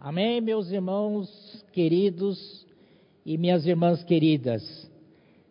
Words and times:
Amém, 0.00 0.40
meus 0.40 0.70
irmãos 0.70 1.28
queridos 1.72 2.64
e 3.26 3.36
minhas 3.36 3.66
irmãs 3.66 4.00
queridas. 4.04 4.62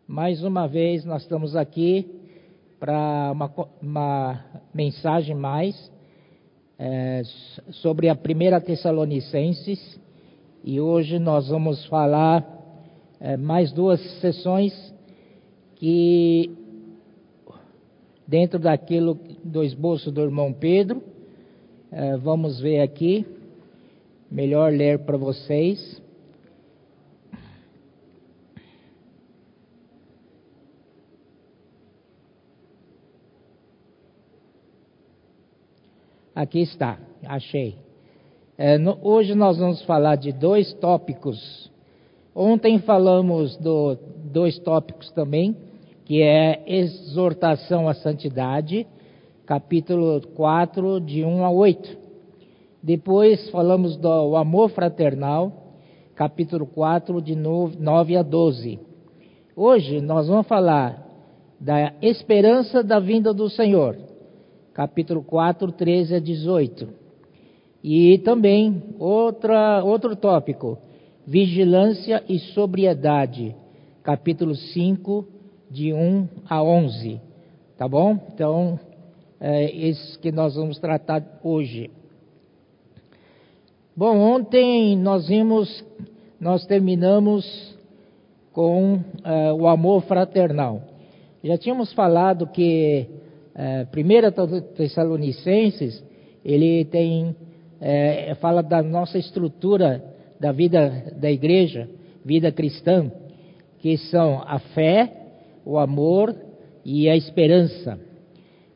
Mais 0.07 0.41
uma 0.41 0.65
vez 0.69 1.03
nós 1.03 1.23
estamos 1.23 1.53
aqui 1.53 2.07
para 2.79 3.29
uma, 3.33 3.53
uma, 3.81 4.45
mensagem 4.73 5.35
mais 5.35 5.91
é, 6.79 7.23
sobre 7.71 8.07
a 8.07 8.15
primeira 8.15 8.61
Tessalonicenses. 8.61 9.99
E 10.63 10.79
hoje 10.79 11.19
nós 11.19 11.49
vamos 11.49 11.85
falar 11.87 12.47
é, 13.19 13.35
mais 13.35 13.73
duas 13.73 13.99
sessões 14.21 14.73
que 15.75 16.55
dentro 18.25 18.59
daquilo 18.59 19.19
do 19.43 19.61
esboço 19.61 20.09
do 20.09 20.21
irmão 20.21 20.53
Pedro. 20.53 21.03
É, 21.91 22.15
vamos 22.15 22.61
ver 22.61 22.79
aqui 22.79 23.25
melhor 24.29 24.71
ler 24.71 24.99
para 24.99 25.17
vocês. 25.17 26.01
Aqui 36.35 36.61
está, 36.61 36.99
achei. 37.25 37.75
É, 38.57 38.77
no, 38.77 38.97
hoje 39.01 39.33
nós 39.33 39.57
vamos 39.57 39.81
falar 39.83 40.15
de 40.17 40.31
dois 40.31 40.71
tópicos. 40.73 41.71
Ontem 42.35 42.77
falamos 42.79 43.57
do 43.57 43.97
dois 44.25 44.59
tópicos 44.59 45.09
também, 45.11 45.57
que 46.05 46.21
é 46.21 46.61
exortação 46.67 47.89
à 47.89 47.95
santidade, 47.95 48.85
capítulo 49.47 50.21
4, 50.35 51.01
de 51.01 51.25
1 51.25 51.43
a 51.43 51.49
8. 51.49 52.06
Depois 52.81 53.49
falamos 53.49 53.97
do 53.97 54.35
amor 54.35 54.69
fraternal, 54.69 55.51
capítulo 56.15 56.65
4, 56.67 57.21
de 57.21 57.35
9 57.35 58.15
a 58.15 58.21
12. 58.21 58.79
Hoje 59.55 59.99
nós 59.99 60.27
vamos 60.27 60.47
falar 60.47 61.05
da 61.59 61.93
esperança 62.01 62.83
da 62.83 62.99
vinda 62.99 63.33
do 63.33 63.49
Senhor, 63.49 63.97
capítulo 64.73 65.23
4, 65.23 65.71
13 65.71 66.15
a 66.15 66.19
18. 66.19 66.87
E 67.83 68.19
também 68.19 68.83
outra, 68.99 69.83
outro 69.83 70.15
tópico, 70.15 70.77
vigilância 71.25 72.23
e 72.29 72.37
sobriedade, 72.37 73.55
capítulo 74.03 74.55
5, 74.55 75.25
de 75.69 75.93
1 75.93 76.27
a 76.47 76.61
11. 76.63 77.19
Tá 77.75 77.87
bom? 77.87 78.19
Então, 78.33 78.79
é 79.39 79.71
isso 79.71 80.19
que 80.19 80.31
nós 80.31 80.55
vamos 80.55 80.77
tratar 80.79 81.39
hoje. 81.43 81.89
Bom, 83.97 84.15
ontem 84.19 84.95
nós 84.95 85.27
vimos, 85.27 85.83
nós 86.39 86.63
terminamos 86.67 87.75
com 88.53 88.93
uh, 88.93 89.53
o 89.59 89.67
amor 89.67 90.03
fraternal. 90.03 90.83
Já 91.43 91.57
tínhamos 91.57 91.91
falado 91.93 92.45
que 92.45 93.07
uh, 93.55 93.87
1 93.89 94.61
Tessalonicenses, 94.75 96.03
ele 96.45 96.85
tem, 96.85 97.29
uh, 97.29 98.35
fala 98.35 98.61
da 98.61 98.83
nossa 98.83 99.17
estrutura 99.17 100.03
da 100.39 100.51
vida 100.51 101.15
da 101.19 101.31
igreja, 101.31 101.89
vida 102.23 102.51
cristã, 102.51 103.11
que 103.79 103.97
são 103.97 104.43
a 104.45 104.59
fé, 104.59 105.11
o 105.65 105.79
amor 105.79 106.35
e 106.85 107.09
a 107.09 107.15
esperança. 107.15 107.99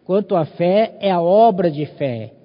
Quanto 0.03 0.35
à 0.35 0.45
fé, 0.45 0.97
é 0.99 1.11
a 1.11 1.21
obra 1.21 1.69
de 1.69 1.85
fé 1.85 2.40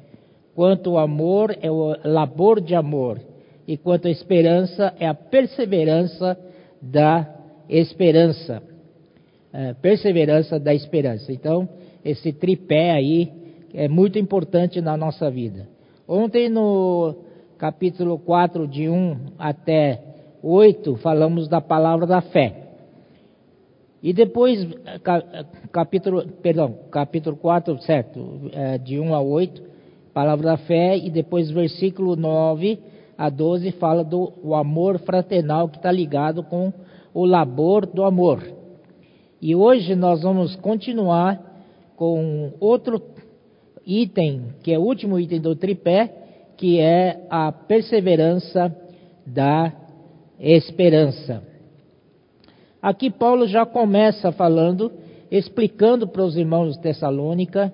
quanto 0.57 0.93
o 0.93 0.99
amor 0.99 1.55
é 1.61 1.71
o 1.71 1.95
labor 2.03 2.63
de 2.63 2.75
amor, 2.75 3.21
e 3.69 3.77
quanto 3.77 4.09
a 4.09 4.11
esperança 4.11 4.95
é 4.99 5.07
a 5.07 5.13
perseverança 5.13 6.37
da 6.81 7.29
esperança. 7.69 8.63
É, 9.53 9.75
perseverança 9.75 10.59
da 10.59 10.75
esperança. 10.75 11.31
Então, 11.31 11.69
esse 12.03 12.33
tripé 12.33 12.93
aí 12.93 13.31
é 13.75 13.87
muito 13.87 14.19
importante 14.19 14.81
na 14.81 14.97
nossa 14.97 15.31
vida. 15.31 15.69
Ontem, 16.09 16.49
no 16.49 17.15
capítulo 17.59 18.19
4, 18.19 18.67
de 18.67 18.89
1 18.89 19.17
até 19.39 20.01
8, 20.43 20.97
falamos 20.97 21.49
da 21.49 21.61
palavra 21.61 22.07
da 22.07 22.23
fé. 22.23 22.63
E 24.03 24.13
depois, 24.13 24.67
capítulo, 25.73 26.27
perdão, 26.41 26.77
capítulo 26.91 27.37
4, 27.37 27.79
certo, 27.83 28.51
é, 28.53 28.79
de 28.79 29.01
1 29.01 29.15
a 29.15 29.21
8, 29.21 29.76
palavra 30.17 30.47
da 30.47 30.57
fé, 30.57 30.97
e 30.97 31.11
depois 31.11 31.51
versículo 31.51 32.17
9 32.17 32.79
a 33.19 33.29
12 33.29 33.71
fala 33.73 34.03
do 34.03 34.33
o 34.43 34.55
amor 34.55 34.99
fraternal 35.01 35.69
que 35.69 35.77
está 35.77 35.93
ligado 35.93 36.43
com 36.43 36.73
o 37.13 37.27
labor 37.27 37.85
do 37.85 38.03
amor. 38.03 38.43
E 39.43 39.55
hoje 39.55 39.95
nós 39.95 40.23
vamos 40.23 40.57
continuar 40.57 41.39
com 41.97 42.51
outro 42.59 43.03
item, 43.87 44.55
que 44.63 44.73
é 44.73 44.79
o 44.79 44.83
último 44.83 45.21
item 45.21 45.39
do 45.39 45.55
tripé, 45.55 46.11
que 46.57 46.81
é 46.81 47.27
a 47.29 47.53
perseverança 47.53 48.75
da 49.27 49.71
esperança. 50.41 51.43
Aqui 52.81 53.11
Paulo 53.11 53.47
já 53.47 53.67
começa 53.67 54.33
falando, 54.33 54.91
explicando 55.31 56.09
para 56.09 56.25
os 56.25 56.39
irmãos 56.39 56.75
de 56.75 56.81
Tessalônica 56.81 57.71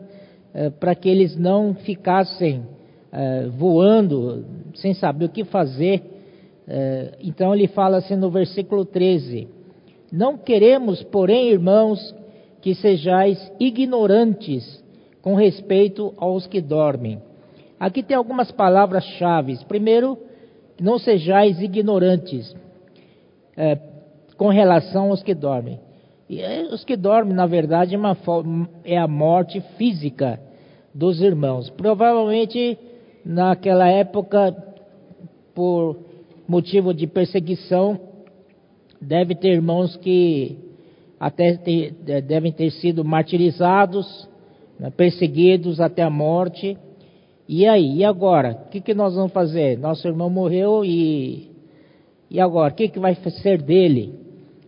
para 0.78 0.94
que 0.94 1.08
eles 1.08 1.36
não 1.36 1.74
ficassem 1.74 2.62
eh, 3.14 3.46
voando 3.58 4.42
sem 4.74 4.94
saber 4.94 5.26
o 5.26 5.28
que 5.28 5.44
fazer. 5.44 6.02
Eh, 6.66 7.18
então 7.20 7.54
ele 7.54 7.68
fala 7.68 7.98
assim 7.98 8.16
no 8.16 8.30
versículo 8.30 8.86
13: 8.86 9.48
Não 10.10 10.38
queremos, 10.38 11.02
porém, 11.02 11.50
irmãos, 11.50 12.14
que 12.62 12.74
sejais 12.74 13.52
ignorantes 13.60 14.82
com 15.20 15.34
respeito 15.34 16.14
aos 16.16 16.46
que 16.46 16.62
dormem. 16.62 17.20
Aqui 17.78 18.02
tem 18.02 18.16
algumas 18.16 18.50
palavras-chave. 18.50 19.58
Primeiro, 19.66 20.16
não 20.80 20.98
sejais 20.98 21.60
ignorantes 21.60 22.54
com 24.38 24.48
relação 24.48 25.10
aos 25.10 25.22
que 25.22 25.34
dormem. 25.34 25.78
E 26.32 26.42
os 26.72 26.82
que 26.82 26.96
dormem, 26.96 27.34
na 27.34 27.44
verdade, 27.44 27.94
é, 27.94 27.98
é 28.94 28.96
a 28.96 29.06
morte 29.06 29.60
física 29.76 30.40
dos 30.94 31.20
irmãos. 31.20 31.68
Provavelmente, 31.68 32.78
naquela 33.22 33.86
época, 33.86 34.56
por 35.54 35.98
motivo 36.48 36.94
de 36.94 37.06
perseguição, 37.06 38.00
deve 38.98 39.34
ter 39.34 39.52
irmãos 39.52 39.94
que 39.98 40.56
até 41.20 41.54
ter, 41.58 41.92
devem 42.22 42.50
ter 42.50 42.70
sido 42.70 43.04
martirizados, 43.04 44.26
né, 44.80 44.88
perseguidos 44.88 45.82
até 45.82 46.00
a 46.02 46.08
morte. 46.08 46.78
E 47.46 47.66
aí, 47.66 47.98
e 47.98 48.04
agora? 48.06 48.58
O 48.66 48.70
que, 48.70 48.80
que 48.80 48.94
nós 48.94 49.14
vamos 49.14 49.32
fazer? 49.32 49.78
Nosso 49.78 50.08
irmão 50.08 50.30
morreu 50.30 50.82
e. 50.82 51.50
E 52.30 52.40
agora? 52.40 52.72
O 52.72 52.74
que, 52.74 52.88
que 52.88 52.98
vai 52.98 53.14
ser 53.14 53.60
dele? 53.60 54.21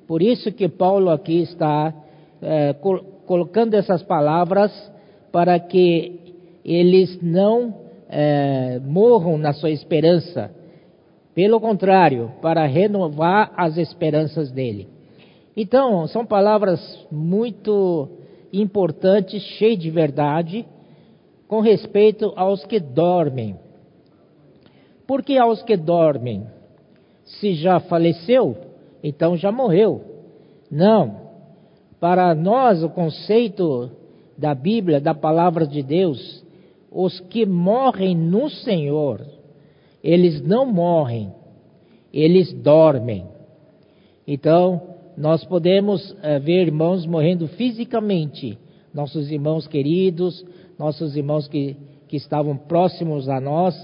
Por 0.06 0.22
isso 0.22 0.52
que 0.52 0.68
Paulo 0.68 1.10
aqui 1.10 1.42
está 1.42 1.94
é, 2.42 2.72
col 2.74 3.12
colocando 3.26 3.72
essas 3.72 4.02
palavras 4.02 4.70
para 5.32 5.58
que 5.58 6.34
eles 6.62 7.18
não 7.22 7.74
é, 8.08 8.78
morram 8.84 9.38
na 9.38 9.52
sua 9.54 9.70
esperança. 9.70 10.50
Pelo 11.34 11.58
contrário, 11.58 12.32
para 12.42 12.66
renovar 12.66 13.52
as 13.56 13.76
esperanças 13.78 14.52
dele. 14.52 14.88
Então, 15.56 16.06
são 16.06 16.24
palavras 16.26 16.80
muito 17.10 18.08
importantes, 18.52 19.42
cheias 19.42 19.78
de 19.78 19.90
verdade, 19.90 20.66
com 21.48 21.60
respeito 21.60 22.32
aos 22.36 22.64
que 22.64 22.78
dormem. 22.78 23.56
Por 25.06 25.22
que 25.22 25.36
aos 25.38 25.62
que 25.62 25.76
dormem? 25.76 26.46
Se 27.24 27.54
já 27.54 27.80
faleceu, 27.80 28.56
então 29.04 29.36
já 29.36 29.52
morreu. 29.52 30.00
Não. 30.70 31.24
Para 32.00 32.34
nós, 32.34 32.82
o 32.82 32.88
conceito 32.88 33.90
da 34.36 34.54
Bíblia, 34.54 34.98
da 34.98 35.14
palavra 35.14 35.66
de 35.66 35.82
Deus, 35.82 36.42
os 36.90 37.20
que 37.20 37.44
morrem 37.44 38.16
no 38.16 38.48
Senhor, 38.48 39.20
eles 40.02 40.40
não 40.40 40.64
morrem, 40.64 41.30
eles 42.10 42.50
dormem. 42.54 43.26
Então, 44.26 44.80
nós 45.18 45.44
podemos 45.44 46.16
é, 46.22 46.38
ver 46.38 46.66
irmãos 46.66 47.04
morrendo 47.04 47.46
fisicamente, 47.48 48.58
nossos 48.92 49.30
irmãos 49.30 49.66
queridos, 49.66 50.44
nossos 50.78 51.14
irmãos 51.14 51.46
que, 51.46 51.76
que 52.08 52.16
estavam 52.16 52.56
próximos 52.56 53.28
a 53.28 53.38
nós 53.38 53.74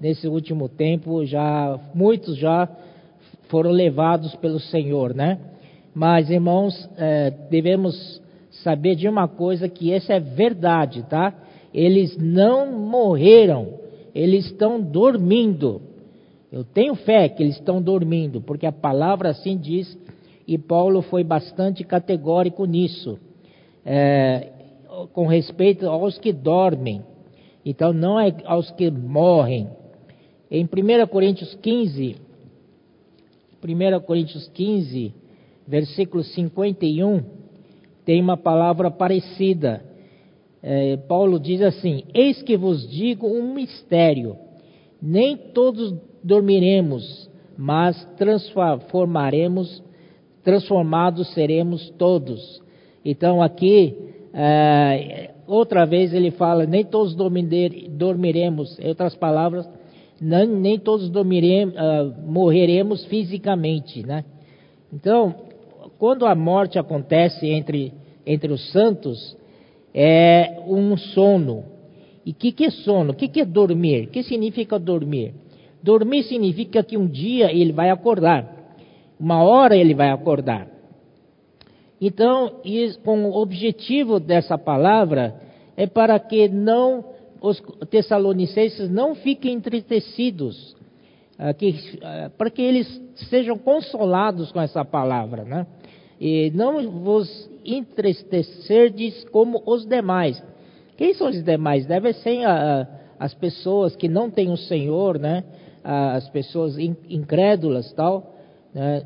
nesse 0.00 0.26
último 0.26 0.68
tempo, 0.68 1.24
já 1.26 1.78
muitos 1.94 2.36
já 2.36 2.68
foram 3.52 3.70
levados 3.70 4.34
pelo 4.36 4.58
Senhor, 4.58 5.14
né? 5.14 5.38
Mas, 5.94 6.30
irmãos, 6.30 6.88
é, 6.96 7.30
devemos 7.50 8.22
saber 8.62 8.94
de 8.96 9.06
uma 9.06 9.28
coisa 9.28 9.68
que 9.68 9.92
essa 9.92 10.14
é 10.14 10.20
verdade, 10.20 11.02
tá? 11.02 11.34
Eles 11.72 12.16
não 12.16 12.72
morreram, 12.72 13.74
eles 14.14 14.46
estão 14.46 14.80
dormindo. 14.80 15.82
Eu 16.50 16.64
tenho 16.64 16.94
fé 16.94 17.28
que 17.28 17.42
eles 17.42 17.56
estão 17.56 17.82
dormindo, 17.82 18.40
porque 18.40 18.64
a 18.64 18.72
palavra 18.72 19.28
assim 19.28 19.58
diz, 19.58 19.98
e 20.48 20.56
Paulo 20.56 21.02
foi 21.02 21.22
bastante 21.22 21.84
categórico 21.84 22.64
nisso, 22.64 23.18
é, 23.84 24.48
com 25.12 25.26
respeito 25.26 25.86
aos 25.86 26.16
que 26.16 26.32
dormem. 26.32 27.02
Então, 27.66 27.92
não 27.92 28.18
é 28.18 28.34
aos 28.46 28.70
que 28.70 28.90
morrem. 28.90 29.68
Em 30.50 30.64
1 30.64 31.06
Coríntios 31.06 31.54
15, 31.56 32.16
1 33.62 34.00
Coríntios 34.00 34.48
15, 34.48 35.14
versículo 35.66 36.24
51, 36.24 37.22
tem 38.04 38.20
uma 38.20 38.36
palavra 38.36 38.90
parecida. 38.90 39.84
É, 40.60 40.96
Paulo 40.96 41.38
diz 41.38 41.62
assim: 41.62 42.04
Eis 42.12 42.42
que 42.42 42.56
vos 42.56 42.88
digo 42.90 43.26
um 43.26 43.54
mistério, 43.54 44.36
nem 45.00 45.36
todos 45.36 45.94
dormiremos, 46.22 47.30
mas 47.56 48.04
transformaremos, 48.16 49.82
transformados 50.42 51.32
seremos 51.32 51.88
todos. 51.90 52.60
Então 53.04 53.40
aqui, 53.40 53.96
é, 54.34 55.30
outra 55.46 55.84
vez 55.86 56.12
ele 56.12 56.32
fala: 56.32 56.66
nem 56.66 56.84
todos 56.84 57.14
dormiremos, 57.14 58.78
em 58.80 58.88
outras 58.88 59.14
palavras, 59.14 59.68
nem, 60.22 60.78
todos 60.78 61.10
dormiremos, 61.10 61.74
uh, 61.74 62.14
morreremos 62.24 63.04
fisicamente, 63.06 64.06
né? 64.06 64.24
Então, 64.92 65.34
quando 65.98 66.26
a 66.26 66.34
morte 66.34 66.78
acontece 66.78 67.46
entre, 67.48 67.92
entre 68.24 68.52
os 68.52 68.70
santos, 68.70 69.36
é 69.92 70.60
um 70.66 70.96
sono. 70.96 71.64
E 72.24 72.30
o 72.30 72.34
que, 72.34 72.52
que 72.52 72.66
é 72.66 72.70
sono? 72.70 73.12
O 73.12 73.14
que, 73.14 73.26
que 73.26 73.40
é 73.40 73.44
dormir? 73.44 74.04
O 74.04 74.10
que 74.10 74.22
significa 74.22 74.78
dormir? 74.78 75.34
Dormir 75.82 76.22
significa 76.24 76.84
que 76.84 76.96
um 76.96 77.06
dia 77.06 77.50
ele 77.50 77.72
vai 77.72 77.90
acordar, 77.90 78.76
uma 79.18 79.42
hora 79.42 79.76
ele 79.76 79.94
vai 79.94 80.10
acordar. 80.10 80.68
Então, 82.00 82.60
com 83.04 83.24
o 83.24 83.40
objetivo 83.40 84.20
dessa 84.20 84.56
palavra 84.56 85.34
é 85.76 85.86
para 85.86 86.18
que 86.18 86.48
não 86.48 87.11
os 87.42 87.60
tessalonicenses 87.90 88.88
não 88.88 89.16
fiquem 89.16 89.54
entristecidos, 89.54 90.76
ah, 91.36 91.50
ah, 91.50 92.30
para 92.38 92.50
que 92.50 92.62
eles 92.62 93.02
sejam 93.28 93.58
consolados 93.58 94.52
com 94.52 94.60
essa 94.60 94.84
palavra, 94.84 95.44
né? 95.44 95.66
E 96.20 96.52
não 96.54 96.88
vos 97.02 97.50
entristecerdes 97.64 99.24
como 99.24 99.60
os 99.66 99.84
demais. 99.84 100.40
Quem 100.96 101.12
são 101.14 101.28
os 101.28 101.42
demais? 101.42 101.84
Devem 101.84 102.12
ser 102.12 102.44
a, 102.44 102.82
a, 102.82 102.86
as 103.18 103.34
pessoas 103.34 103.96
que 103.96 104.08
não 104.08 104.30
têm 104.30 104.50
o 104.50 104.56
Senhor, 104.56 105.18
né? 105.18 105.42
As 105.82 106.28
pessoas 106.28 106.78
incrédulas, 106.78 107.92
tal, 107.92 108.36
né? 108.72 109.02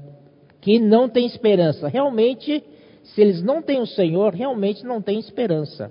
que 0.61 0.79
não 0.79 1.09
têm 1.09 1.25
esperança. 1.25 1.89
Realmente, 1.89 2.63
se 3.03 3.21
eles 3.23 3.43
não 3.43 3.63
têm 3.63 3.81
o 3.81 3.87
Senhor, 3.87 4.35
realmente 4.35 4.85
não 4.85 5.01
têm 5.01 5.19
esperança. 5.19 5.91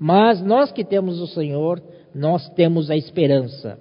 Mas 0.00 0.40
nós 0.40 0.72
que 0.72 0.82
temos 0.82 1.20
o 1.20 1.26
Senhor, 1.26 1.82
nós 2.14 2.48
temos 2.54 2.90
a 2.90 2.96
esperança. 2.96 3.78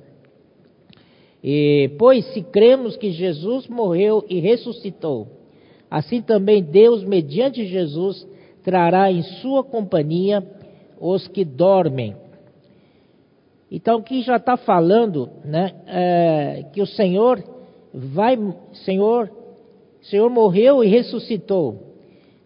E, 1.41 1.91
pois 1.97 2.25
se 2.33 2.41
cremos 2.41 2.97
que 2.97 3.11
Jesus 3.11 3.69
morreu 3.69 4.25
e 4.27 4.41
ressuscitou, 4.41 5.27
assim 5.89 6.21
também 6.21 6.61
Deus, 6.61 7.05
mediante 7.05 7.65
Jesus, 7.65 8.27
trará 8.61 9.09
em 9.09 9.21
sua 9.21 9.63
companhia 9.63 10.45
os 10.99 11.25
que 11.29 11.45
dormem. 11.45 12.17
Então, 13.71 13.99
aqui 13.99 14.21
já 14.21 14.35
está 14.35 14.57
falando, 14.57 15.29
né, 15.45 15.73
é, 15.87 16.65
que 16.73 16.81
o 16.81 16.85
Senhor 16.85 17.41
vai, 17.93 18.37
Senhor, 18.83 19.31
Senhor 20.01 20.29
morreu 20.29 20.83
e 20.83 20.87
ressuscitou. 20.87 21.95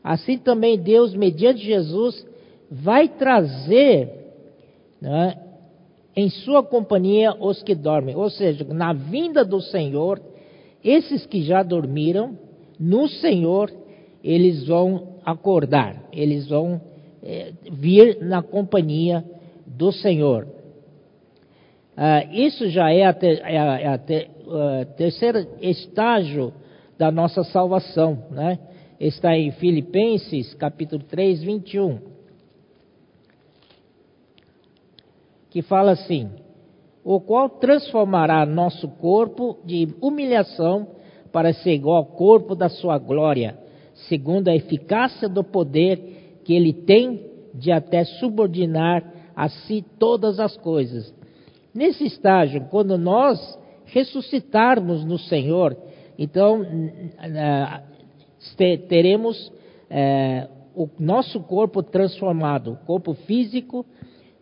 Assim 0.03 0.37
também 0.37 0.77
Deus, 0.77 1.15
mediante 1.15 1.63
Jesus, 1.63 2.27
vai 2.73 3.07
trazer 3.07 4.09
né, 4.99 5.37
em 6.15 6.27
sua 6.29 6.63
companhia 6.63 7.35
os 7.39 7.61
que 7.61 7.75
dormem. 7.75 8.15
Ou 8.15 8.31
seja, 8.31 8.65
na 8.73 8.93
vinda 8.93 9.45
do 9.45 9.61
Senhor, 9.61 10.19
esses 10.83 11.25
que 11.27 11.43
já 11.43 11.61
dormiram, 11.61 12.35
no 12.79 13.07
Senhor, 13.07 13.71
eles 14.23 14.65
vão 14.65 15.19
acordar, 15.23 16.03
eles 16.11 16.47
vão 16.47 16.81
é, 17.21 17.53
vir 17.71 18.17
na 18.21 18.41
companhia 18.41 19.23
do 19.67 19.91
Senhor. 19.91 20.47
Ah, 21.95 22.23
isso 22.31 22.69
já 22.69 22.91
é 22.91 23.13
ter, 23.13 23.39
é 23.43 23.55
é 23.55 24.27
uh, 24.47 24.85
terceiro 24.97 25.47
estágio 25.61 26.51
da 26.97 27.11
nossa 27.11 27.43
salvação, 27.43 28.25
né? 28.31 28.57
Está 28.99 29.37
em 29.37 29.51
Filipenses 29.51 30.55
capítulo 30.55 31.03
3, 31.03 31.43
21. 31.43 32.12
Que 35.53 35.61
fala 35.61 35.91
assim: 35.91 36.31
o 37.03 37.21
qual 37.21 37.47
transformará 37.47 38.43
nosso 38.43 38.87
corpo 38.87 39.59
de 39.63 39.87
humilhação 40.01 40.87
para 41.31 41.53
ser 41.53 41.75
igual 41.75 41.97
ao 41.97 42.05
corpo 42.05 42.55
da 42.55 42.69
sua 42.69 42.97
glória, 42.97 43.55
segundo 44.09 44.47
a 44.47 44.55
eficácia 44.55 45.29
do 45.29 45.43
poder 45.43 46.39
que 46.43 46.55
ele 46.55 46.73
tem 46.73 47.21
de 47.53 47.71
até 47.71 48.03
subordinar 48.03 49.03
a 49.35 49.47
si 49.47 49.85
todas 49.99 50.39
as 50.39 50.57
coisas. 50.57 51.13
Nesse 51.73 52.03
estágio, 52.03 52.67
quando 52.71 52.97
nós 52.97 53.39
ressuscitarmos 53.85 55.05
no 55.05 55.19
Senhor, 55.19 55.77
então 56.17 56.65
teremos 58.89 59.51
é, 59.87 60.47
o 60.75 60.89
nosso 60.99 61.39
corpo 61.41 61.83
transformado, 61.83 62.79
corpo 62.87 63.13
físico 63.13 63.85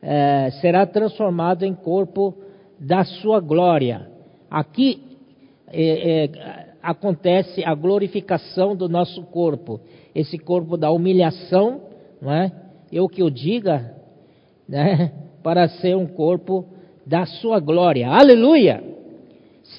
é, 0.02 0.50
será 0.62 0.86
transformado 0.86 1.64
em 1.64 1.76
corpo 1.76 2.36
da 2.80 3.04
sua 3.04 3.40
glória. 3.40 4.08
Aqui 4.50 5.02
é, 5.68 6.24
é, 6.24 6.66
acontece 6.82 7.64
a 7.64 7.76
glorificação 7.76 8.76
do 8.76 8.90
nosso 8.90 9.24
corpo, 9.24 9.80
esse 10.16 10.38
corpo 10.38 10.76
da 10.76 10.92
humilhação, 10.92 11.82
não 12.22 12.32
é? 12.32 12.52
Eu 12.92 13.08
que 13.08 13.24
o 13.24 13.30
diga, 13.30 13.96
né? 14.68 15.12
Para 15.44 15.68
ser 15.68 15.96
um 15.96 16.06
corpo 16.06 16.66
da 17.06 17.26
sua 17.26 17.60
glória. 17.60 18.08
Aleluia! 18.08 18.84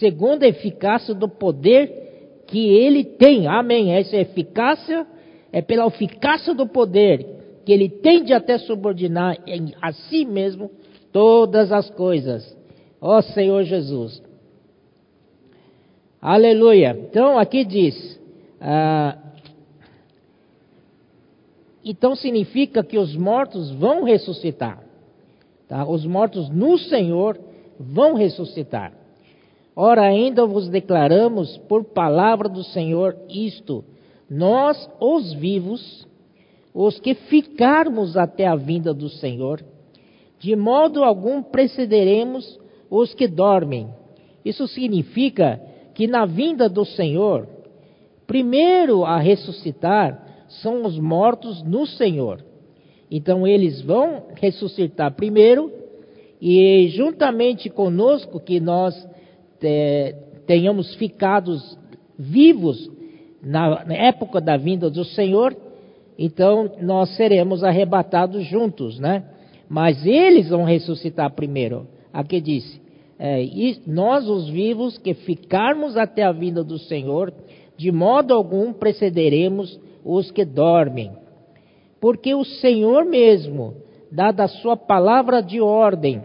Segundo 0.00 0.42
a 0.42 0.48
eficácia 0.48 1.14
do 1.14 1.29
poder 1.29 2.43
que 2.46 2.69
ele 2.69 3.05
tem. 3.05 3.46
Amém. 3.46 3.93
Essa 3.93 4.17
eficácia 4.17 5.06
é 5.52 5.62
pela 5.62 5.86
eficácia 5.86 6.52
do 6.55 6.67
poder 6.67 7.42
que 7.64 7.72
ele 7.72 7.88
tende 7.88 8.32
até 8.32 8.58
subordinar 8.58 9.38
a 9.81 9.92
si 9.92 10.24
mesmo 10.24 10.70
todas 11.12 11.70
as 11.72 11.90
coisas. 11.90 12.56
Ó 13.00 13.20
Senhor 13.20 13.62
Jesus. 13.64 14.22
Aleluia. 16.20 16.96
Então 17.08 17.38
aqui 17.38 17.64
diz. 17.64 18.20
Ah, 18.60 19.19
então 21.84 22.14
significa 22.14 22.84
que 22.84 22.96
os 22.96 23.16
mortos 23.16 23.70
vão 23.72 24.04
ressuscitar. 24.04 24.82
Tá? 25.69 25.84
Os 25.84 26.06
mortos 26.06 26.48
no 26.48 26.78
Senhor 26.78 27.38
vão 27.78 28.14
ressuscitar. 28.14 28.92
Ora, 29.74 30.02
ainda 30.02 30.46
vos 30.46 30.69
declaramos 30.69 31.56
por 31.69 31.84
palavra 31.84 32.48
do 32.48 32.62
Senhor 32.62 33.16
isto: 33.28 33.84
nós, 34.31 34.88
os 35.00 35.32
vivos, 35.32 36.06
os 36.74 36.98
que 36.98 37.14
ficarmos 37.14 38.17
até 38.17 38.46
a 38.46 38.56
vinda 38.56 38.94
do 38.94 39.08
Senhor, 39.08 39.62
de 40.38 40.56
modo 40.56 41.05
algum 41.05 41.43
precederemos 41.43 42.58
os 42.91 43.14
que 43.14 43.29
dormem. 43.29 43.88
Isso 44.44 44.67
significa 44.67 45.60
que 45.94 46.06
na 46.06 46.24
vinda 46.24 46.69
do 46.69 46.84
Senhor, 46.84 47.46
primeiro 48.26 49.05
a 49.05 49.19
ressuscitar 49.19 50.46
são 50.62 50.84
os 50.84 50.98
mortos 50.98 51.62
no 51.62 51.86
Senhor. 51.86 52.44
Então 53.10 53.46
eles 53.46 53.82
vão 53.82 54.24
ressuscitar 54.34 55.14
primeiro 55.14 55.70
e 56.41 56.88
juntamente 56.88 57.70
conosco 57.70 58.41
que 58.41 58.58
nós 58.58 58.94
é, 59.62 60.17
tenhamos 60.46 60.94
ficados 60.96 61.79
vivos 62.19 62.91
na 63.43 63.84
época 63.91 64.41
da 64.41 64.56
vinda 64.56 64.88
do 64.88 65.05
Senhor, 65.05 65.56
então 66.19 66.70
nós 66.81 67.14
seremos 67.16 67.64
arrebatados 67.64 68.44
juntos, 68.46 68.98
né? 68.98 69.24
Mas 69.69 70.04
eles 70.04 70.50
vão 70.50 70.64
ressuscitar 70.64 71.32
primeiro. 71.32 71.86
Aqui 72.12 72.40
disse: 72.40 72.81
é, 73.19 73.44
nós, 73.86 74.28
os 74.28 74.48
vivos, 74.48 74.98
que 74.98 75.14
ficarmos 75.14 75.96
até 75.96 76.22
a 76.22 76.32
vinda 76.32 76.64
do 76.64 76.78
Senhor, 76.78 77.32
de 77.76 77.90
modo 77.90 78.34
algum 78.34 78.72
precederemos 78.72 79.81
os 80.04 80.31
que 80.31 80.44
dormem. 80.44 81.12
Porque 82.00 82.34
o 82.34 82.44
Senhor 82.44 83.04
mesmo, 83.04 83.74
dada 84.10 84.44
a 84.44 84.48
sua 84.48 84.76
palavra 84.76 85.40
de 85.40 85.60
ordem, 85.60 86.20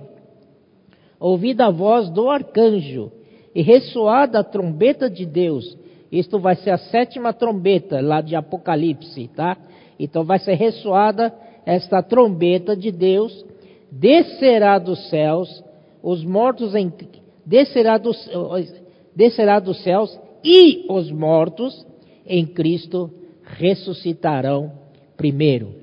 ouvida 1.19 1.67
a 1.67 1.71
voz 1.71 2.09
do 2.09 2.29
arcanjo, 2.29 3.11
e 3.53 3.61
ressoada 3.61 4.39
a 4.39 4.43
trombeta 4.43 5.09
de 5.09 5.25
Deus. 5.25 5.77
Isto 6.11 6.39
vai 6.39 6.55
ser 6.55 6.71
a 6.71 6.77
sétima 6.77 7.33
trombeta 7.33 8.01
lá 8.01 8.21
de 8.21 8.35
Apocalipse, 8.35 9.27
tá? 9.35 9.57
Então 9.99 10.23
vai 10.23 10.39
ser 10.39 10.55
ressoada 10.55 11.33
esta 11.65 12.01
trombeta 12.01 12.75
de 12.75 12.91
Deus, 12.91 13.45
descerá 13.91 14.79
dos 14.79 15.09
céus, 15.09 15.63
os 16.01 16.23
mortos 16.23 16.75
em 16.75 16.91
descerá 17.45 17.97
dos, 17.97 18.29
descerá 19.15 19.59
dos 19.59 19.81
céus 19.83 20.17
e 20.43 20.85
os 20.89 21.11
mortos 21.11 21.85
em 22.25 22.45
Cristo 22.45 23.11
ressuscitarão 23.43 24.71
primeiro. 25.15 25.75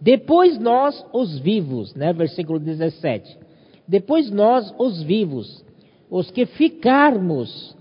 Depois 0.00 0.58
nós, 0.58 1.04
os 1.12 1.38
vivos, 1.38 1.94
né? 1.94 2.12
Versículo 2.12 2.58
17. 2.58 3.38
Depois 3.88 4.30
nós, 4.30 4.74
os 4.78 5.02
vivos, 5.02 5.64
os 6.10 6.30
que 6.30 6.44
ficarmos, 6.44 7.76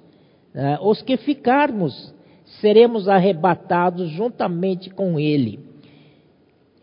né? 0.53 0.77
os 0.81 1.01
que 1.01 1.17
ficarmos, 1.17 2.13
seremos 2.61 3.07
arrebatados 3.07 4.09
juntamente 4.09 4.89
com 4.89 5.19
Ele, 5.19 5.59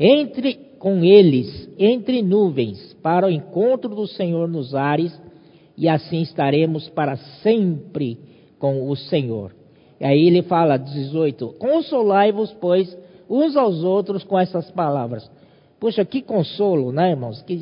entre 0.02 0.54
com 0.80 1.04
eles, 1.04 1.70
entre 1.78 2.22
nuvens, 2.22 2.92
para 3.00 3.28
o 3.28 3.30
encontro 3.30 3.94
do 3.94 4.06
Senhor 4.08 4.48
nos 4.48 4.74
ares, 4.74 5.16
e 5.76 5.88
assim 5.88 6.22
estaremos 6.22 6.88
para 6.88 7.16
sempre 7.16 8.18
com 8.58 8.90
o 8.90 8.96
Senhor. 8.96 9.54
E 10.00 10.04
aí 10.04 10.26
ele 10.26 10.42
fala, 10.42 10.76
18: 10.76 11.54
Consolai-vos, 11.58 12.52
pois, 12.60 12.98
uns 13.30 13.56
aos 13.56 13.84
outros 13.84 14.24
com 14.24 14.36
essas 14.38 14.68
palavras. 14.72 15.30
Puxa, 15.78 16.04
que 16.04 16.20
consolo, 16.20 16.90
né, 16.90 17.10
irmãos? 17.10 17.40
Que 17.42 17.60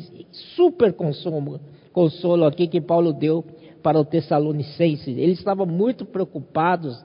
super 0.55 0.93
consolo, 0.93 1.59
consolo 1.93 2.45
aqui 2.45 2.67
que 2.67 2.81
Paulo 2.81 3.13
deu 3.13 3.45
para 3.83 3.99
o 3.99 4.05
Tessalonicenses. 4.05 5.15
Eles 5.17 5.37
estavam 5.37 5.65
muito 5.67 6.05
preocupados 6.05 7.03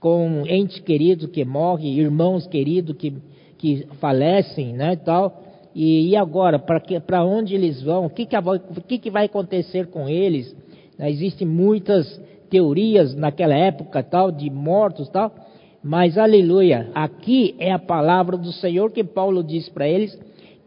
com 0.00 0.44
entes 0.48 0.80
queridos 0.80 1.30
que 1.30 1.44
morrem, 1.44 1.98
irmãos 1.98 2.46
queridos 2.48 2.96
que, 2.96 3.14
que 3.62 3.86
falecem, 4.00 4.72
né, 4.72 4.94
e 4.94 4.96
tal. 4.96 5.40
E, 5.72 6.08
e 6.08 6.16
agora, 6.16 6.58
para 6.58 7.24
onde 7.24 7.54
eles 7.54 7.80
vão? 7.80 8.06
O 8.06 8.10
que, 8.10 8.26
que, 8.26 8.36
que, 8.88 8.98
que 8.98 9.10
vai 9.10 9.26
acontecer 9.26 9.86
com 9.86 10.08
eles? 10.08 10.54
Existem 10.98 11.46
muitas 11.46 12.20
teorias 12.50 13.14
naquela 13.14 13.54
época 13.54 14.02
tal 14.02 14.32
de 14.32 14.50
mortos 14.50 15.08
tal, 15.08 15.32
mas 15.82 16.18
aleluia, 16.18 16.90
aqui 16.94 17.54
é 17.58 17.72
a 17.72 17.78
palavra 17.78 18.36
do 18.36 18.52
Senhor 18.52 18.90
que 18.90 19.02
Paulo 19.02 19.42
diz 19.42 19.68
para 19.68 19.88
eles 19.88 20.18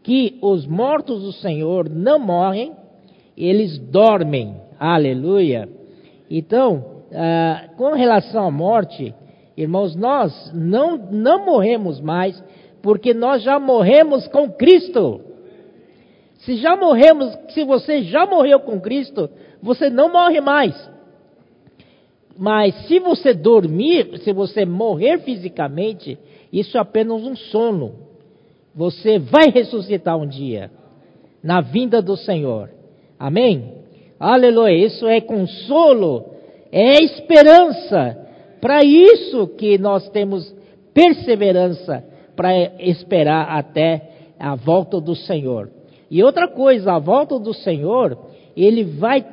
que 0.02 0.38
os 0.40 0.66
mortos 0.66 1.22
do 1.22 1.32
Senhor 1.32 1.88
não 1.90 2.18
morrem, 2.18 2.72
eles 3.36 3.78
dormem. 3.78 4.56
Aleluia. 4.78 5.68
Então, 6.30 7.02
ah, 7.12 7.68
com 7.76 7.92
relação 7.92 8.46
à 8.46 8.50
morte, 8.50 9.14
irmãos, 9.56 9.94
nós 9.94 10.50
não, 10.54 10.96
não 10.96 11.44
morremos 11.44 12.00
mais, 12.00 12.42
porque 12.86 13.12
nós 13.12 13.42
já 13.42 13.58
morremos 13.58 14.28
com 14.28 14.48
Cristo. 14.48 15.20
Se 16.38 16.54
já 16.54 16.76
morremos, 16.76 17.36
se 17.48 17.64
você 17.64 18.04
já 18.04 18.24
morreu 18.24 18.60
com 18.60 18.80
Cristo, 18.80 19.28
você 19.60 19.90
não 19.90 20.12
morre 20.12 20.40
mais. 20.40 20.72
Mas 22.38 22.86
se 22.86 23.00
você 23.00 23.34
dormir, 23.34 24.20
se 24.20 24.32
você 24.32 24.64
morrer 24.64 25.18
fisicamente, 25.22 26.16
isso 26.52 26.78
é 26.78 26.80
apenas 26.80 27.24
um 27.24 27.34
sono. 27.34 27.92
Você 28.72 29.18
vai 29.18 29.50
ressuscitar 29.52 30.16
um 30.16 30.28
dia, 30.28 30.70
na 31.42 31.60
vinda 31.60 32.00
do 32.00 32.16
Senhor. 32.16 32.70
Amém? 33.18 33.78
Aleluia. 34.20 34.86
Isso 34.86 35.08
é 35.08 35.20
consolo, 35.20 36.24
é 36.70 37.02
esperança. 37.02 38.16
Para 38.60 38.84
isso 38.84 39.48
que 39.58 39.76
nós 39.76 40.08
temos 40.10 40.54
perseverança 40.94 42.14
para 42.36 42.52
esperar 42.78 43.48
até 43.48 44.10
a 44.38 44.54
volta 44.54 45.00
do 45.00 45.16
Senhor. 45.16 45.70
E 46.10 46.22
outra 46.22 46.46
coisa, 46.46 46.92
a 46.92 46.98
volta 46.98 47.38
do 47.38 47.54
Senhor, 47.54 48.16
ele 48.56 48.84
vai 48.84 49.24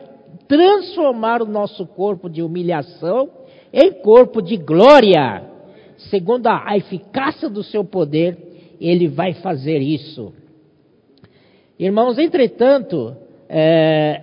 transformar 0.48 1.42
o 1.42 1.46
nosso 1.46 1.86
corpo 1.86 2.30
de 2.30 2.42
humilhação 2.42 3.30
em 3.72 3.92
corpo 3.92 4.42
de 4.42 4.58
glória. 4.58 5.44
Segundo 6.10 6.48
a 6.48 6.76
eficácia 6.76 7.50
do 7.50 7.64
seu 7.64 7.84
poder, 7.84 8.38
ele 8.80 9.08
vai 9.08 9.34
fazer 9.34 9.80
isso. 9.80 10.34
Irmãos, 11.78 12.18
entretanto, 12.18 13.16
é, 13.48 14.22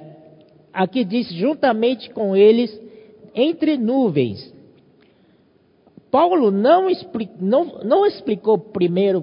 aqui 0.73 1.05
diz 1.05 1.33
juntamente 1.33 2.11
com 2.11 2.37
eles 2.37 2.79
entre 3.35 3.77
nuvens. 3.77 4.53
Paulo 6.11 6.51
não, 6.51 6.89
não, 7.41 7.65
não 7.85 8.07
explicou 8.07 8.59
primeiro 8.59 9.21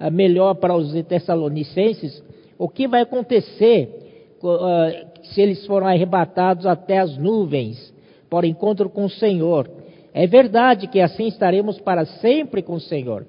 uh, 0.00 0.10
melhor 0.10 0.54
para 0.54 0.74
os 0.74 0.92
Tessalonicenses 1.04 2.22
o 2.58 2.68
que 2.68 2.88
vai 2.88 3.02
acontecer 3.02 4.36
uh, 4.42 5.24
se 5.24 5.40
eles 5.40 5.64
foram 5.66 5.86
arrebatados 5.86 6.66
até 6.66 6.98
as 6.98 7.16
nuvens 7.16 7.94
para 8.28 8.46
o 8.46 8.48
encontro 8.48 8.88
com 8.90 9.04
o 9.04 9.10
Senhor. 9.10 9.70
É 10.12 10.26
verdade 10.26 10.86
que 10.88 11.00
assim 11.00 11.26
estaremos 11.26 11.80
para 11.80 12.04
sempre 12.04 12.62
com 12.62 12.74
o 12.74 12.80
Senhor. 12.80 13.26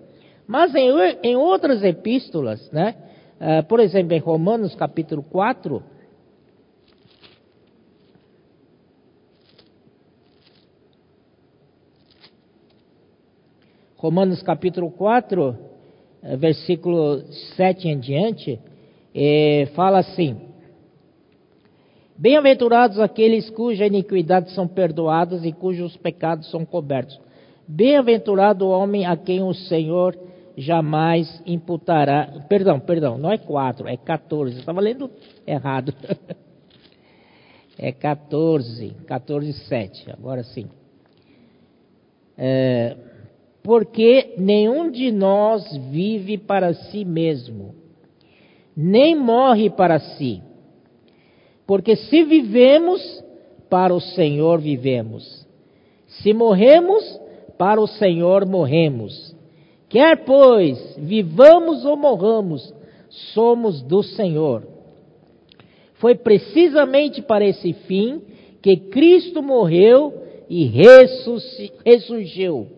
Mas 0.48 0.74
em, 0.76 0.90
em 1.24 1.36
outras 1.36 1.84
epístolas, 1.84 2.70
né? 2.72 2.96
Uh, 3.36 3.66
por 3.66 3.80
exemplo, 3.80 4.14
em 4.14 4.20
Romanos 4.20 4.76
capítulo 4.76 5.24
4, 5.24 5.84
Romanos 14.06 14.44
capítulo 14.44 14.92
4, 14.92 15.58
eh, 16.22 16.38
versículo 16.38 17.24
7 17.56 17.88
em 17.88 17.98
diante, 18.00 18.60
é, 19.16 19.68
fala 19.74 19.98
assim: 19.98 20.38
Bem-aventurados 22.16 23.00
aqueles 23.00 23.50
cuja 23.50 23.88
iniquidades 23.88 24.54
são 24.54 24.68
perdoadas 24.68 25.44
e 25.44 25.52
cujos 25.52 25.98
pecados 25.98 26.52
são 26.52 26.64
cobertos. 26.64 27.20
Bem-aventurado 27.68 28.68
o 28.68 28.70
homem 28.70 29.08
a 29.08 29.18
quem 29.18 29.42
o 29.42 29.56
Senhor 29.56 30.16
jamais 30.56 31.42
imputará. 31.44 32.46
Perdão, 32.48 32.80
perdão, 32.80 33.18
não 33.18 33.32
é 33.32 33.40
4, 33.40 33.88
é 33.88 33.98
14. 33.98 34.60
Estava 34.60 34.82
lendo 34.82 35.10
errado. 35.48 35.92
é 37.76 37.92
14, 37.92 38.92
14, 39.08 39.52
7. 39.52 40.12
Agora 40.12 40.44
sim. 40.44 40.68
É, 42.38 42.96
porque 43.66 44.36
nenhum 44.38 44.92
de 44.92 45.12
nós 45.12 45.76
vive 45.90 46.38
para 46.38 46.72
si 46.76 47.04
mesmo, 47.04 47.74
nem 48.78 49.16
morre 49.16 49.72
para 49.72 49.98
si. 49.98 50.40
Porque 51.66 51.96
se 51.96 52.24
vivemos, 52.24 53.02
para 53.68 53.92
o 53.92 54.00
Senhor 54.00 54.62
vivemos. 54.62 55.48
Se 56.22 56.32
morremos, 56.32 57.20
para 57.58 57.82
o 57.82 57.88
Senhor 57.88 58.46
morremos. 58.46 59.36
Quer, 59.90 60.26
pois, 60.26 60.96
vivamos 61.00 61.84
ou 61.86 61.98
morramos, 61.98 62.72
somos 63.34 63.82
do 63.82 64.04
Senhor. 64.04 64.62
Foi 65.96 66.14
precisamente 66.14 67.20
para 67.20 67.44
esse 67.44 67.74
fim 67.74 68.22
que 68.62 68.78
Cristo 68.78 69.42
morreu 69.42 70.14
e 70.48 70.68
ressurgiu 71.84 72.75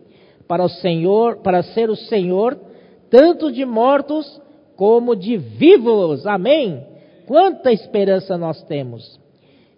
para 0.48 0.64
o 0.64 0.70
Senhor, 0.70 1.38
para 1.38 1.62
ser 1.64 1.90
o 1.90 1.96
Senhor 1.96 2.58
tanto 3.10 3.52
de 3.52 3.66
mortos 3.66 4.42
como 4.76 5.16
de 5.16 5.38
vivos. 5.38 6.26
Amém. 6.26 6.84
Quanta 7.26 7.72
esperança 7.72 8.38
nós 8.38 8.62
temos. 8.64 9.20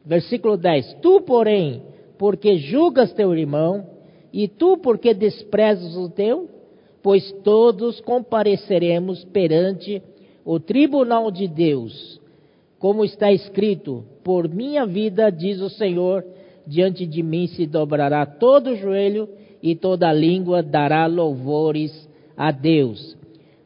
Versículo 0.05 0.57
10: 0.57 0.97
Tu, 1.01 1.21
porém, 1.21 1.81
porque 2.17 2.57
julgas 2.57 3.13
teu 3.13 3.35
irmão, 3.35 3.87
e 4.31 4.47
tu, 4.47 4.77
porque 4.77 5.13
desprezas 5.13 5.95
o 5.95 6.09
teu, 6.09 6.49
pois 7.01 7.31
todos 7.43 8.01
compareceremos 8.01 9.23
perante 9.25 10.01
o 10.45 10.59
tribunal 10.59 11.31
de 11.31 11.47
Deus. 11.47 12.19
Como 12.77 13.03
está 13.03 13.31
escrito: 13.31 14.03
Por 14.23 14.47
minha 14.47 14.85
vida, 14.85 15.31
diz 15.31 15.59
o 15.61 15.69
Senhor, 15.69 16.25
diante 16.65 17.05
de 17.05 17.23
mim 17.23 17.47
se 17.47 17.65
dobrará 17.65 18.25
todo 18.25 18.71
o 18.71 18.75
joelho 18.75 19.29
e 19.61 19.75
toda 19.75 20.11
língua 20.11 20.63
dará 20.63 21.05
louvores 21.05 22.09
a 22.35 22.51
Deus. 22.51 23.17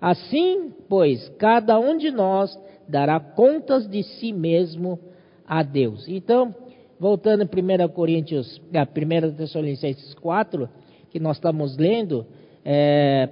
Assim, 0.02 0.74
pois, 0.90 1.30
cada 1.38 1.80
um 1.80 1.98
de 1.98 2.12
nós 2.12 2.58
dará 2.88 3.20
contas 3.20 3.88
de 3.88 4.04
si 4.04 4.34
mesmo 4.34 5.00
a 5.48 5.64
Deus. 5.64 6.08
Então, 6.08 6.54
voltando 7.00 7.44
em 7.44 7.86
1 7.86 7.88
Coríntios, 7.90 8.62
1 8.72 9.14
é, 9.14 9.32
Tessalonicenses 9.32 10.14
4, 10.16 10.70
que 11.10 11.20
nós 11.20 11.38
estamos 11.38 11.78
lendo, 11.78 12.26
é, 12.66 13.30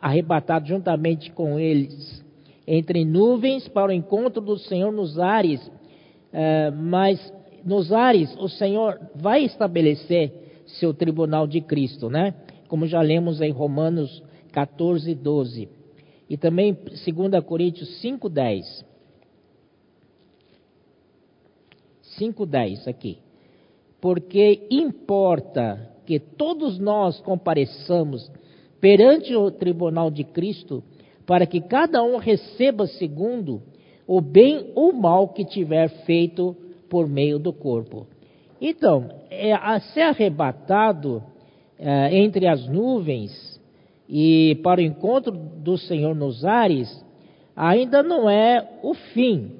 arrebatado 0.00 0.66
juntamente 0.66 1.32
com 1.32 1.58
eles 1.58 2.24
entre 2.66 3.04
nuvens 3.04 3.68
para 3.68 3.90
o 3.90 3.94
encontro 3.94 4.42
do 4.42 4.58
Senhor 4.58 4.92
nos 4.92 5.18
ares, 5.18 5.70
é, 6.32 6.70
mas 6.70 7.32
nos 7.64 7.92
ares 7.92 8.34
o 8.38 8.48
Senhor 8.48 8.98
vai 9.14 9.44
estabelecer 9.44 10.45
seu 10.66 10.92
tribunal 10.92 11.46
de 11.46 11.60
Cristo, 11.60 12.08
né? 12.08 12.34
Como 12.68 12.86
já 12.86 13.00
lemos 13.00 13.40
em 13.40 13.50
Romanos 13.50 14.22
14, 14.52 15.14
12. 15.14 15.68
E 16.28 16.36
também 16.36 16.74
2 16.74 17.44
Coríntios 17.44 18.00
5, 18.00 18.28
10. 18.28 18.84
5,10 22.18 22.88
aqui. 22.88 23.18
Porque 24.00 24.66
importa 24.70 25.90
que 26.04 26.18
todos 26.18 26.78
nós 26.78 27.20
compareçamos 27.20 28.30
perante 28.80 29.34
o 29.34 29.50
tribunal 29.50 30.10
de 30.10 30.22
Cristo, 30.22 30.82
para 31.26 31.46
que 31.46 31.60
cada 31.60 32.02
um 32.02 32.16
receba 32.16 32.86
segundo 32.86 33.62
o 34.06 34.20
bem 34.20 34.70
ou 34.74 34.92
mal 34.92 35.28
que 35.28 35.44
tiver 35.44 35.88
feito 36.04 36.56
por 36.88 37.08
meio 37.08 37.38
do 37.38 37.52
corpo. 37.52 38.06
Então, 38.60 39.10
é, 39.30 39.52
a 39.52 39.78
ser 39.80 40.02
arrebatado 40.02 41.22
é, 41.78 42.16
entre 42.16 42.46
as 42.46 42.66
nuvens 42.66 43.60
e 44.08 44.58
para 44.62 44.80
o 44.80 44.84
encontro 44.84 45.32
do 45.32 45.76
Senhor 45.76 46.14
nos 46.14 46.44
ares, 46.44 47.04
ainda 47.54 48.02
não 48.02 48.30
é 48.30 48.66
o 48.82 48.94
fim. 48.94 49.52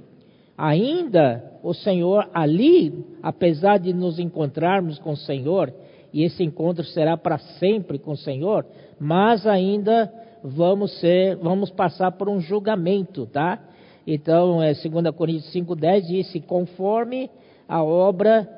Ainda 0.56 1.58
o 1.62 1.74
Senhor 1.74 2.30
ali, 2.32 3.04
apesar 3.22 3.78
de 3.78 3.92
nos 3.92 4.18
encontrarmos 4.18 4.98
com 4.98 5.12
o 5.12 5.16
Senhor, 5.16 5.72
e 6.12 6.22
esse 6.22 6.42
encontro 6.42 6.84
será 6.84 7.16
para 7.16 7.36
sempre 7.58 7.98
com 7.98 8.12
o 8.12 8.16
Senhor, 8.16 8.64
mas 8.98 9.46
ainda 9.46 10.10
vamos 10.42 10.98
ser, 11.00 11.36
vamos 11.36 11.70
passar 11.70 12.12
por 12.12 12.28
um 12.28 12.40
julgamento, 12.40 13.26
tá? 13.26 13.58
Então, 14.06 14.62
é, 14.62 14.72
2 14.72 15.14
Coríntios 15.14 15.52
5,10 15.52 16.06
disse: 16.06 16.40
conforme 16.40 17.28
a 17.68 17.82
obra, 17.82 18.48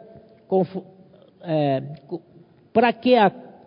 é, 1.43 1.83
para 2.73 2.93
que, 2.93 3.15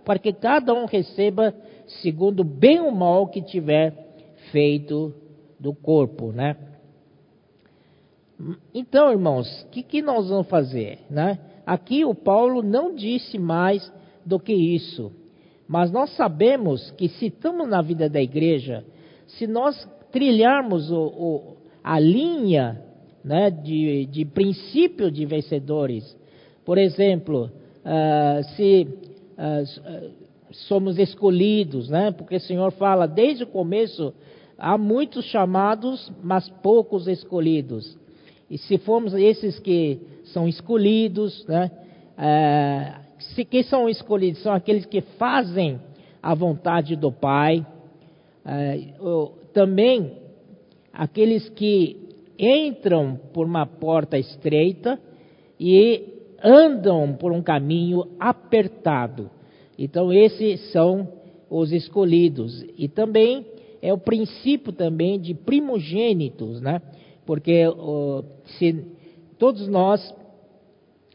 para 0.05 0.19
que 0.19 0.33
cada 0.33 0.73
um 0.73 0.85
receba 0.85 1.53
segundo 2.01 2.43
bem 2.43 2.79
ou 2.79 2.91
mal 2.91 3.27
que 3.27 3.41
tiver 3.41 3.93
feito 4.51 5.13
do 5.59 5.73
corpo, 5.73 6.31
né? 6.31 6.55
Então, 8.73 9.11
irmãos, 9.11 9.63
o 9.63 9.69
que, 9.69 9.83
que 9.83 10.01
nós 10.01 10.29
vamos 10.29 10.47
fazer, 10.47 11.00
né? 11.09 11.38
Aqui 11.65 12.03
o 12.03 12.15
Paulo 12.15 12.63
não 12.63 12.95
disse 12.95 13.38
mais 13.38 13.91
do 14.25 14.39
que 14.39 14.53
isso, 14.53 15.11
mas 15.67 15.91
nós 15.91 16.15
sabemos 16.15 16.91
que 16.91 17.07
se 17.07 17.27
estamos 17.27 17.67
na 17.67 17.81
vida 17.81 18.09
da 18.09 18.21
igreja, 18.21 18.83
se 19.27 19.45
nós 19.45 19.88
trilharmos 20.11 20.91
o, 20.91 21.01
o 21.01 21.57
a 21.83 22.00
linha 22.00 22.81
né, 23.23 23.50
de, 23.50 24.05
de 24.07 24.25
princípio 24.25 25.11
de 25.11 25.25
vencedores. 25.25 26.17
Por 26.65 26.77
exemplo, 26.77 27.51
uh, 27.86 28.44
se 28.56 28.88
uh, 29.38 30.12
somos 30.51 31.00
escolhidos, 31.00 31.89
né, 31.89 32.12
porque 32.12 32.36
o 32.36 32.39
Senhor 32.39 32.72
fala 32.74 33.08
desde 33.08 33.44
o 33.44 33.48
começo, 33.48 34.13
há 34.58 34.77
muitos 34.77 35.25
chamados, 35.25 36.12
mas 36.24 36.50
poucos 36.62 37.08
escolhidos. 37.08 37.98
E 38.50 38.58
se 38.58 38.77
formos 38.77 39.13
esses 39.13 39.60
que 39.60 40.00
são 40.25 40.48
escolhidos, 40.48 41.46
né, 41.48 41.72
uh, 42.18 43.01
se, 43.34 43.46
quem 43.46 43.63
são 43.63 43.89
escolhidos? 43.89 44.41
São 44.41 44.53
aqueles 44.53 44.86
que 44.86 45.01
fazem 45.01 45.80
a 46.22 46.36
vontade 46.36 46.96
do 46.96 47.12
Pai. 47.12 47.65
também 49.53 50.18
aqueles 50.94 51.48
que 51.50 51.98
entram 52.38 53.20
por 53.34 53.46
uma 53.46 53.65
porta 53.65 54.18
estreita 54.18 55.00
e 55.60 56.11
andam 56.43 57.13
por 57.13 57.31
um 57.31 57.41
caminho 57.41 58.07
apertado. 58.19 59.29
Então 59.77 60.12
esses 60.12 60.71
são 60.71 61.07
os 61.50 61.72
escolhidos. 61.72 62.63
E 62.77 62.87
também 62.87 63.46
é 63.81 63.94
o 63.94 63.98
princípio 63.98 64.72
também 64.72 65.20
de 65.20 65.33
primogênitos, 65.33 66.61
né? 66.61 66.81
Porque 67.25 67.63
se 68.57 68.85
todos 69.37 69.68
nós 69.68 70.16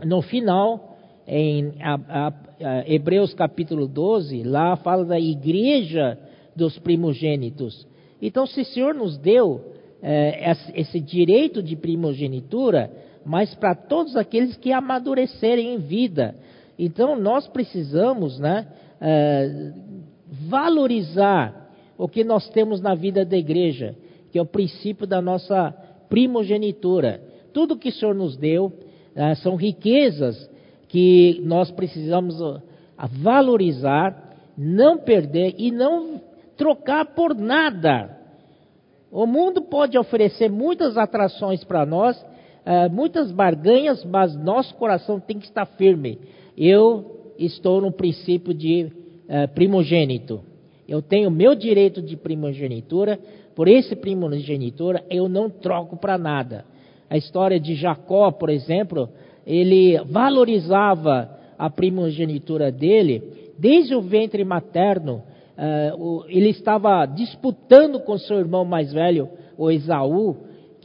no 0.04 0.20
final 0.22 0.96
em 1.26 1.72
Hebreus 2.86 3.34
capítulo 3.34 3.88
12, 3.88 4.42
lá 4.44 4.76
fala 4.76 5.04
da 5.04 5.18
igreja 5.18 6.18
dos 6.54 6.78
primogênitos. 6.78 7.86
Então, 8.20 8.46
se 8.46 8.62
o 8.62 8.64
Senhor 8.64 8.94
nos 8.94 9.18
deu 9.18 9.60
é, 10.02 10.54
esse 10.74 11.00
direito 11.00 11.62
de 11.62 11.76
primogenitura, 11.76 12.90
mas 13.26 13.52
para 13.56 13.74
todos 13.74 14.16
aqueles 14.16 14.56
que 14.56 14.72
amadurecerem 14.72 15.74
em 15.74 15.78
vida. 15.78 16.36
Então, 16.78 17.18
nós 17.18 17.48
precisamos 17.48 18.38
né, 18.38 18.68
é, 19.00 19.72
valorizar 20.48 21.68
o 21.98 22.06
que 22.06 22.22
nós 22.22 22.48
temos 22.50 22.80
na 22.80 22.94
vida 22.94 23.24
da 23.24 23.36
igreja, 23.36 23.96
que 24.30 24.38
é 24.38 24.42
o 24.42 24.46
princípio 24.46 25.08
da 25.08 25.20
nossa 25.20 25.74
primogenitura. 26.08 27.20
Tudo 27.52 27.76
que 27.76 27.88
o 27.88 27.92
Senhor 27.92 28.14
nos 28.14 28.36
deu 28.36 28.72
é, 29.14 29.34
são 29.34 29.56
riquezas 29.56 30.48
que 30.88 31.40
nós 31.44 31.68
precisamos 31.72 32.36
valorizar, 33.20 34.36
não 34.56 34.98
perder 34.98 35.56
e 35.58 35.72
não 35.72 36.20
trocar 36.56 37.06
por 37.06 37.34
nada. 37.34 38.16
O 39.10 39.26
mundo 39.26 39.62
pode 39.62 39.98
oferecer 39.98 40.48
muitas 40.48 40.96
atrações 40.96 41.64
para 41.64 41.84
nós, 41.84 42.22
uh, 42.66 42.92
muitas 42.92 43.30
barganhas, 43.30 44.04
mas 44.04 44.36
nosso 44.36 44.74
coração 44.74 45.20
tem 45.20 45.38
que 45.38 45.46
estar 45.46 45.64
firme. 45.64 46.18
Eu 46.56 47.32
estou 47.38 47.80
no 47.80 47.92
princípio 47.92 48.52
de 48.52 48.84
uh, 48.84 49.48
primogênito. 49.54 50.40
Eu 50.88 51.00
tenho 51.00 51.30
meu 51.30 51.54
direito 51.54 52.02
de 52.02 52.16
primogenitura, 52.16 53.18
por 53.54 53.68
esse 53.68 53.96
primogenitura 53.96 55.04
eu 55.08 55.28
não 55.28 55.48
troco 55.48 55.96
para 55.96 56.18
nada. 56.18 56.64
A 57.08 57.16
história 57.16 57.58
de 57.58 57.74
Jacó, 57.74 58.30
por 58.30 58.50
exemplo, 58.50 59.08
ele 59.46 59.98
valorizava 60.04 61.30
a 61.58 61.70
primogenitura 61.70 62.70
dele 62.70 63.52
desde 63.58 63.94
o 63.94 64.02
ventre 64.02 64.44
materno 64.44 65.22
uh, 65.56 66.24
ele 66.28 66.50
estava 66.50 67.06
disputando 67.06 68.00
com 68.00 68.18
seu 68.18 68.38
irmão 68.38 68.64
mais 68.64 68.92
velho, 68.92 69.28
o 69.56 69.70
Esaú, 69.70 70.36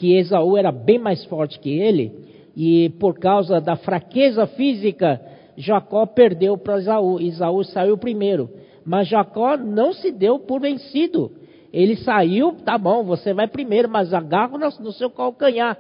que 0.02 0.18
Esaú 0.18 0.58
era 0.58 0.72
bem 0.72 0.98
mais 0.98 1.24
forte 1.26 1.60
que 1.60 1.70
ele, 1.70 2.12
e 2.58 2.90
por 3.00 3.20
causa 3.20 3.62
da 3.62 3.76
fraqueza 3.76 4.48
física, 4.48 5.22
Jacó 5.56 6.08
perdeu 6.08 6.58
para 6.58 6.80
Esaú. 6.80 7.20
Esaú 7.20 7.64
saiu 7.66 7.96
primeiro, 8.00 8.50
mas 8.84 9.08
Jacó 9.08 9.56
não 9.56 9.94
se 9.94 10.12
deu 10.12 10.40
por 10.40 10.60
vencido. 10.60 11.32
Ele 11.72 11.96
saiu, 11.98 12.54
tá 12.66 12.80
bom, 12.80 13.04
você 13.04 13.32
vai 13.32 13.48
primeiro, 13.48 13.88
mas 13.88 14.12
agarra 14.12 14.58
no 14.58 14.92
seu 14.92 15.12
calcanhar. 15.12 15.78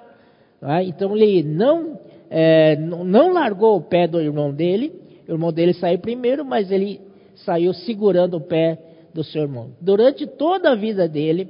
Né? 0.61 0.83
Então 0.83 1.17
ele 1.17 1.41
não, 1.41 1.99
é, 2.29 2.75
não 2.75 3.33
largou 3.33 3.75
o 3.75 3.81
pé 3.81 4.07
do 4.07 4.21
irmão 4.21 4.53
dele, 4.53 4.93
o 5.27 5.31
irmão 5.31 5.51
dele 5.51 5.73
saiu 5.73 5.97
primeiro, 5.97 6.45
mas 6.45 6.71
ele 6.71 7.01
saiu 7.37 7.73
segurando 7.73 8.37
o 8.37 8.41
pé 8.41 8.77
do 9.15 9.23
seu 9.23 9.41
irmão. 9.41 9.71
Durante 9.81 10.27
toda 10.27 10.73
a 10.73 10.75
vida 10.75 11.09
dele, 11.09 11.49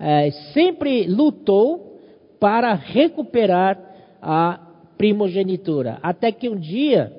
é, 0.00 0.30
sempre 0.54 1.06
lutou 1.06 1.95
para 2.38 2.74
recuperar 2.74 3.78
a 4.20 4.60
primogenitura. 4.96 5.98
Até 6.02 6.32
que 6.32 6.48
um 6.48 6.56
dia, 6.56 7.12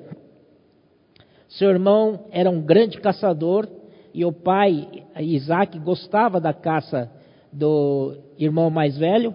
seu 1.48 1.70
irmão 1.70 2.26
era 2.30 2.50
um 2.50 2.60
grande 2.60 3.00
caçador 3.00 3.68
e 4.12 4.24
o 4.24 4.32
pai, 4.32 5.04
Isaac, 5.18 5.78
gostava 5.78 6.40
da 6.40 6.52
caça 6.52 7.10
do 7.52 8.16
irmão 8.38 8.70
mais 8.70 8.96
velho, 8.96 9.34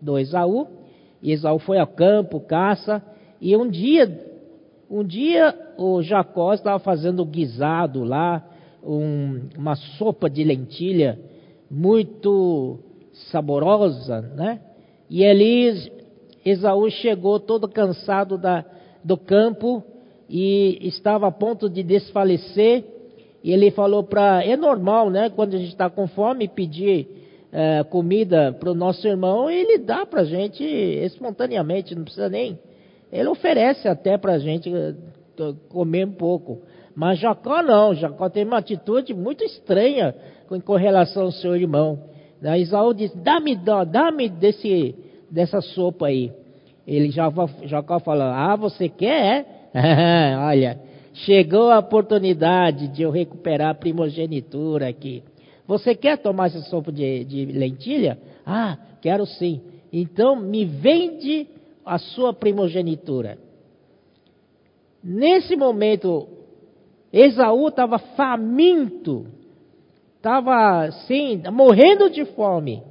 do 0.00 0.18
Esaú. 0.18 0.66
E 1.22 1.32
Esaú 1.32 1.58
foi 1.58 1.78
ao 1.78 1.86
campo, 1.86 2.40
caça, 2.40 3.02
e 3.40 3.56
um 3.56 3.68
dia 3.68 4.30
um 4.90 5.04
dia 5.04 5.56
o 5.78 6.02
Jacó 6.02 6.52
estava 6.52 6.80
fazendo 6.80 7.24
guisado 7.24 8.02
lá, 8.02 8.44
um, 8.82 9.48
uma 9.56 9.76
sopa 9.76 10.28
de 10.28 10.42
lentilha 10.42 11.16
muito 11.70 12.80
saborosa, 13.30 14.20
né? 14.20 14.60
E 15.10 15.26
ali 15.26 15.92
Esaú 16.44 16.88
chegou 16.88 17.38
todo 17.38 17.68
cansado 17.68 18.38
da, 18.38 18.64
do 19.04 19.16
campo 19.18 19.82
e 20.28 20.78
estava 20.82 21.26
a 21.26 21.32
ponto 21.32 21.68
de 21.68 21.82
desfalecer. 21.82 22.84
E 23.42 23.52
ele 23.52 23.70
falou 23.72 24.04
para. 24.04 24.44
É 24.44 24.56
normal, 24.56 25.10
né? 25.10 25.28
Quando 25.28 25.54
a 25.54 25.58
gente 25.58 25.72
está 25.72 25.90
com 25.90 26.06
fome, 26.06 26.46
pedir 26.46 27.08
é, 27.52 27.82
comida 27.84 28.56
para 28.58 28.70
o 28.70 28.74
nosso 28.74 29.06
irmão, 29.06 29.50
ele 29.50 29.78
dá 29.78 30.06
para 30.06 30.20
a 30.20 30.24
gente 30.24 30.62
espontaneamente, 30.64 31.94
não 31.94 32.04
precisa 32.04 32.28
nem 32.28 32.56
ele 33.12 33.28
oferece 33.28 33.88
até 33.88 34.16
para 34.16 34.34
a 34.34 34.38
gente 34.38 34.72
eh, 34.72 34.94
comer 35.68 36.06
um 36.06 36.12
pouco. 36.12 36.62
Mas 36.94 37.18
Jacó 37.18 37.62
não, 37.62 37.94
Jacó 37.94 38.28
tem 38.28 38.44
uma 38.44 38.58
atitude 38.58 39.12
muito 39.14 39.42
estranha 39.42 40.14
com 40.64 40.76
relação 40.76 41.24
ao 41.24 41.32
seu 41.32 41.56
irmão. 41.56 41.98
Daí 42.40 42.62
Isaú 42.62 42.94
diz, 42.94 43.12
dá-me 43.14 43.56
dá-me 43.56 44.28
desse, 44.28 44.94
dessa 45.30 45.60
sopa 45.60 46.06
aí. 46.06 46.32
Ele 46.86 47.10
Jacó 47.10 48.00
falou: 48.00 48.24
Ah, 48.24 48.56
você 48.56 48.88
quer? 48.88 49.70
É? 49.72 50.36
Olha, 50.42 50.80
chegou 51.12 51.70
a 51.70 51.78
oportunidade 51.78 52.88
de 52.88 53.02
eu 53.02 53.10
recuperar 53.10 53.70
a 53.70 53.74
primogenitura 53.74 54.88
aqui. 54.88 55.22
Você 55.66 55.94
quer 55.94 56.18
tomar 56.18 56.46
essa 56.46 56.62
sopa 56.62 56.90
de, 56.90 57.24
de 57.24 57.44
lentilha? 57.44 58.18
Ah, 58.44 58.76
quero 59.00 59.24
sim. 59.24 59.60
Então 59.92 60.34
me 60.34 60.64
vende 60.64 61.46
a 61.84 61.98
sua 61.98 62.32
primogenitura. 62.32 63.38
Nesse 65.02 65.54
momento, 65.54 66.26
Esaú 67.12 67.68
estava 67.68 67.98
faminto, 67.98 69.26
estava 70.20 70.84
assim, 70.84 71.42
morrendo 71.50 72.10
de 72.10 72.26
fome. 72.26 72.82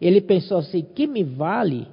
Ele 0.00 0.20
pensou 0.20 0.58
assim: 0.58 0.84
que 0.94 1.06
me 1.06 1.22
vale 1.22 1.86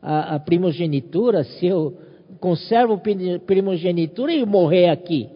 a, 0.00 0.36
a 0.36 0.38
primogenitura 0.38 1.42
se 1.42 1.66
eu 1.66 1.96
conservo 2.38 3.00
primogenitura 3.46 4.32
e 4.32 4.44
morrer 4.44 4.90
aqui? 4.90 5.28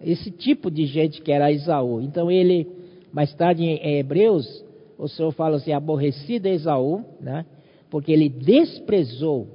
Esse 0.00 0.30
tipo 0.30 0.70
de 0.70 0.84
gente 0.86 1.22
que 1.22 1.32
era 1.32 1.52
Esaú. 1.52 2.00
Então 2.02 2.30
ele, 2.30 2.68
mais 3.12 3.32
tarde 3.34 3.64
em 3.64 3.98
Hebreus, 3.98 4.64
o 4.98 5.08
Senhor 5.08 5.30
fala 5.32 5.56
assim: 5.56 5.72
aborrecido 5.72 6.48
é 6.48 6.50
Esaú, 6.50 7.04
né? 7.20 7.46
porque 7.88 8.10
ele 8.10 8.28
desprezou 8.28 9.46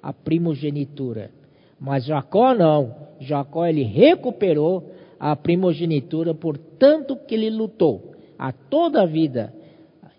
a 0.00 0.12
primogenitura. 0.12 1.30
Mas 1.78 2.04
Jacó 2.04 2.54
não. 2.54 2.94
Jacó 3.18 3.66
ele 3.66 3.82
recuperou 3.82 4.88
a 5.18 5.34
primogenitura 5.34 6.32
por 6.32 6.56
tanto 6.56 7.16
que 7.16 7.34
ele 7.34 7.50
lutou 7.50 8.09
a 8.40 8.52
toda 8.52 9.02
a 9.02 9.06
vida. 9.06 9.52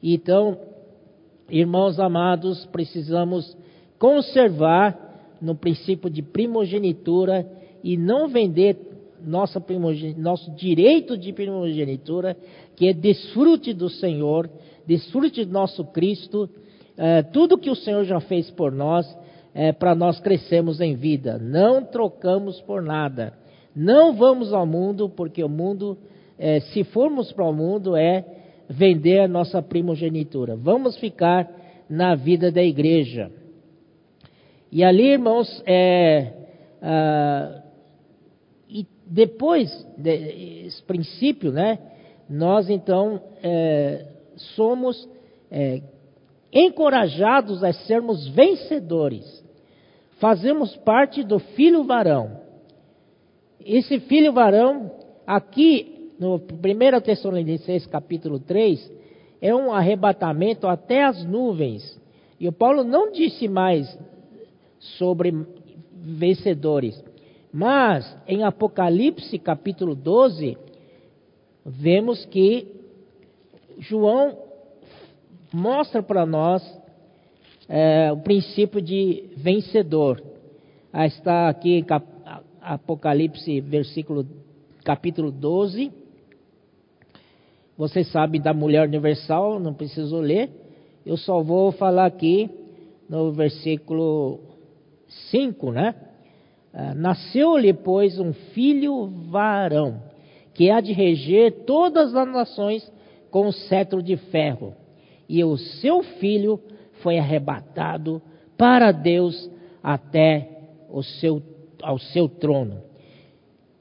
Então, 0.04 0.56
irmãos 1.50 2.00
amados, 2.00 2.68
precisamos 2.68 3.58
conservar 3.98 5.36
no 5.42 5.56
princípio 5.56 6.08
de 6.08 6.22
primogenitura 6.22 7.52
e 7.84 7.98
não 7.98 8.28
vender 8.28 8.78
nossa 9.26 9.64
nosso 10.18 10.52
direito 10.52 11.18
de 11.18 11.34
primogenitura, 11.34 12.38
que 12.76 12.88
é 12.88 12.94
desfrute 12.94 13.74
do 13.74 13.90
Senhor, 13.90 14.48
desfrute 14.86 15.44
do 15.44 15.52
nosso 15.52 15.84
Cristo, 15.86 16.48
é, 16.96 17.24
tudo 17.24 17.58
que 17.58 17.72
o 17.72 17.76
Senhor 17.76 18.04
já 18.04 18.20
fez 18.20 18.52
por 18.52 18.72
nós, 18.72 19.06
é, 19.56 19.72
para 19.72 19.96
nós 19.96 20.20
crescermos 20.20 20.80
em 20.80 20.96
vida. 20.96 21.40
Não 21.40 21.84
trocamos 21.84 22.62
por 22.62 22.84
nada. 22.84 23.34
Não 23.76 24.14
vamos 24.14 24.54
ao 24.54 24.66
mundo, 24.66 25.10
porque 25.10 25.44
o 25.44 25.50
mundo, 25.50 25.98
é, 26.42 26.60
se 26.60 26.84
formos 26.86 27.32
para 27.32 27.46
o 27.46 27.54
mundo, 27.54 27.96
é 27.96 28.26
vender 28.68 29.20
a 29.20 29.28
nossa 29.28 29.62
primogenitura. 29.62 30.56
Vamos 30.56 30.98
ficar 30.98 31.48
na 31.88 32.16
vida 32.16 32.52
da 32.52 32.64
igreja. 32.64 33.32
E 34.72 34.84
ali, 34.84 35.12
irmãos, 35.12 35.62
é, 35.68 36.34
ah, 36.82 37.62
e 38.68 38.88
depois 39.06 39.70
desse 39.96 40.82
princípio, 40.84 41.52
né, 41.52 41.78
nós 42.28 42.72
então 42.72 43.22
é, 43.44 44.08
somos 44.56 45.08
é, 45.52 45.84
encorajados 46.52 47.64
a 47.64 47.72
sermos 47.72 48.28
vencedores. 48.30 49.46
Fazemos 50.18 50.76
parte 50.78 51.24
do 51.24 51.38
filho 51.38 51.84
varão. 51.84 52.42
Esse 53.64 54.00
filho 54.00 54.34
varão, 54.34 54.90
aqui 55.28 56.01
no 56.22 56.36
1 56.36 57.02
Tessalonicenses 57.02 57.88
capítulo 57.88 58.38
3, 58.38 58.92
é 59.42 59.56
um 59.56 59.74
arrebatamento 59.74 60.68
até 60.68 61.04
as 61.04 61.26
nuvens. 61.26 62.00
E 62.40 62.48
o 62.48 62.52
Paulo 62.52 62.84
não 62.84 63.12
disse 63.12 63.48
mais 63.48 63.98
sobre 64.78 65.34
vencedores. 65.92 67.04
Mas 67.52 68.16
em 68.28 68.44
Apocalipse 68.44 69.40
capítulo 69.40 69.96
12, 69.96 70.60
vemos 71.66 72.24
que 72.26 72.68
João 73.80 74.38
mostra 75.52 76.04
para 76.04 76.24
nós 76.24 76.62
é, 77.68 78.12
o 78.12 78.18
princípio 78.18 78.80
de 78.80 79.24
vencedor. 79.36 80.22
Está 80.94 81.50
aqui 81.50 81.80
em 81.80 81.86
Apocalipse, 82.62 83.60
versículo, 83.60 84.24
capítulo 84.84 85.32
12. 85.32 86.01
Você 87.78 88.04
sabe 88.04 88.40
da 88.40 88.54
mulher 88.54 88.88
universal, 88.88 89.60
não 89.60 89.74
preciso 89.74 90.18
ler. 90.20 90.50
Eu 91.06 91.18
só 91.18 91.42
vou 91.42 91.72
falar 91.72 92.06
aqui 92.06 92.50
no 93.10 93.32
versículo 93.32 94.40
5, 95.30 95.72
né? 95.72 95.96
Ah, 96.74 96.94
nasceu-lhe, 96.94 97.74
pois, 97.74 98.20
um 98.20 98.34
filho 98.34 99.08
varão, 99.30 100.02
que 100.54 100.70
há 100.70 100.80
de 100.80 100.94
reger 100.94 101.66
todas 101.66 102.16
as 102.16 102.28
nações 102.28 102.92
com 103.30 103.48
o 103.48 103.54
cetro 103.54 104.02
de 104.02 104.16
ferro. 104.16 104.74
E 105.28 105.44
o 105.44 105.58
seu 105.58 106.04
filho 106.04 106.60
foi 107.02 107.18
arrebatado 107.18 108.22
para 108.58 108.92
Deus 108.92 109.50
até 109.82 110.50
o 110.90 111.02
seu, 111.02 111.42
ao 111.82 111.98
seu 111.98 112.30
trono. 112.30 112.91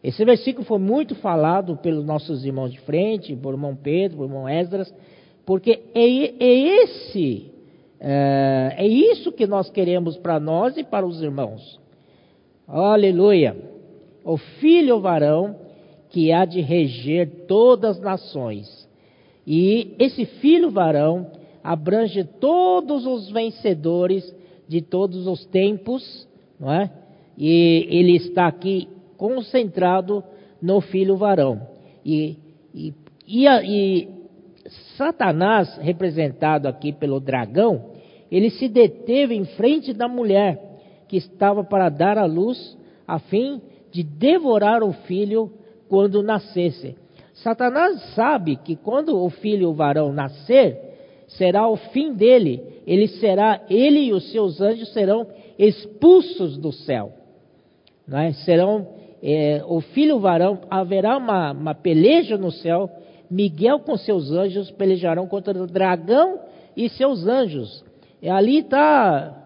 Esse 0.03 0.25
versículo 0.25 0.65
foi 0.65 0.79
muito 0.79 1.15
falado 1.17 1.77
pelos 1.77 2.05
nossos 2.05 2.45
irmãos 2.45 2.73
de 2.73 2.81
frente, 2.81 3.37
por 3.37 3.53
irmão 3.53 3.77
Pedro, 3.77 4.19
por 4.19 4.25
irmão 4.25 4.49
Esdras, 4.49 4.93
porque 5.45 5.83
é, 5.95 6.45
é 6.45 6.83
esse 6.83 7.51
é, 8.01 8.77
é 8.79 8.87
isso 8.87 9.31
que 9.31 9.47
nós 9.47 9.69
queremos 9.69 10.17
para 10.17 10.41
nós 10.41 10.77
e 10.79 10.83
para 10.83 11.07
os 11.07 11.21
irmãos. 11.21 11.79
Aleluia! 12.67 13.55
O 14.25 14.39
filho 14.39 15.01
varão 15.01 15.57
que 16.09 16.33
há 16.33 16.45
de 16.45 16.61
reger 16.61 17.47
todas 17.47 17.97
as 17.97 18.03
nações. 18.03 18.89
E 19.47 19.95
esse 19.99 20.25
filho 20.25 20.71
varão 20.71 21.31
abrange 21.63 22.25
todos 22.25 23.07
os 23.07 23.31
vencedores 23.31 24.35
de 24.67 24.81
todos 24.81 25.27
os 25.27 25.45
tempos, 25.47 26.27
não 26.59 26.73
é? 26.73 26.91
E 27.37 27.87
ele 27.91 28.17
está 28.17 28.47
aqui 28.47 28.89
concentrado 29.21 30.25
no 30.63 30.81
filho 30.81 31.15
varão. 31.15 31.61
E, 32.03 32.39
e, 32.75 32.95
e, 33.29 33.47
e 33.47 34.09
Satanás, 34.97 35.77
representado 35.77 36.67
aqui 36.67 36.91
pelo 36.91 37.21
dragão, 37.21 37.91
ele 38.33 38.49
se 38.49 38.67
deteve 38.67 39.35
em 39.35 39.45
frente 39.45 39.93
da 39.93 40.09
mulher 40.09 40.59
que 41.07 41.19
estava 41.19 41.63
para 41.63 41.91
dar 41.91 42.17
à 42.17 42.25
luz, 42.25 42.79
a 43.07 43.19
fim 43.19 43.61
de 43.93 44.03
devorar 44.03 44.83
o 44.83 44.93
filho 44.93 45.53
quando 45.87 46.23
nascesse. 46.23 46.97
Satanás 47.35 48.01
sabe 48.15 48.57
que 48.57 48.75
quando 48.75 49.23
o 49.23 49.29
filho 49.29 49.75
varão 49.75 50.15
nascer, 50.15 50.79
será 51.27 51.69
o 51.69 51.77
fim 51.77 52.15
dele. 52.15 52.63
Ele 52.87 53.07
será, 53.07 53.61
ele 53.69 54.01
e 54.01 54.13
os 54.15 54.33
seus 54.33 54.63
anjos 54.63 54.91
serão 54.95 55.27
expulsos 55.59 56.57
do 56.57 56.73
céu. 56.73 57.13
É? 58.13 58.33
Serão 58.33 59.00
é, 59.23 59.63
o 59.67 59.81
filho 59.81 60.19
varão 60.19 60.61
haverá 60.71 61.17
uma, 61.17 61.53
uma 61.53 61.75
peleja 61.75 62.39
no 62.39 62.51
céu. 62.51 62.91
Miguel 63.31 63.81
com 63.81 63.97
seus 63.97 64.33
anjos 64.33 64.71
pelejarão 64.73 65.27
contra 65.27 65.57
o 65.63 65.67
dragão 65.67 66.41
e 66.77 66.89
seus 66.89 67.27
anjos. 67.27 67.85
E 68.21 68.29
ali 68.29 68.59
está. 68.59 69.37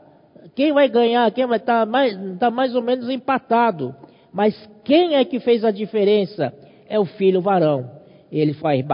Quem 0.54 0.72
vai 0.72 0.88
ganhar? 0.88 1.30
Quem 1.32 1.46
vai 1.46 1.58
estar 1.58 1.80
tá 1.80 1.86
mais, 1.86 2.16
tá 2.38 2.50
mais 2.50 2.74
ou 2.74 2.82
menos 2.82 3.10
empatado. 3.10 3.94
Mas 4.32 4.54
quem 4.84 5.14
é 5.16 5.24
que 5.24 5.40
fez 5.40 5.64
a 5.64 5.70
diferença? 5.70 6.52
É 6.88 6.98
o 6.98 7.04
filho 7.04 7.40
varão. 7.40 7.90
Ele 8.30 8.52
foi 8.52 8.84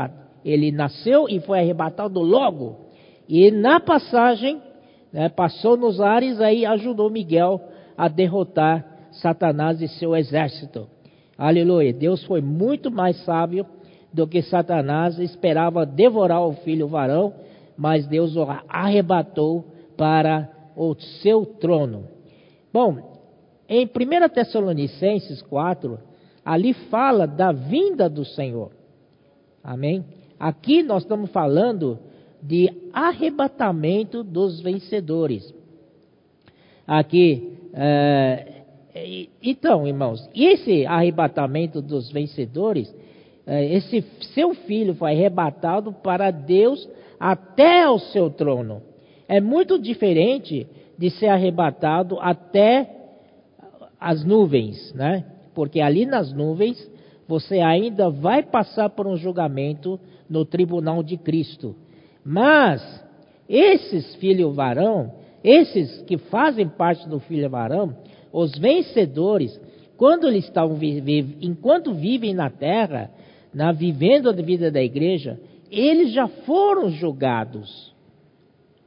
ele 0.44 0.72
nasceu 0.72 1.28
e 1.28 1.40
foi 1.40 1.60
arrebatado 1.60 2.20
logo. 2.20 2.76
E 3.28 3.50
na 3.50 3.78
passagem, 3.78 4.60
né, 5.12 5.28
passou 5.28 5.76
nos 5.76 6.00
ares, 6.00 6.40
aí 6.40 6.64
ajudou 6.64 7.10
Miguel 7.10 7.60
a 7.96 8.08
derrotar 8.08 8.84
Satanás 9.12 9.80
e 9.80 9.88
seu 9.88 10.16
exército. 10.16 10.88
Aleluia. 11.36 11.92
Deus 11.92 12.22
foi 12.24 12.40
muito 12.40 12.90
mais 12.90 13.16
sábio 13.24 13.66
do 14.12 14.26
que 14.26 14.42
Satanás 14.42 15.18
esperava 15.18 15.86
devorar 15.86 16.42
o 16.42 16.52
filho 16.54 16.88
varão 16.88 17.32
mas 17.80 18.06
Deus 18.06 18.36
o 18.36 18.44
arrebatou 18.68 19.64
para 19.96 20.50
o 20.76 20.94
seu 21.22 21.46
trono. 21.46 22.04
Bom, 22.70 23.16
em 23.66 23.86
1 23.86 24.28
Tessalonicenses 24.28 25.40
4, 25.40 25.98
ali 26.44 26.74
fala 26.74 27.26
da 27.26 27.52
vinda 27.52 28.06
do 28.06 28.22
Senhor. 28.22 28.72
Amém? 29.64 30.04
Aqui 30.38 30.82
nós 30.82 31.04
estamos 31.04 31.30
falando 31.30 31.98
de 32.42 32.70
arrebatamento 32.92 34.22
dos 34.22 34.60
vencedores. 34.60 35.50
Aqui, 36.86 37.56
é, 37.72 38.59
então, 39.42 39.86
irmãos, 39.86 40.28
esse 40.34 40.84
arrebatamento 40.84 41.80
dos 41.80 42.10
vencedores, 42.10 42.92
é, 43.46 43.64
esse 43.74 44.02
seu 44.34 44.54
filho 44.54 44.94
foi 44.94 45.12
arrebatado 45.12 45.92
para 45.92 46.30
Deus 46.30 46.88
até 47.18 47.88
o 47.88 47.98
seu 47.98 48.30
trono. 48.30 48.82
É 49.28 49.40
muito 49.40 49.78
diferente 49.78 50.66
de 50.98 51.10
ser 51.10 51.28
arrebatado 51.28 52.18
até 52.20 52.88
as 53.98 54.24
nuvens, 54.24 54.92
né? 54.94 55.24
Porque 55.54 55.80
ali 55.80 56.04
nas 56.04 56.32
nuvens 56.32 56.90
você 57.28 57.60
ainda 57.60 58.10
vai 58.10 58.42
passar 58.42 58.90
por 58.90 59.06
um 59.06 59.16
julgamento 59.16 60.00
no 60.28 60.44
tribunal 60.44 61.02
de 61.02 61.16
Cristo. 61.16 61.76
Mas 62.24 62.82
esses 63.48 64.14
filhos 64.16 64.54
varão, 64.54 65.12
esses 65.44 66.02
que 66.02 66.18
fazem 66.18 66.68
parte 66.68 67.08
do 67.08 67.20
filho 67.20 67.48
varão, 67.48 67.94
os 68.32 68.56
vencedores, 68.58 69.60
quando 69.96 70.26
eles 70.28 70.44
estão 70.44 70.78
enquanto 71.40 71.94
vivem 71.94 72.34
na 72.34 72.48
terra, 72.50 73.10
na 73.52 73.72
vivendo 73.72 74.28
a 74.28 74.32
vida 74.32 74.70
da 74.70 74.82
igreja, 74.82 75.38
eles 75.70 76.12
já 76.12 76.26
foram 76.28 76.90
julgados. 76.90 77.94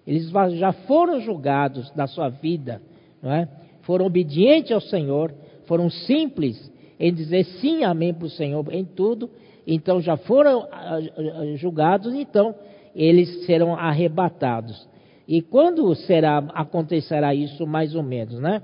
Eles 0.06 0.30
já 0.58 0.74
foram 0.74 1.22
julgados 1.22 1.90
da 1.92 2.08
sua 2.08 2.30
vida, 2.30 2.82
não 3.22 3.32
é? 3.32 3.48
Foram 3.82 4.06
obedientes 4.06 4.72
ao 4.72 4.82
Senhor, 4.82 5.34
foram 5.66 5.90
simples 5.90 6.72
em 7.00 7.14
dizer 7.14 7.46
sim, 7.46 7.84
amém 7.84 8.14
para 8.14 8.26
o 8.26 8.30
Senhor 8.30 8.66
em 8.74 8.86
tudo, 8.86 9.30
então 9.66 10.02
já 10.02 10.18
foram 10.18 10.68
ah, 10.72 11.00
ah, 11.00 11.56
julgados, 11.56 12.14
então 12.14 12.54
eles 12.96 13.46
serão 13.46 13.76
arrebatados. 13.76 14.88
E 15.28 15.42
quando 15.42 15.94
será 15.96 16.40
acontecerá 16.54 17.34
isso 17.34 17.66
mais 17.66 17.96
ou 17.96 18.04
menos, 18.04 18.40
né? 18.40 18.62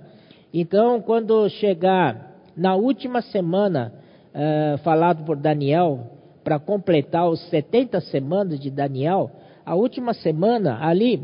Então, 0.54 1.02
quando 1.02 1.48
chegar 1.50 2.36
na 2.56 2.76
última 2.76 3.22
semana 3.22 3.94
uh, 4.34 4.78
falado 4.80 5.24
por 5.24 5.38
Daniel, 5.38 6.08
para 6.44 6.60
completar 6.60 7.30
os 7.30 7.40
70 7.50 8.02
semanas 8.02 8.60
de 8.60 8.72
Daniel, 8.72 9.30
a 9.66 9.76
última 9.76 10.14
semana 10.14 10.84
ali, 10.84 11.22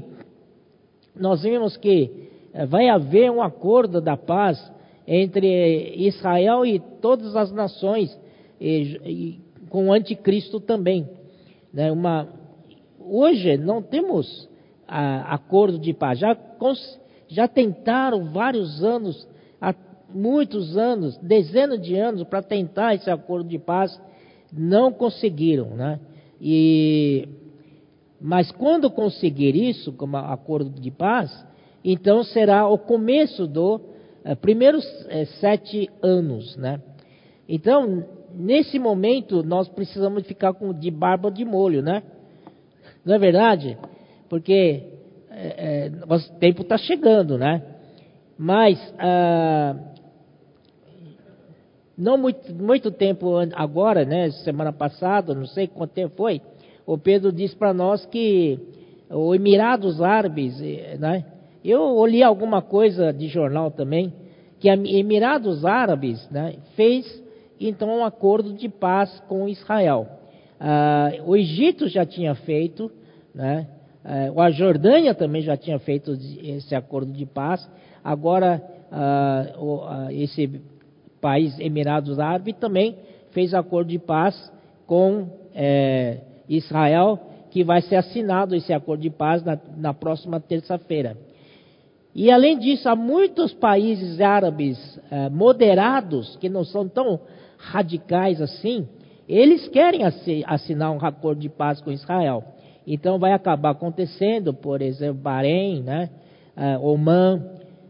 nós 1.15 1.41
vimos 1.41 1.75
que 1.77 2.29
eh, 2.53 2.65
vai 2.65 2.89
haver 2.89 3.31
um 3.31 3.41
acordo 3.41 3.99
da 3.99 4.15
paz 4.15 4.71
entre 5.07 5.95
Israel 5.95 6.65
e 6.65 6.79
todas 6.79 7.35
as 7.35 7.51
nações, 7.51 8.15
e, 8.61 8.99
e, 9.03 9.39
com 9.69 9.87
o 9.87 9.93
anticristo 9.93 10.59
também. 10.59 11.09
Né? 11.73 11.91
Uma, 11.91 12.27
hoje 12.99 13.57
não 13.57 13.81
temos 13.81 14.47
a, 14.87 15.33
acordo 15.33 15.79
de 15.79 15.93
paz, 15.93 16.19
já, 16.19 16.35
já 17.27 17.47
tentaram 17.47 18.25
vários 18.31 18.83
anos, 18.83 19.27
muitos 20.13 20.77
anos, 20.77 21.17
dezenas 21.17 21.81
de 21.81 21.95
anos, 21.95 22.23
para 22.23 22.41
tentar 22.41 22.95
esse 22.95 23.09
acordo 23.09 23.49
de 23.49 23.59
paz, 23.59 23.99
não 24.51 24.91
conseguiram. 24.91 25.69
Né? 25.71 25.99
E 26.39 27.27
mas 28.19 28.49
quando 28.51 28.89
conseguir 28.89 29.55
isso, 29.55 29.91
como 29.93 30.17
acordo 30.17 30.69
de 30.69 30.89
paz, 30.89 31.45
então 31.83 32.23
será 32.23 32.67
o 32.67 32.77
começo 32.77 33.45
do 33.45 33.81
eh, 34.23 34.33
primeiros 34.33 34.83
eh, 35.09 35.25
sete 35.39 35.89
anos, 36.01 36.55
né? 36.55 36.81
Então, 37.47 38.03
nesse 38.33 38.79
momento, 38.79 39.43
nós 39.43 39.67
precisamos 39.67 40.25
ficar 40.25 40.53
com, 40.53 40.73
de 40.73 40.89
barba 40.89 41.29
de 41.29 41.45
molho, 41.45 41.83
né? 41.83 42.01
Não 43.03 43.13
é 43.13 43.19
verdade? 43.19 43.77
Porque 44.27 44.94
eh, 45.37 45.91
o 46.07 46.39
tempo 46.39 46.61
está 46.61 46.77
chegando, 46.77 47.37
né? 47.37 47.61
Mas, 48.37 48.79
ah, 48.99 49.75
não 51.97 52.17
muito, 52.17 52.53
muito 52.53 52.91
tempo 52.91 53.35
agora, 53.53 54.05
né? 54.05 54.29
Semana 54.43 54.71
passada, 54.73 55.33
não 55.33 55.45
sei 55.45 55.67
quanto 55.67 55.91
tempo 55.91 56.15
foi, 56.15 56.41
o 56.85 56.97
Pedro 56.97 57.31
disse 57.31 57.55
para 57.55 57.73
nós 57.73 58.05
que 58.05 58.59
o 59.09 59.33
Emirados 59.33 60.01
Árabes, 60.01 60.59
eh, 60.61 60.97
né? 60.99 61.25
Eu 61.63 61.81
olhei 61.81 62.21
alguma 62.21 62.61
coisa 62.61 63.11
de 63.11 63.27
jornal 63.27 63.71
também, 63.71 64.13
que 64.59 64.69
Emirados 64.69 65.65
Árabes 65.65 66.29
né, 66.29 66.55
fez 66.75 67.23
então 67.59 67.89
um 67.89 68.05
acordo 68.05 68.53
de 68.53 68.69
paz 68.69 69.19
com 69.27 69.49
Israel. 69.49 70.07
Ah, 70.59 71.11
o 71.25 71.35
Egito 71.35 71.87
já 71.87 72.05
tinha 72.05 72.35
feito, 72.35 72.91
né? 73.33 73.67
Ah, 74.05 74.43
a 74.43 74.51
Jordânia 74.51 75.15
também 75.15 75.41
já 75.41 75.57
tinha 75.57 75.79
feito 75.79 76.11
esse 76.13 76.75
acordo 76.75 77.11
de 77.11 77.25
paz. 77.25 77.67
Agora 78.03 78.61
ah, 78.91 79.45
ah, 79.87 80.13
esse 80.13 80.61
país 81.19 81.59
Emirados 81.59 82.19
Árabes 82.19 82.55
também 82.59 82.95
fez 83.31 83.53
acordo 83.53 83.89
de 83.89 83.97
paz 83.97 84.51
com 84.85 85.27
eh, 85.55 86.19
Israel, 86.47 87.19
que 87.49 87.63
vai 87.63 87.81
ser 87.81 87.95
assinado 87.95 88.55
esse 88.55 88.71
acordo 88.71 89.01
de 89.01 89.09
paz 89.09 89.43
na, 89.43 89.57
na 89.75 89.93
próxima 89.93 90.39
terça-feira. 90.39 91.17
E 92.13 92.29
além 92.29 92.59
disso, 92.59 92.87
há 92.87 92.95
muitos 92.95 93.53
países 93.53 94.21
árabes 94.21 94.77
eh, 95.09 95.29
moderados, 95.29 96.37
que 96.37 96.47
não 96.47 96.63
são 96.63 96.87
tão 96.87 97.19
radicais 97.57 98.39
assim, 98.39 98.87
eles 99.27 99.67
querem 99.69 100.01
assinar 100.45 100.91
um 100.91 101.03
acordo 101.03 101.41
de 101.41 101.49
paz 101.49 101.81
com 101.81 101.91
Israel. 101.91 102.43
Então 102.85 103.17
vai 103.17 103.31
acabar 103.31 103.71
acontecendo, 103.71 104.53
por 104.53 104.81
exemplo, 104.81 105.21
Bahrein, 105.21 105.81
né, 105.81 106.09
uh, 106.55 106.87
Oman. 106.87 107.37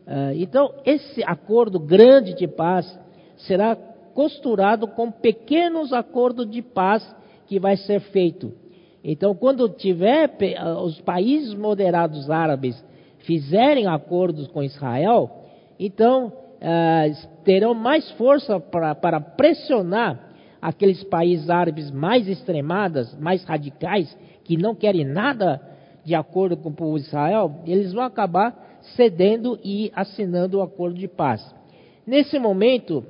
Uh, 0.08 0.34
então 0.36 0.73
esse 0.86 1.23
acordo 1.23 1.79
grande 1.79 2.34
de 2.34 2.47
paz 2.47 2.99
será 3.38 3.75
costurado 4.13 4.88
com 4.88 5.12
pequenos 5.12 5.91
acordos 5.91 6.49
de 6.49 6.62
paz 6.62 7.15
que 7.47 7.60
vai 7.60 7.75
ser 7.75 7.99
feito. 7.99 8.53
Então, 9.03 9.36
quando 9.36 9.69
tiver 9.69 10.31
ah, 10.58 10.81
os 10.81 10.99
países 11.01 11.53
moderados 11.53 12.31
árabes 12.31 12.84
fizerem 13.19 13.86
acordos 13.86 14.47
com 14.47 14.63
Israel, 14.63 15.29
então 15.79 16.27
uh, 16.27 17.43
terão 17.43 17.75
mais 17.75 18.10
força 18.13 18.60
para 18.60 19.19
pressionar 19.19 20.31
aqueles 20.62 21.03
países 21.03 21.49
árabes 21.49 21.91
mais 21.91 22.27
extremados, 22.27 23.15
mais 23.19 23.43
radicais, 23.43 24.17
que 24.45 24.55
não 24.55 24.73
querem 24.73 25.03
nada 25.03 25.60
de 26.05 26.15
acordo 26.15 26.55
com 26.55 26.69
o 26.69 26.73
povo 26.73 26.97
de 26.97 27.05
Israel, 27.05 27.63
eles 27.65 27.91
vão 27.91 28.03
acabar 28.03 28.79
cedendo 28.95 29.60
e 29.63 29.91
assinando 29.93 30.60
o 30.60 30.62
acordo 30.62 30.97
de 30.97 31.08
paz. 31.08 31.43
Nesse 32.05 32.38
momento, 32.38 33.03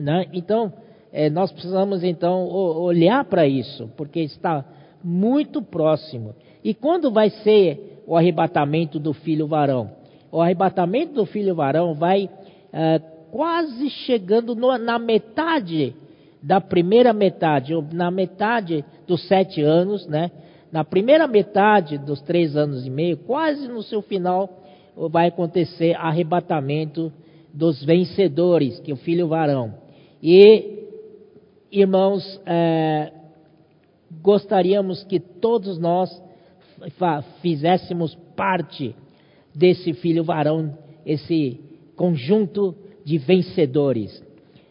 né, 0.00 0.26
então, 0.32 0.72
é, 1.12 1.28
nós 1.28 1.52
precisamos 1.52 2.02
então 2.02 2.48
olhar 2.48 3.24
para 3.26 3.46
isso, 3.46 3.90
porque 3.96 4.20
está 4.20 4.64
muito 5.04 5.60
próximo. 5.60 6.34
E 6.64 6.72
quando 6.72 7.12
vai 7.12 7.28
ser 7.28 8.02
o 8.06 8.16
arrebatamento 8.16 8.98
do 8.98 9.12
filho 9.12 9.46
varão? 9.46 9.90
O 10.32 10.40
arrebatamento 10.40 11.12
do 11.12 11.26
filho 11.26 11.54
varão 11.54 11.94
vai 11.94 12.30
é, 12.72 12.98
quase 13.30 13.90
chegando 13.90 14.56
no, 14.56 14.76
na 14.78 14.98
metade 14.98 15.94
da 16.46 16.60
primeira 16.60 17.12
metade, 17.12 17.74
ou 17.74 17.84
na 17.92 18.08
metade 18.08 18.84
dos 19.04 19.26
sete 19.26 19.60
anos, 19.62 20.06
né? 20.06 20.30
Na 20.70 20.84
primeira 20.84 21.26
metade 21.26 21.98
dos 21.98 22.22
três 22.22 22.56
anos 22.56 22.86
e 22.86 22.90
meio, 22.90 23.16
quase 23.16 23.66
no 23.66 23.82
seu 23.82 24.00
final, 24.00 24.62
vai 25.10 25.26
acontecer 25.26 25.96
arrebatamento 25.96 27.12
dos 27.52 27.82
vencedores, 27.84 28.78
que 28.78 28.92
é 28.92 28.94
o 28.94 28.96
filho 28.96 29.26
varão. 29.26 29.74
E 30.22 30.84
irmãos, 31.72 32.40
é, 32.46 33.10
gostaríamos 34.22 35.02
que 35.02 35.18
todos 35.18 35.78
nós 35.80 36.22
fizéssemos 37.42 38.14
parte 38.36 38.94
desse 39.52 39.92
filho 39.94 40.22
varão, 40.22 40.78
esse 41.04 41.58
conjunto 41.96 42.72
de 43.04 43.18
vencedores. 43.18 44.24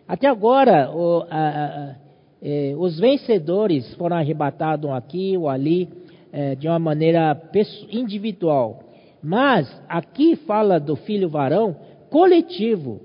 Até 0.07 0.27
agora, 0.27 0.91
o, 0.91 1.25
a, 1.29 1.37
a, 1.37 1.95
é, 2.41 2.75
os 2.77 2.99
vencedores 2.99 3.93
foram 3.95 4.17
arrebatados 4.17 4.89
aqui 4.91 5.35
ou 5.35 5.49
ali 5.49 5.89
é, 6.31 6.53
de 6.55 6.67
uma 6.67 6.77
maneira 6.77 7.41
individual. 7.89 8.83
Mas 9.21 9.67
aqui 9.89 10.35
fala 10.35 10.79
do 10.79 10.95
filho 10.95 11.27
varão 11.29 11.75
coletivo. 12.09 13.01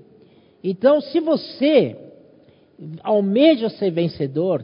Então, 0.63 1.01
se 1.01 1.19
você 1.19 1.97
almeja 3.03 3.69
ser 3.69 3.89
vencedor, 3.89 4.63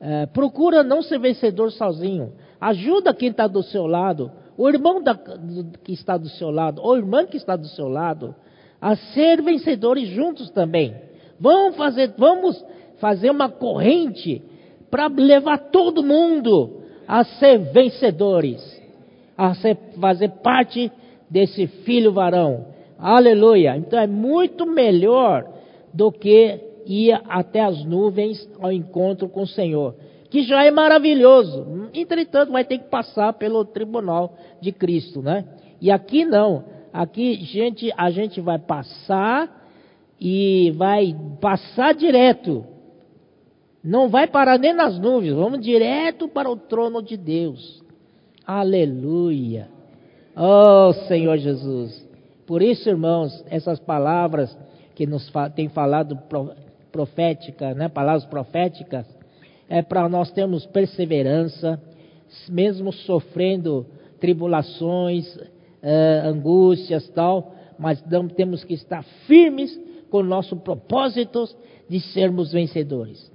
é, 0.00 0.26
procura 0.26 0.84
não 0.84 1.02
ser 1.02 1.18
vencedor 1.18 1.72
sozinho. 1.72 2.32
Ajuda 2.60 3.12
quem 3.12 3.30
está 3.30 3.46
do 3.48 3.62
seu 3.62 3.86
lado, 3.86 4.30
o 4.56 4.68
irmão 4.68 5.02
da, 5.02 5.12
do, 5.12 5.78
que 5.80 5.92
está 5.92 6.16
do 6.16 6.28
seu 6.28 6.50
lado, 6.50 6.80
ou 6.80 6.96
irmã 6.96 7.26
que 7.26 7.36
está 7.36 7.56
do 7.56 7.66
seu 7.66 7.88
lado, 7.88 8.34
a 8.80 8.94
ser 8.94 9.42
vencedores 9.42 10.08
juntos 10.08 10.50
também. 10.50 10.94
Vamos 11.38 11.76
fazer, 11.76 12.12
vamos 12.16 12.64
fazer 12.98 13.30
uma 13.30 13.48
corrente 13.48 14.42
para 14.90 15.08
levar 15.08 15.58
todo 15.70 16.02
mundo 16.02 16.82
a 17.06 17.24
ser 17.24 17.58
vencedores, 17.58 18.62
a 19.36 19.54
ser, 19.54 19.76
fazer 20.00 20.30
parte 20.42 20.90
desse 21.28 21.66
filho 21.66 22.12
varão. 22.12 22.66
Aleluia. 22.98 23.76
Então 23.76 23.98
é 23.98 24.06
muito 24.06 24.64
melhor 24.66 25.46
do 25.92 26.10
que 26.10 26.60
ia 26.86 27.22
até 27.28 27.60
as 27.60 27.84
nuvens 27.84 28.48
ao 28.60 28.72
encontro 28.72 29.28
com 29.28 29.42
o 29.42 29.46
Senhor, 29.46 29.94
que 30.30 30.42
já 30.42 30.64
é 30.64 30.70
maravilhoso. 30.70 31.88
Entretanto, 31.92 32.52
vai 32.52 32.64
ter 32.64 32.78
que 32.78 32.88
passar 32.88 33.32
pelo 33.34 33.64
tribunal 33.64 34.34
de 34.60 34.72
Cristo, 34.72 35.22
né? 35.22 35.44
E 35.80 35.90
aqui 35.90 36.24
não. 36.24 36.64
aqui 36.92 37.34
gente, 37.44 37.92
a 37.96 38.10
gente 38.10 38.40
vai 38.40 38.58
passar 38.58 39.63
e 40.20 40.72
vai 40.76 41.14
passar 41.40 41.94
direto. 41.94 42.64
Não 43.82 44.08
vai 44.08 44.26
parar 44.26 44.58
nem 44.58 44.72
nas 44.72 44.98
nuvens, 44.98 45.34
vamos 45.34 45.60
direto 45.60 46.26
para 46.28 46.50
o 46.50 46.56
trono 46.56 47.02
de 47.02 47.16
Deus. 47.16 47.82
Aleluia. 48.46 49.68
Oh 50.36 50.92
Senhor 51.06 51.36
Jesus. 51.36 52.06
Por 52.46 52.62
isso, 52.62 52.88
irmãos, 52.88 53.44
essas 53.48 53.78
palavras 53.78 54.56
que 54.94 55.06
nos 55.06 55.30
tem 55.54 55.68
falado 55.68 56.18
profética, 56.92 57.74
né, 57.74 57.88
palavras 57.88 58.24
proféticas, 58.24 59.06
é 59.68 59.82
para 59.82 60.08
nós 60.08 60.30
termos 60.30 60.66
perseverança, 60.66 61.80
mesmo 62.48 62.92
sofrendo 62.92 63.86
tribulações, 64.20 65.34
uh, 65.36 66.28
angústias 66.28 67.08
tal, 67.10 67.54
mas 67.78 68.02
não, 68.06 68.28
temos 68.28 68.62
que 68.62 68.74
estar 68.74 69.02
firmes 69.26 69.78
com 70.14 70.20
o 70.20 70.22
nosso 70.22 70.54
propósito 70.54 71.44
de 71.88 71.98
sermos 71.98 72.52
vencedores. 72.52 73.28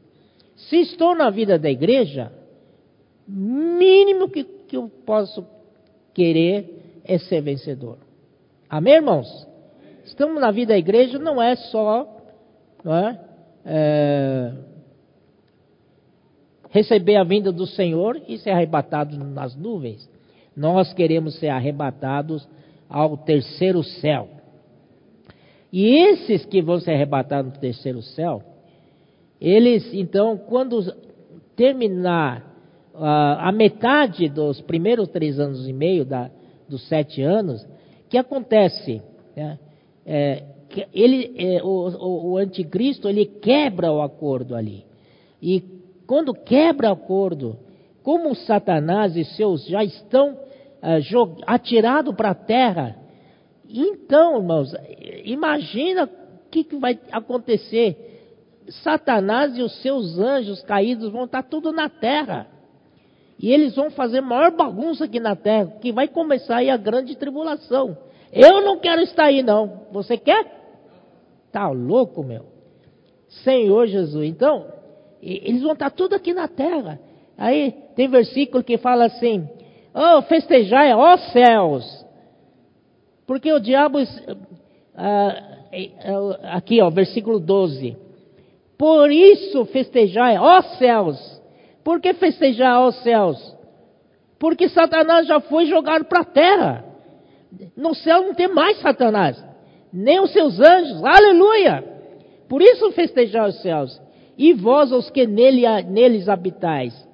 Se 0.56 0.78
estou 0.78 1.14
na 1.14 1.30
vida 1.30 1.60
da 1.60 1.70
igreja, 1.70 2.32
mínimo 3.28 4.30
que, 4.30 4.46
que 4.46 4.78
eu 4.78 4.90
posso 5.06 5.46
querer 6.14 7.02
é 7.04 7.18
ser 7.18 7.42
vencedor. 7.42 7.98
Amém, 8.70 8.94
irmãos? 8.94 9.28
Estamos 10.06 10.40
na 10.40 10.52
vida 10.52 10.72
da 10.72 10.80
igreja, 10.80 11.20
não 11.20 11.42
é 11.42 11.58
só 11.58 12.08
não 12.82 12.96
é, 12.96 13.20
é, 13.66 14.54
receber 16.70 17.18
a 17.18 17.26
vinda 17.26 17.52
do 17.52 17.68
Senhor 17.68 18.22
e 18.26 18.38
ser 18.38 18.52
arrebatado 18.52 19.18
nas 19.18 19.54
nuvens. 19.54 20.10
Nós 20.56 20.94
queremos 20.94 21.38
ser 21.40 21.50
arrebatados 21.50 22.48
ao 22.88 23.18
terceiro 23.18 23.84
céu. 23.84 24.39
E 25.72 25.86
esses 25.86 26.46
que 26.46 26.62
vão 26.62 26.80
ser 26.80 26.92
arrebatados 26.92 27.54
no 27.54 27.60
terceiro 27.60 28.02
céu, 28.02 28.42
eles, 29.40 29.94
então, 29.94 30.38
quando 30.38 30.94
terminar 31.56 32.42
uh, 32.94 33.00
a 33.40 33.52
metade 33.52 34.28
dos 34.30 34.60
primeiros 34.62 35.10
três 35.10 35.40
anos 35.40 35.68
e 35.68 35.74
meio 35.74 36.06
da, 36.06 36.30
dos 36.68 36.88
sete 36.88 37.22
anos, 37.22 37.66
que 38.10 38.18
acontece? 38.18 39.02
Né? 39.36 39.60
É, 40.06 40.44
que 40.70 40.88
ele, 40.94 41.34
é, 41.38 41.64
o, 41.64 42.32
o, 42.32 42.38
anticristo 42.38 43.08
ele 43.08 43.26
quebra 43.26 43.92
o 43.92 44.02
acordo 44.02 44.56
ali. 44.56 44.84
E 45.42 45.64
quando 46.08 46.34
quebra 46.34 46.90
o 46.90 46.94
acordo, 46.94 47.58
como 48.04 48.36
Satanás 48.36 49.16
e 49.16 49.24
seus 49.24 49.66
já 49.68 49.84
estão 49.84 50.34
uh, 50.34 51.38
atirados 51.46 52.16
para 52.16 52.32
a 52.32 52.36
terra, 52.36 52.98
então, 53.70 54.38
irmãos, 54.38 54.74
imagina 55.24 56.06
o 56.06 56.50
que, 56.50 56.64
que 56.64 56.76
vai 56.78 57.00
acontecer 57.12 58.10
Satanás 58.84 59.58
e 59.58 59.62
os 59.62 59.82
seus 59.82 60.18
anjos 60.18 60.62
caídos 60.64 61.12
vão 61.12 61.26
estar 61.26 61.44
tudo 61.44 61.72
na 61.72 61.90
terra. 61.90 62.48
E 63.40 63.52
eles 63.52 63.76
vão 63.76 63.90
fazer 63.90 64.22
maior 64.22 64.52
bagunça 64.52 65.06
aqui 65.06 65.20
na 65.20 65.36
terra, 65.36 65.78
que 65.82 65.92
vai 65.92 66.08
começar 66.08 66.58
aí 66.58 66.70
a 66.70 66.78
grande 66.78 67.16
tribulação. 67.16 67.98
Eu 68.34 68.62
não 68.62 68.78
quero 68.80 69.02
estar 69.02 69.26
aí, 69.26 69.42
não. 69.42 69.88
Você 69.92 70.18
quer? 70.18 70.46
Tá 71.52 71.70
louco, 71.70 72.24
meu. 72.24 72.46
Senhor 73.44 73.88
Jesus. 73.88 74.28
Então, 74.28 74.68
eles 75.22 75.62
vão 75.62 75.74
estar 75.74 75.90
tudo 75.90 76.16
aqui 76.16 76.34
na 76.34 76.48
terra. 76.48 77.00
Aí 77.38 77.72
tem 77.96 78.08
versículo 78.08 78.64
que 78.64 78.78
fala 78.78 79.06
assim: 79.06 79.48
Oh, 79.94 80.22
festejai, 80.24 80.94
ó 80.94 81.18
céus. 81.18 82.06
Porque 83.30 83.54
o 83.54 83.60
diabo. 83.60 84.00
Ah, 84.96 85.36
aqui, 86.52 86.82
ó, 86.82 86.90
versículo 86.90 87.40
12. 87.40 87.96
Por 88.76 89.12
isso 89.12 89.66
festejai, 89.66 90.40
ó 90.40 90.60
céus. 90.80 91.40
Por 91.84 92.02
que 92.02 92.12
festejar, 92.16 92.80
ó 92.80 92.90
céus? 92.90 93.56
Porque 94.40 94.68
Satanás 94.70 95.28
já 95.28 95.40
foi 95.42 95.68
jogado 95.68 96.06
para 96.06 96.22
a 96.22 96.26
terra. 96.26 96.86
No 97.78 97.94
céu 97.94 98.24
não 98.24 98.34
tem 98.34 98.48
mais 98.48 98.80
Satanás, 98.80 99.46
nem 99.94 100.20
os 100.20 100.34
seus 100.34 100.60
anjos. 100.60 101.04
Aleluia! 101.04 101.84
Por 102.48 102.64
isso 102.64 102.92
festejar 102.94 103.48
os 103.48 103.62
céus. 103.62 104.02
E 104.40 104.54
vós, 104.54 104.92
os 104.92 105.08
que 105.12 105.28
nele, 105.28 105.68
neles 105.84 106.28
habitais. 106.28 107.08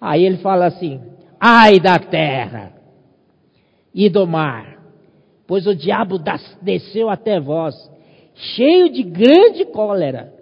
Aí 0.00 0.24
ele 0.24 0.38
fala 0.38 0.66
assim: 0.66 1.00
ai 1.38 1.78
da 1.78 2.00
terra 2.00 2.72
e 3.94 4.08
do 4.08 4.26
mar, 4.26 4.75
pois 5.46 5.66
o 5.66 5.74
diabo 5.74 6.20
desceu 6.62 7.08
até 7.08 7.38
vós, 7.40 7.74
cheio 8.34 8.90
de 8.90 9.02
grande 9.02 9.64
cólera 9.66 10.36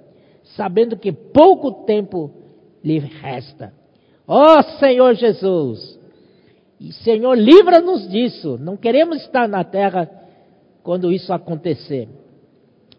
sabendo 0.57 0.97
que 0.97 1.13
pouco 1.13 1.85
tempo 1.85 2.31
lhe 2.83 2.99
resta. 2.99 3.73
Ó 4.27 4.59
oh, 4.59 4.63
Senhor 4.79 5.15
Jesus, 5.15 5.99
Senhor, 7.03 7.37
livra-nos 7.37 8.09
disso. 8.09 8.59
Não 8.61 8.77
queremos 8.77 9.23
estar 9.23 9.49
na 9.49 9.65
terra 9.65 10.09
quando 10.83 11.13
isso 11.13 11.33
acontecer. 11.33 12.09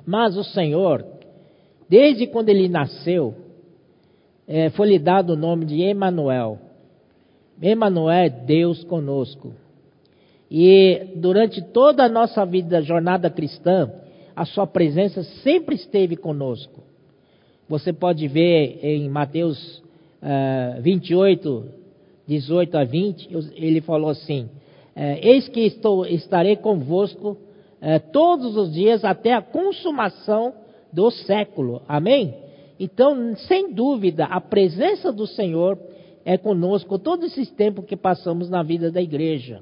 Mas 0.06 0.38
o 0.38 0.44
Senhor, 0.44 1.06
desde 1.90 2.28
quando 2.28 2.50
ele 2.50 2.68
nasceu, 2.68 3.34
é, 4.48 4.70
foi 4.72 4.90
lhe 4.90 5.00
dado 5.00 5.34
o 5.34 5.38
nome 5.38 5.66
de 5.66 5.82
Emanuel. 5.82 6.60
Emanuel 7.62 8.26
é 8.26 8.30
Deus 8.30 8.84
conosco. 8.84 9.54
E 10.50 11.14
durante 11.16 11.62
toda 11.62 12.04
a 12.04 12.10
nossa 12.10 12.46
vida, 12.46 12.82
jornada 12.82 13.30
cristã, 13.30 13.92
a 14.36 14.46
sua 14.46 14.68
presença 14.68 15.24
sempre 15.44 15.76
esteve 15.76 16.16
conosco. 16.16 16.84
Você 17.68 17.92
pode 17.92 18.28
ver 18.28 18.80
em 18.84 19.10
Mateus 19.10 19.82
uh, 20.22 20.82
28, 20.82 21.66
18 22.28 22.78
a 22.78 22.84
20, 22.84 23.30
ele 23.56 23.82
falou 23.82 24.10
assim: 24.10 24.44
uh, 24.96 25.20
Eis 25.22 25.48
que 25.48 25.62
estou, 25.62 26.06
estarei 26.06 26.56
convosco 26.58 27.32
uh, 27.32 28.12
todos 28.12 28.56
os 28.56 28.72
dias 28.72 29.04
até 29.04 29.34
a 29.34 29.42
consumação 29.42 30.54
do 30.94 31.10
século. 31.10 31.82
Amém? 31.88 32.36
Então, 32.80 33.36
sem 33.48 33.74
dúvida, 33.74 34.26
a 34.26 34.40
presença 34.40 35.12
do 35.12 35.26
Senhor 35.26 35.80
é 36.24 36.38
conosco 36.38 37.00
todo 37.00 37.26
esse 37.26 37.46
tempo 37.54 37.82
que 37.82 37.96
passamos 37.96 38.50
na 38.50 38.62
vida 38.62 38.92
da 38.92 39.02
igreja. 39.02 39.62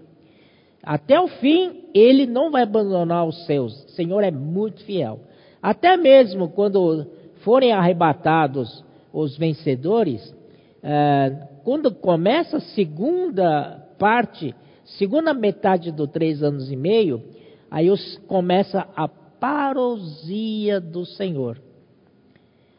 Até 0.84 1.18
o 1.20 1.28
fim, 1.28 1.86
ele 1.94 2.26
não 2.26 2.52
vai 2.52 2.64
abandonar 2.64 3.26
os 3.26 3.46
seus. 3.46 3.86
O 3.86 3.90
Senhor 3.92 4.22
é 4.22 4.32
muito 4.32 4.84
fiel. 4.84 5.22
Até 5.62 5.96
mesmo 5.96 6.50
quando 6.50 7.08
forem 7.38 7.72
arrebatados 7.72 8.84
os 9.14 9.38
vencedores, 9.38 10.36
é, 10.82 11.48
quando 11.64 11.94
começa 11.94 12.58
a 12.58 12.62
segunda 12.62 13.88
parte, 13.98 14.54
segunda 14.98 15.34
metade 15.34 15.90
do 15.90 16.06
três 16.06 16.44
anos 16.44 16.70
e 16.70 16.76
meio, 16.76 17.24
aí 17.72 17.90
os, 17.90 18.18
começa 18.28 18.86
a 18.94 19.08
parousia 19.08 20.82
do 20.82 21.06
Senhor. 21.06 21.62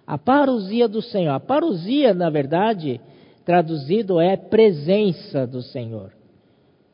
A 0.06 0.18
parousia 0.18 0.86
do 0.86 1.00
Senhor. 1.00 1.32
A 1.32 1.40
parousia, 1.40 2.12
na 2.12 2.28
verdade, 2.28 3.00
traduzido 3.46 4.20
é 4.20 4.36
presença 4.36 5.46
do 5.46 5.62
Senhor. 5.62 6.12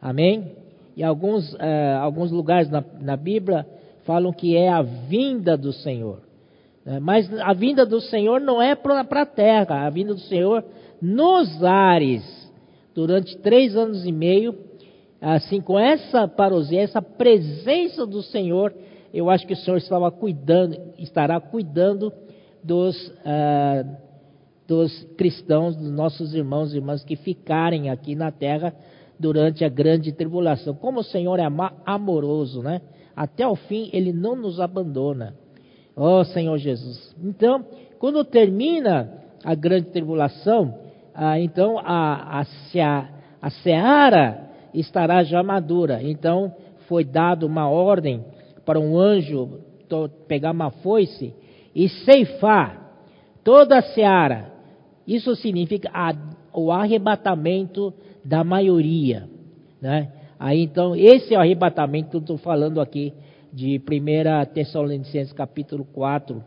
Amém? 0.01 0.70
E 1.01 1.03
alguns, 1.03 1.51
uh, 1.55 1.59
alguns 2.03 2.31
lugares 2.31 2.69
na, 2.69 2.85
na 3.01 3.17
Bíblia 3.17 3.65
falam 4.05 4.35
que 4.35 4.55
é 4.55 4.69
a 4.69 4.83
vinda 4.83 5.57
do 5.57 5.73
Senhor. 5.73 6.21
É, 6.85 7.01
mas 7.01 7.27
a 7.41 7.55
vinda 7.55 7.87
do 7.87 8.03
Senhor 8.03 8.39
não 8.39 8.61
é 8.61 8.75
para 8.75 9.01
a 9.01 9.25
terra, 9.25 9.87
a 9.87 9.89
vinda 9.89 10.13
do 10.13 10.21
Senhor 10.21 10.63
nos 11.01 11.65
ares, 11.65 12.23
durante 12.95 13.35
três 13.39 13.75
anos 13.75 14.05
e 14.05 14.13
meio, 14.13 14.55
assim, 15.23 15.59
com 15.63 15.79
essa 15.79 16.29
parousia, 16.29 16.83
essa 16.83 17.01
presença 17.01 18.05
do 18.05 18.23
Senhor, 18.23 18.75
eu 19.11 19.31
acho 19.31 19.47
que 19.47 19.55
o 19.55 19.57
Senhor 19.57 19.79
estava 19.79 20.11
cuidando, 20.11 20.77
estará 20.99 21.41
cuidando 21.41 22.13
dos, 22.63 22.95
uh, 23.09 23.97
dos 24.69 25.03
cristãos, 25.17 25.75
dos 25.77 25.91
nossos 25.91 26.35
irmãos 26.35 26.75
e 26.75 26.77
irmãs 26.77 27.03
que 27.03 27.17
ficarem 27.17 27.89
aqui 27.89 28.15
na 28.15 28.31
terra 28.31 28.75
durante 29.21 29.65
a 29.65 29.69
grande 29.69 30.13
tribulação. 30.13 30.75
Como 30.75 31.01
o 31.01 31.05
Senhor 31.05 31.39
é 31.39 31.47
amoroso, 31.85 32.63
né? 32.63 32.81
Até 33.15 33.47
o 33.47 33.55
fim, 33.55 33.91
Ele 33.93 34.13
não 34.13 34.35
nos 34.35 34.59
abandona. 34.59 35.35
Ó 35.95 36.21
oh, 36.21 36.25
Senhor 36.25 36.57
Jesus. 36.57 37.15
Então, 37.23 37.65
quando 37.99 38.25
termina 38.25 39.13
a 39.45 39.55
grande 39.55 39.91
tribulação, 39.91 40.75
ah, 41.15 41.39
então 41.39 41.79
a, 41.79 42.41
a, 42.41 42.47
a 43.43 43.51
seara 43.51 44.51
estará 44.73 45.23
já 45.23 45.43
madura. 45.43 46.03
Então, 46.03 46.55
foi 46.89 47.05
dado 47.05 47.47
uma 47.47 47.69
ordem 47.69 48.25
para 48.65 48.81
um 48.81 48.99
anjo 48.99 49.61
pegar 50.27 50.53
uma 50.53 50.71
foice 50.71 51.35
e 51.75 51.89
ceifar 51.89 52.91
toda 53.45 53.79
a 53.79 53.83
seara. 53.83 54.53
Isso 55.07 55.35
significa 55.37 55.91
a, 55.93 56.15
o 56.55 56.73
arrebatamento 56.73 57.93
da 58.25 58.45
maioria. 58.45 59.29
Né? 59.81 60.13
Aí 60.39 60.63
então, 60.63 60.95
esse 60.95 61.35
é 61.35 61.39
o 61.39 61.41
arrebatamento 61.41 62.11
que 62.11 62.17
eu 62.17 62.21
estou 62.21 62.39
falando 62.39 62.81
aqui 62.81 63.13
de 63.53 63.79
1 63.81 64.53
Tessalonicenses 64.55 65.33
capítulo 65.33 65.85
4. 65.85 66.37
Uh, 66.37 66.43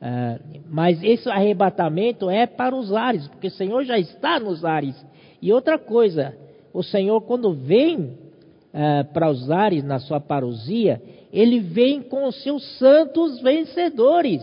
ah, 0.00 0.38
mas 0.68 1.02
esse 1.02 1.28
arrebatamento 1.30 2.28
é 2.28 2.46
para 2.46 2.74
os 2.74 2.92
ares, 2.92 3.26
porque 3.28 3.46
o 3.46 3.52
Senhor 3.52 3.84
já 3.84 3.98
está 3.98 4.38
nos 4.38 4.64
ares. 4.64 4.94
E 5.40 5.52
outra 5.52 5.78
coisa, 5.78 6.36
o 6.72 6.82
Senhor 6.82 7.20
quando 7.22 7.52
vem 7.54 8.00
uh, 8.00 9.12
para 9.12 9.30
os 9.30 9.50
ares 9.50 9.82
na 9.82 9.98
sua 9.98 10.20
parousia, 10.20 11.00
ele 11.32 11.58
vem 11.58 12.02
com 12.02 12.28
os 12.28 12.42
seus 12.42 12.62
santos 12.78 13.40
vencedores, 13.40 14.42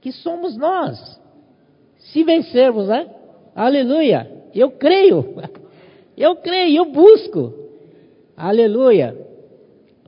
que 0.00 0.12
somos 0.12 0.56
nós. 0.56 1.20
Se 1.98 2.22
vencermos, 2.22 2.88
né? 2.88 3.08
Aleluia! 3.54 4.30
Eu 4.54 4.70
creio, 4.70 5.34
eu 6.16 6.36
creio, 6.36 6.78
eu 6.78 6.84
busco. 6.92 7.52
Aleluia! 8.36 9.16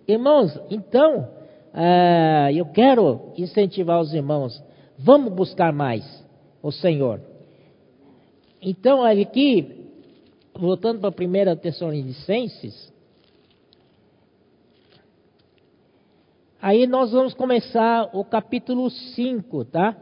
Irmãos, 0.06 0.59
então, 0.70 1.28
uh, 1.74 2.50
eu 2.54 2.64
quero 2.66 3.32
incentivar 3.36 4.00
os 4.00 4.14
irmãos, 4.14 4.62
vamos 4.98 5.32
buscar 5.32 5.72
mais 5.72 6.24
o 6.62 6.72
Senhor. 6.72 7.20
Então, 8.61 9.04
aqui, 9.04 9.86
voltando 10.54 11.00
para 11.00 11.11
a 11.11 11.54
1 11.54 11.56
Tessalonicenses, 11.56 12.92
aí 16.61 16.86
nós 16.86 17.12
vamos 17.12 17.34
começar 17.34 18.11
o 18.14 18.24
capítulo 18.24 18.90
5, 18.90 19.64
tá? 19.66 19.96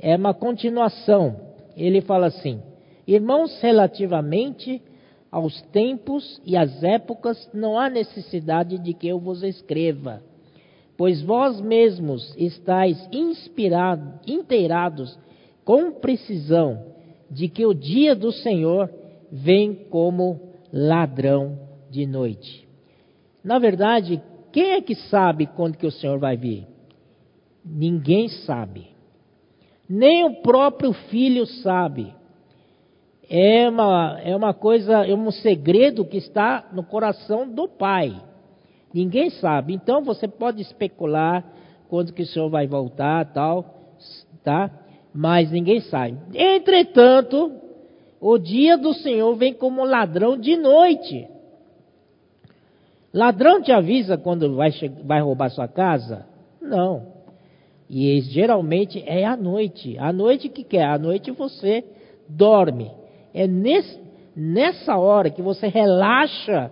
É 0.00 0.16
uma 0.16 0.32
continuação. 0.32 1.36
Ele 1.76 2.00
fala 2.00 2.26
assim: 2.26 2.62
Irmãos, 3.06 3.60
relativamente 3.60 4.82
aos 5.30 5.60
tempos 5.70 6.40
e 6.44 6.56
às 6.56 6.82
épocas, 6.82 7.50
não 7.52 7.78
há 7.78 7.88
necessidade 7.90 8.78
de 8.78 8.94
que 8.94 9.08
eu 9.08 9.18
vos 9.18 9.42
escreva, 9.42 10.22
pois 10.96 11.22
vós 11.22 11.60
mesmos 11.60 12.34
estáis 12.36 12.98
inspirados, 13.12 14.20
inteirados 14.26 15.18
com 15.64 15.92
precisão 15.92 16.94
de 17.30 17.48
que 17.48 17.66
o 17.66 17.74
dia 17.74 18.14
do 18.14 18.32
Senhor 18.32 18.90
vem 19.30 19.74
como 19.90 20.40
ladrão 20.72 21.58
de 21.90 22.06
noite. 22.06 22.66
Na 23.44 23.58
verdade, 23.58 24.22
quem 24.50 24.72
é 24.72 24.80
que 24.80 24.94
sabe 24.94 25.46
quando 25.46 25.76
que 25.76 25.86
o 25.86 25.92
Senhor 25.92 26.18
vai 26.18 26.36
vir? 26.36 26.66
Ninguém 27.64 28.28
sabe. 28.28 28.88
Nem 29.88 30.24
o 30.24 30.42
próprio 30.42 30.92
filho 30.92 31.46
sabe 31.46 32.14
é 33.28 33.68
uma, 33.68 34.18
é 34.24 34.34
uma 34.34 34.54
coisa, 34.54 35.06
é 35.06 35.14
um 35.14 35.30
segredo 35.30 36.04
que 36.04 36.16
está 36.16 36.66
no 36.72 36.82
coração 36.82 37.48
do 37.48 37.68
Pai. 37.68 38.14
Ninguém 38.92 39.28
sabe. 39.30 39.74
Então 39.74 40.02
você 40.02 40.26
pode 40.26 40.62
especular 40.62 41.44
quando 41.88 42.12
que 42.12 42.22
o 42.22 42.26
Senhor 42.26 42.48
vai 42.48 42.66
voltar, 42.66 43.26
tal, 43.32 43.64
tá? 44.42 44.70
Mas 45.12 45.50
ninguém 45.50 45.80
sabe. 45.80 46.16
Entretanto, 46.34 47.52
o 48.20 48.38
dia 48.38 48.78
do 48.78 48.94
Senhor 48.94 49.34
vem 49.36 49.52
como 49.52 49.84
ladrão 49.84 50.38
de 50.38 50.56
noite. 50.56 51.28
Ladrão 53.12 53.60
te 53.60 53.72
avisa 53.72 54.16
quando 54.16 54.54
vai, 54.54 54.70
vai 55.04 55.20
roubar 55.20 55.50
sua 55.50 55.68
casa? 55.68 56.26
Não. 56.60 57.18
E 57.88 58.20
geralmente 58.20 59.02
é 59.06 59.24
à 59.24 59.36
noite. 59.36 59.98
À 59.98 60.12
noite 60.12 60.48
que 60.48 60.62
quer? 60.62 60.84
À 60.84 60.98
noite 60.98 61.30
você 61.30 61.84
dorme. 62.28 62.97
É 63.32 63.46
nesse, 63.46 64.00
nessa 64.34 64.96
hora 64.96 65.30
que 65.30 65.42
você 65.42 65.68
relaxa, 65.68 66.70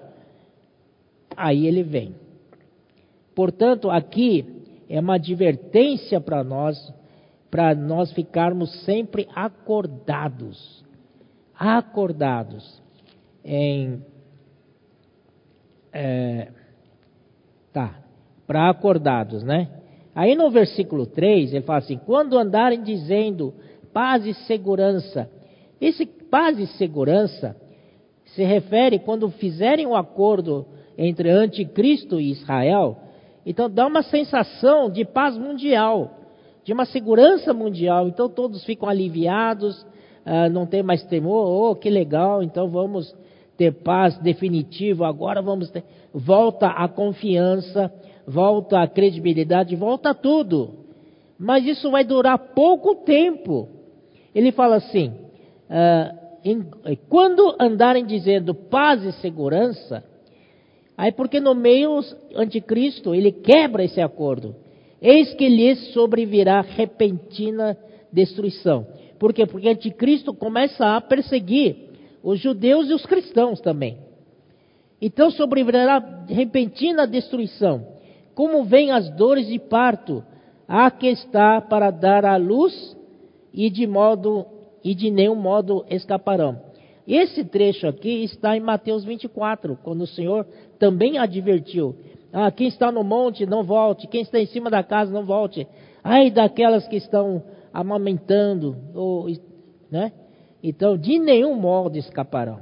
aí 1.36 1.66
ele 1.66 1.82
vem. 1.82 2.14
Portanto, 3.34 3.90
aqui 3.90 4.64
é 4.88 4.98
uma 4.98 5.16
advertência 5.16 6.20
para 6.20 6.42
nós, 6.42 6.92
para 7.50 7.74
nós 7.74 8.12
ficarmos 8.12 8.84
sempre 8.84 9.28
acordados. 9.34 10.84
Acordados. 11.58 12.82
Em, 13.44 14.02
é, 15.92 16.48
tá, 17.72 17.94
para 18.46 18.70
acordados, 18.70 19.42
né? 19.42 19.68
Aí 20.14 20.34
no 20.34 20.50
versículo 20.50 21.06
3 21.06 21.52
ele 21.52 21.64
fala 21.64 21.80
assim: 21.80 21.98
quando 21.98 22.38
andarem 22.38 22.82
dizendo 22.82 23.54
paz 23.92 24.24
e 24.24 24.32
segurança, 24.46 25.30
esse 25.80 26.06
paz 26.30 26.58
e 26.58 26.66
segurança 26.78 27.56
se 28.26 28.44
refere 28.44 28.98
quando 28.98 29.30
fizerem 29.30 29.86
um 29.86 29.94
acordo 29.94 30.66
entre 30.98 31.30
anticristo 31.30 32.20
e 32.20 32.30
Israel, 32.30 32.96
então 33.44 33.70
dá 33.70 33.86
uma 33.86 34.02
sensação 34.02 34.90
de 34.90 35.04
paz 35.04 35.36
mundial, 35.38 36.18
de 36.64 36.72
uma 36.72 36.84
segurança 36.84 37.54
mundial. 37.54 38.08
Então 38.08 38.28
todos 38.28 38.64
ficam 38.64 38.88
aliviados, 38.88 39.80
uh, 39.82 40.50
não 40.50 40.66
tem 40.66 40.82
mais 40.82 41.04
temor, 41.04 41.46
oh, 41.46 41.76
que 41.76 41.88
legal, 41.88 42.42
então 42.42 42.68
vamos 42.68 43.14
ter 43.56 43.72
paz 43.72 44.18
definitiva, 44.18 45.06
agora 45.06 45.40
vamos 45.40 45.70
ter. 45.70 45.84
Volta 46.12 46.66
a 46.66 46.88
confiança, 46.88 47.92
volta 48.26 48.80
a 48.80 48.88
credibilidade, 48.88 49.76
volta 49.76 50.12
tudo. 50.12 50.86
Mas 51.38 51.64
isso 51.64 51.90
vai 51.90 52.04
durar 52.04 52.38
pouco 52.54 52.96
tempo. 52.96 53.68
Ele 54.34 54.50
fala 54.50 54.76
assim: 54.76 55.25
uh, 55.70 56.26
em, 56.44 56.64
quando 57.08 57.56
andarem 57.60 58.04
dizendo 58.04 58.54
paz 58.54 59.02
e 59.04 59.12
segurança, 59.20 60.04
aí 60.96 61.12
porque 61.12 61.40
no 61.40 61.54
meio 61.54 62.00
anticristo 62.34 63.14
ele 63.14 63.32
quebra 63.32 63.84
esse 63.84 64.00
acordo. 64.00 64.54
Eis 65.00 65.34
que 65.34 65.48
lhes 65.48 65.92
sobrevirá 65.92 66.60
repentina 66.60 67.76
destruição. 68.12 68.86
Por 69.18 69.32
quê? 69.32 69.46
Porque 69.46 69.68
anticristo 69.68 70.32
começa 70.32 70.96
a 70.96 71.00
perseguir 71.00 71.76
os 72.22 72.40
judeus 72.40 72.88
e 72.88 72.94
os 72.94 73.04
cristãos 73.04 73.60
também. 73.60 73.98
Então 75.00 75.30
sobrevirá 75.30 76.24
repentina 76.28 77.06
destruição. 77.06 77.86
Como 78.34 78.64
vêm 78.64 78.90
as 78.90 79.10
dores 79.10 79.46
de 79.46 79.58
parto, 79.58 80.24
há 80.68 80.90
que 80.90 81.08
está 81.08 81.60
para 81.60 81.90
dar 81.90 82.24
à 82.24 82.36
luz 82.36 82.96
e 83.52 83.70
de 83.70 83.86
modo 83.86 84.46
e 84.86 84.94
de 84.94 85.10
nenhum 85.10 85.34
modo 85.34 85.84
escaparão. 85.90 86.60
Esse 87.08 87.44
trecho 87.44 87.88
aqui 87.88 88.22
está 88.22 88.56
em 88.56 88.60
Mateus 88.60 89.04
24, 89.04 89.76
quando 89.82 90.02
o 90.02 90.06
Senhor 90.06 90.46
também 90.78 91.18
advertiu: 91.18 91.96
ah, 92.32 92.52
quem 92.52 92.68
está 92.68 92.92
no 92.92 93.02
monte 93.02 93.44
não 93.44 93.64
volte, 93.64 94.06
quem 94.06 94.22
está 94.22 94.38
em 94.38 94.46
cima 94.46 94.70
da 94.70 94.84
casa 94.84 95.12
não 95.12 95.26
volte. 95.26 95.66
Ai 96.04 96.30
daquelas 96.30 96.86
que 96.86 96.94
estão 96.94 97.42
amamentando, 97.74 98.76
ou, 98.94 99.26
né? 99.90 100.12
Então, 100.62 100.96
de 100.96 101.18
nenhum 101.18 101.56
modo 101.56 101.98
escaparão. 101.98 102.60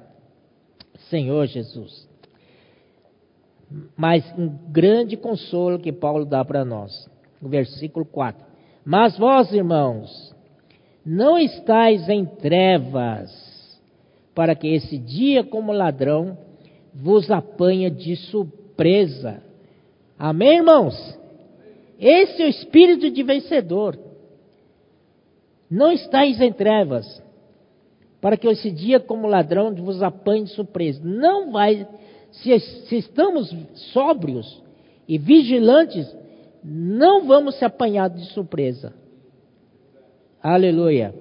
Senhor 1.11 1.47
Jesus. 1.47 2.09
Mas 3.95 4.25
um 4.39 4.49
grande 4.70 5.14
consolo 5.14 5.79
que 5.79 5.93
Paulo 5.93 6.25
dá 6.25 6.43
para 6.43 6.64
nós. 6.64 6.91
Versículo 7.43 8.07
4. 8.07 8.43
Mas 8.85 9.18
vós, 9.18 9.53
irmãos, 9.53 10.34
não 11.05 11.39
estais 11.39 12.09
em 12.09 12.25
trevas, 12.25 13.31
para 14.35 14.55
que 14.55 14.69
esse 14.69 14.97
dia, 14.97 15.45
como 15.45 15.73
ladrão, 15.73 16.39
vos 16.95 17.31
apanha 17.31 17.91
de 17.91 18.17
surpresa. 18.17 19.43
Amém, 20.19 20.57
irmãos? 20.57 20.95
Esse 21.99 22.43
é 22.43 22.47
o 22.47 22.49
espírito 22.49 23.11
de 23.11 23.23
vencedor. 23.23 23.99
Não 25.71 25.93
estáis 25.93 26.41
em 26.41 26.53
trevas, 26.53 27.23
para 28.21 28.37
que 28.37 28.49
esse 28.49 28.71
dia, 28.71 28.99
como 28.99 29.27
ladrão, 29.27 29.75
vos 29.75 30.03
apanhe 30.03 30.45
de 30.45 30.51
surpresa. 30.51 31.01
Não 31.05 31.53
vai, 31.53 31.87
se, 32.33 32.59
se 32.59 32.97
estamos 32.97 33.55
sóbrios 33.93 34.63
e 35.07 35.19
vigilantes, 35.19 36.15
não 36.63 37.27
vamos 37.27 37.57
ser 37.57 37.67
apanhados 37.67 38.23
de 38.23 38.33
surpresa. 38.33 38.95
Aleluia. 40.45 41.14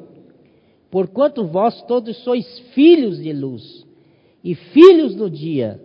Porquanto 0.91 1.47
vós 1.47 1.81
todos 1.83 2.21
sois 2.25 2.45
filhos 2.73 3.23
de 3.23 3.31
luz 3.31 3.87
e 4.43 4.53
filhos 4.53 5.15
do 5.15 5.29
dia, 5.29 5.79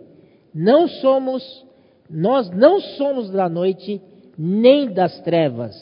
não 0.53 0.89
somos, 0.89 1.65
nós 2.09 2.49
não 2.51 2.81
somos 2.81 3.31
da 3.31 3.47
noite 3.47 4.01
nem 4.37 4.91
das 4.91 5.21
trevas, 5.21 5.73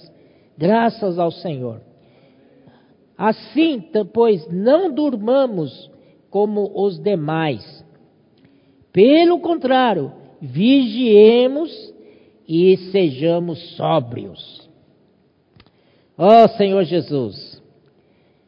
graças 0.56 1.18
ao 1.18 1.32
Senhor. 1.32 1.82
Assim, 3.18 3.84
pois, 4.14 4.48
não 4.52 4.94
durmamos 4.94 5.90
como 6.30 6.72
os 6.76 7.00
demais. 7.00 7.84
Pelo 8.94 9.40
contrário, 9.40 10.12
vigiemos 10.40 11.72
e 12.48 12.78
sejamos 12.92 13.76
sóbrios. 13.76 14.67
Ó 16.18 16.46
oh, 16.46 16.48
Senhor 16.58 16.84
Jesus. 16.84 17.62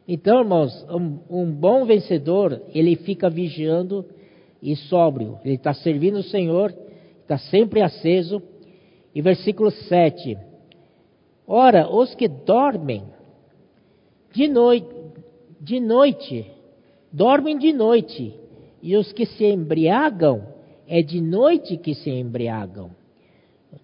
Então, 0.08 0.40
irmãos, 0.40 0.84
um, 0.90 1.18
um, 1.30 1.52
bom 1.52 1.84
vencedor, 1.84 2.60
ele 2.74 2.96
fica 2.96 3.30
vigiando 3.30 4.04
e 4.60 4.74
sóbrio. 4.74 5.38
Ele 5.44 5.54
está 5.54 5.72
servindo 5.72 6.18
o 6.18 6.22
Senhor, 6.24 6.74
está 7.22 7.38
sempre 7.38 7.80
aceso. 7.80 8.42
E 9.14 9.22
versículo 9.22 9.70
7. 9.70 10.36
Ora, 11.46 11.88
os 11.88 12.14
que 12.14 12.28
dormem 12.28 13.04
de 14.32 14.48
noite, 14.48 14.88
de 15.60 15.80
noite, 15.80 16.46
dormem 17.12 17.58
de 17.58 17.72
noite, 17.72 18.34
e 18.82 18.96
os 18.96 19.12
que 19.12 19.26
se 19.26 19.44
embriagam, 19.44 20.42
é 20.86 21.02
de 21.02 21.20
noite 21.20 21.76
que 21.76 21.94
se 21.94 22.10
embriagam. 22.10 22.90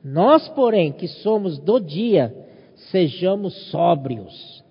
Nós, 0.02 0.48
porém, 0.50 0.92
que 0.92 1.06
somos 1.08 1.58
do 1.58 1.80
dia, 1.80 2.45
sejamos 2.90 3.70
sóbrios. 3.70 4.64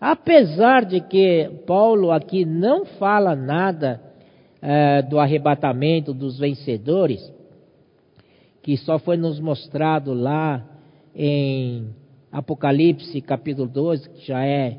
Apesar 0.00 0.84
de 0.84 1.00
que 1.00 1.50
Paulo 1.66 2.10
aqui 2.10 2.44
não 2.44 2.84
fala 2.84 3.36
nada 3.36 4.00
é, 4.62 5.02
do 5.02 5.18
arrebatamento 5.18 6.14
dos 6.14 6.38
vencedores, 6.38 7.20
que 8.62 8.76
só 8.76 8.98
foi 8.98 9.16
nos 9.16 9.38
mostrado 9.40 10.12
lá 10.12 10.64
em 11.14 11.88
Apocalipse 12.32 13.20
capítulo 13.20 13.68
12, 13.68 14.08
que 14.10 14.26
já 14.26 14.44
é 14.44 14.78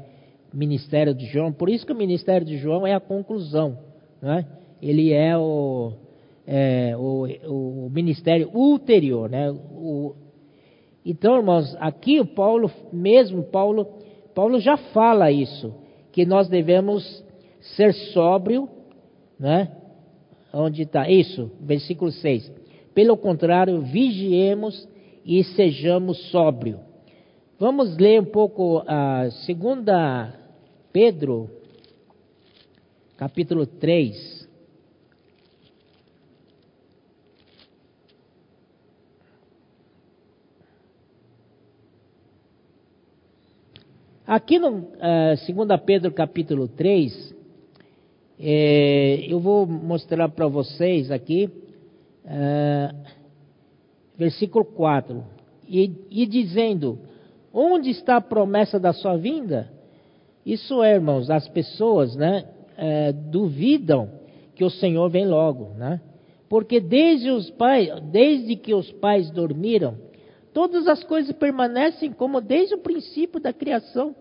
ministério 0.54 1.14
de 1.14 1.26
João, 1.26 1.52
por 1.52 1.70
isso 1.70 1.86
que 1.86 1.94
o 1.94 1.96
ministério 1.96 2.46
de 2.46 2.58
João 2.58 2.86
é 2.86 2.94
a 2.94 3.00
conclusão, 3.00 3.78
né? 4.22 4.46
ele 4.82 5.14
é 5.14 5.38
o, 5.38 5.94
é, 6.48 6.96
o, 6.98 7.86
o, 7.86 7.90
ministério 7.90 8.50
ulterior. 8.54 9.30
Né? 9.30 9.52
O, 9.52 10.16
então, 11.06 11.38
irmãos, 11.38 11.76
aqui 11.80 12.20
o 12.20 12.26
Paulo, 12.26 12.70
mesmo 12.94 13.44
Paulo, 13.44 13.88
Paulo 14.36 14.60
já 14.60 14.78
fala 14.78 15.32
isso, 15.32 15.74
que 16.12 16.26
nós 16.26 16.48
devemos 16.48 17.24
ser 17.76 17.94
sóbrio, 18.14 18.70
né? 19.40 19.72
Onde 20.54 20.84
está? 20.84 21.10
Isso, 21.10 21.52
versículo 21.62 22.12
6. 22.12 22.52
Pelo 22.94 23.18
contrário, 23.18 23.82
vigiemos 23.82 24.88
e 25.26 25.44
sejamos 25.44 26.18
sóbrios. 26.30 26.80
Vamos 27.58 27.96
ler 27.98 28.22
um 28.22 28.26
pouco 28.26 28.84
a 28.88 29.30
segunda 29.46 30.34
Pedro, 30.92 31.50
capítulo 33.16 33.66
3. 33.66 34.41
Aqui 44.32 44.58
no 44.58 44.70
uh, 44.70 44.88
eh, 45.02 45.36
2 45.54 45.82
Pedro 45.86 46.10
capítulo 46.14 46.66
3, 46.66 47.36
é, 48.40 49.26
eu 49.28 49.42
vou 49.42 49.68
mostrar 49.68 50.30
para 50.30 50.48
vocês 50.48 51.12
aqui, 51.12 51.50
uh, 52.24 52.96
versículo 54.18 54.64
4, 54.64 55.22
e, 55.68 55.92
e 56.10 56.26
dizendo: 56.26 56.98
Onde 57.54 57.90
está 57.90 58.16
a 58.16 58.22
promessa 58.22 58.80
da 58.80 58.94
sua 58.94 59.18
vinda? 59.18 59.70
Isso 60.46 60.82
é, 60.82 60.94
irmãos, 60.94 61.30
as 61.30 61.50
pessoas, 61.50 62.16
né, 62.16 62.46
duvidam 63.30 64.12
que 64.56 64.64
o 64.64 64.70
Senhor 64.70 65.10
vem 65.10 65.28
logo, 65.28 65.74
né? 65.74 66.00
Porque 66.48 66.80
desde 66.80 67.30
os 67.30 67.50
pais, 67.52 67.90
desde 68.04 68.56
que 68.56 68.74
os 68.74 68.90
pais 68.94 69.30
dormiram, 69.30 69.98
todas 70.54 70.88
as 70.88 71.04
coisas 71.04 71.36
permanecem 71.36 72.14
como 72.14 72.40
desde 72.40 72.76
o 72.76 72.80
princípio 72.80 73.38
da 73.38 73.52
criação. 73.52 74.16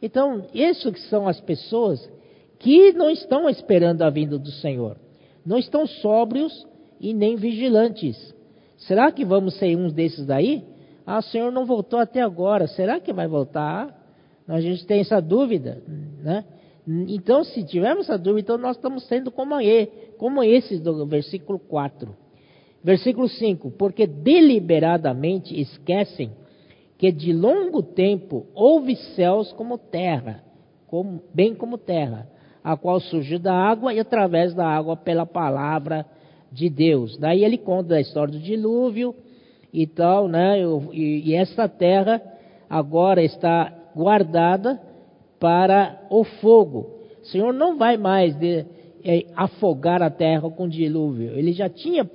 Então, 0.00 0.46
isso 0.52 0.92
que 0.92 1.00
são 1.00 1.26
as 1.28 1.40
pessoas 1.40 2.10
que 2.58 2.92
não 2.92 3.10
estão 3.10 3.48
esperando 3.48 4.02
a 4.02 4.10
vinda 4.10 4.38
do 4.38 4.50
Senhor, 4.50 4.96
não 5.44 5.58
estão 5.58 5.86
sóbrios 5.86 6.66
e 7.00 7.12
nem 7.12 7.36
vigilantes. 7.36 8.34
Será 8.76 9.10
que 9.12 9.24
vamos 9.24 9.54
ser 9.58 9.76
um 9.76 9.88
desses 9.88 10.26
daí? 10.26 10.64
Ah, 11.06 11.18
o 11.18 11.22
Senhor 11.22 11.52
não 11.52 11.66
voltou 11.66 11.98
até 11.98 12.22
agora. 12.22 12.66
Será 12.66 12.98
que 13.00 13.12
vai 13.12 13.26
voltar? 13.26 14.02
A 14.48 14.60
gente 14.60 14.86
tem 14.86 15.00
essa 15.00 15.20
dúvida, 15.20 15.82
né? 16.22 16.44
Então, 16.86 17.44
se 17.44 17.64
tivermos 17.64 18.08
essa 18.08 18.18
dúvida, 18.18 18.40
então 18.40 18.58
nós 18.58 18.76
estamos 18.76 19.06
sendo 19.06 19.30
como, 19.30 19.58
ele, 19.58 19.86
como 20.18 20.42
esses 20.42 20.80
do 20.80 21.06
versículo 21.06 21.58
4. 21.58 22.14
Versículo 22.82 23.26
5: 23.26 23.70
Porque 23.72 24.06
deliberadamente 24.06 25.58
esquecem 25.58 26.30
que 27.04 27.12
de 27.12 27.34
longo 27.34 27.82
tempo 27.82 28.46
houve 28.54 28.96
céus 29.14 29.52
como 29.52 29.76
terra, 29.76 30.42
como, 30.86 31.20
bem 31.34 31.54
como 31.54 31.76
terra, 31.76 32.26
a 32.62 32.78
qual 32.78 32.98
surgiu 32.98 33.38
da 33.38 33.52
água 33.52 33.92
e 33.92 34.00
através 34.00 34.54
da 34.54 34.66
água 34.66 34.96
pela 34.96 35.26
palavra 35.26 36.06
de 36.50 36.70
Deus. 36.70 37.18
Daí 37.18 37.44
ele 37.44 37.58
conta 37.58 37.96
a 37.96 38.00
história 38.00 38.32
do 38.32 38.38
dilúvio 38.38 39.14
e 39.70 39.86
tal, 39.86 40.28
né? 40.28 40.58
E, 40.94 41.28
e 41.28 41.34
essa 41.34 41.68
terra 41.68 42.22
agora 42.70 43.22
está 43.22 43.70
guardada 43.94 44.80
para 45.38 46.06
o 46.08 46.24
fogo. 46.24 46.88
O 47.22 47.26
Senhor 47.26 47.52
não 47.52 47.76
vai 47.76 47.98
mais 47.98 48.34
de, 48.34 48.64
é, 49.04 49.26
afogar 49.36 50.02
a 50.02 50.08
terra 50.08 50.48
com 50.48 50.66
dilúvio. 50.66 51.36
Ele 51.36 51.52
já 51.52 51.68
tinha 51.68 52.10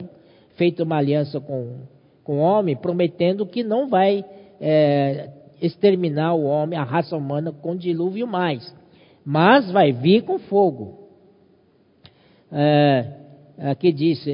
feito 0.56 0.82
uma 0.82 0.98
aliança 0.98 1.40
com, 1.40 1.76
com 2.24 2.40
o 2.40 2.42
homem, 2.42 2.76
prometendo 2.76 3.46
que 3.46 3.64
não 3.64 3.88
vai 3.88 4.26
é, 4.60 5.30
exterminar 5.62 6.34
o 6.34 6.44
homem, 6.44 6.78
a 6.78 6.84
raça 6.84 7.16
humana, 7.16 7.52
com 7.52 7.76
dilúvio 7.76 8.28
mais. 8.28 8.76
Mas 9.26 9.72
vai 9.72 9.92
vir 9.92 10.24
com 10.24 10.40
fogo. 10.40 11.00
É, 12.52 13.14
aqui 13.60 13.92
diz: 13.92 14.26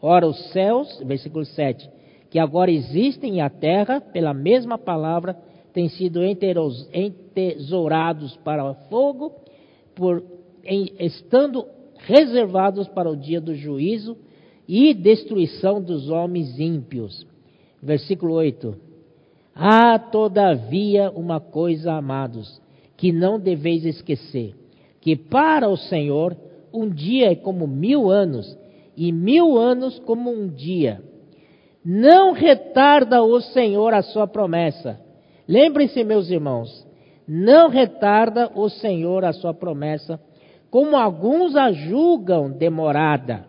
ora 0.00 0.26
os 0.26 0.52
céus, 0.52 1.02
versículo 1.04 1.44
7, 1.44 1.90
que 2.30 2.38
agora 2.38 2.70
existem 2.70 3.40
a 3.40 3.50
terra, 3.50 4.00
pela 4.00 4.32
mesma 4.32 4.78
palavra, 4.78 5.36
têm 5.72 5.88
sido 5.88 6.20
entesourados 6.24 8.36
para 8.38 8.74
fogo, 8.88 9.32
por, 9.94 10.22
em, 10.64 10.92
estando 10.98 11.66
reservados 11.98 12.88
para 12.88 13.10
o 13.10 13.16
dia 13.16 13.40
do 13.40 13.54
juízo 13.54 14.16
e 14.66 14.94
destruição 14.94 15.82
dos 15.82 16.08
homens 16.08 16.58
ímpios. 16.58 17.26
Versículo 17.82 18.34
8. 18.34 18.91
Há, 19.54 19.98
todavia, 19.98 21.10
uma 21.10 21.40
coisa, 21.40 21.92
amados, 21.92 22.60
que 22.96 23.12
não 23.12 23.38
deveis 23.38 23.84
esquecer: 23.84 24.54
que 25.00 25.16
para 25.16 25.68
o 25.68 25.76
Senhor 25.76 26.36
um 26.72 26.88
dia 26.88 27.32
é 27.32 27.34
como 27.34 27.66
mil 27.66 28.10
anos, 28.10 28.58
e 28.96 29.12
mil 29.12 29.58
anos 29.58 29.98
como 30.00 30.30
um 30.30 30.48
dia. 30.48 31.02
Não 31.84 32.32
retarda 32.32 33.22
o 33.22 33.40
Senhor 33.40 33.92
a 33.92 34.02
sua 34.02 34.26
promessa, 34.26 35.00
Lembrem-se, 35.48 36.04
meus 36.04 36.30
irmãos, 36.30 36.86
não 37.26 37.68
retarda 37.68 38.50
o 38.54 38.68
Senhor 38.68 39.24
a 39.24 39.32
sua 39.32 39.52
promessa, 39.52 40.20
como 40.70 40.96
alguns 40.96 41.56
a 41.56 41.72
julgam 41.72 42.50
demorada. 42.50 43.44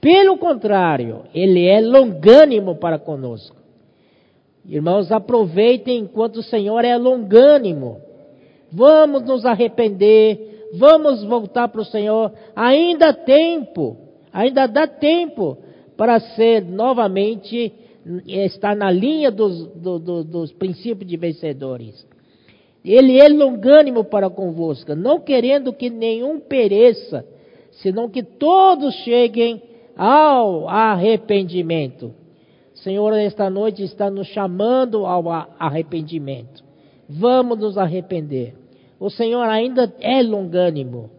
Pelo 0.00 0.38
contrário, 0.38 1.24
ele 1.34 1.66
é 1.66 1.80
longânimo 1.80 2.76
para 2.76 2.98
conosco. 2.98 3.56
Irmãos, 4.68 5.10
aproveitem 5.10 6.00
enquanto 6.00 6.36
o 6.36 6.42
Senhor 6.42 6.84
é 6.84 6.96
longânimo. 6.96 8.00
Vamos 8.70 9.22
nos 9.22 9.46
arrepender, 9.46 10.68
vamos 10.74 11.24
voltar 11.24 11.68
para 11.68 11.80
o 11.80 11.86
Senhor. 11.86 12.32
Ainda 12.54 13.08
há 13.08 13.14
tempo, 13.14 13.96
ainda 14.30 14.66
dá 14.66 14.86
tempo 14.86 15.56
para 15.96 16.20
ser 16.20 16.62
novamente 16.62 17.72
está 18.26 18.74
na 18.74 18.90
linha 18.90 19.30
dos, 19.30 19.66
do, 19.74 19.98
do, 19.98 20.24
dos 20.24 20.52
princípios 20.52 21.08
de 21.08 21.16
vencedores. 21.16 22.06
Ele 22.84 23.18
é 23.18 23.28
longânimo 23.28 24.04
para 24.04 24.30
convosco, 24.30 24.94
não 24.94 25.20
querendo 25.20 25.72
que 25.72 25.90
nenhum 25.90 26.40
pereça, 26.40 27.26
senão 27.82 28.08
que 28.08 28.22
todos 28.22 28.94
cheguem 28.96 29.62
ao 29.96 30.68
arrependimento. 30.68 32.14
Senhor, 32.82 33.12
esta 33.14 33.50
noite 33.50 33.82
está 33.82 34.10
nos 34.10 34.28
chamando 34.28 35.04
ao 35.04 35.28
arrependimento. 35.58 36.62
Vamos 37.08 37.58
nos 37.58 37.78
arrepender. 37.78 38.54
O 39.00 39.10
Senhor 39.10 39.42
ainda 39.48 39.92
é 40.00 40.22
longânimo. 40.22 41.10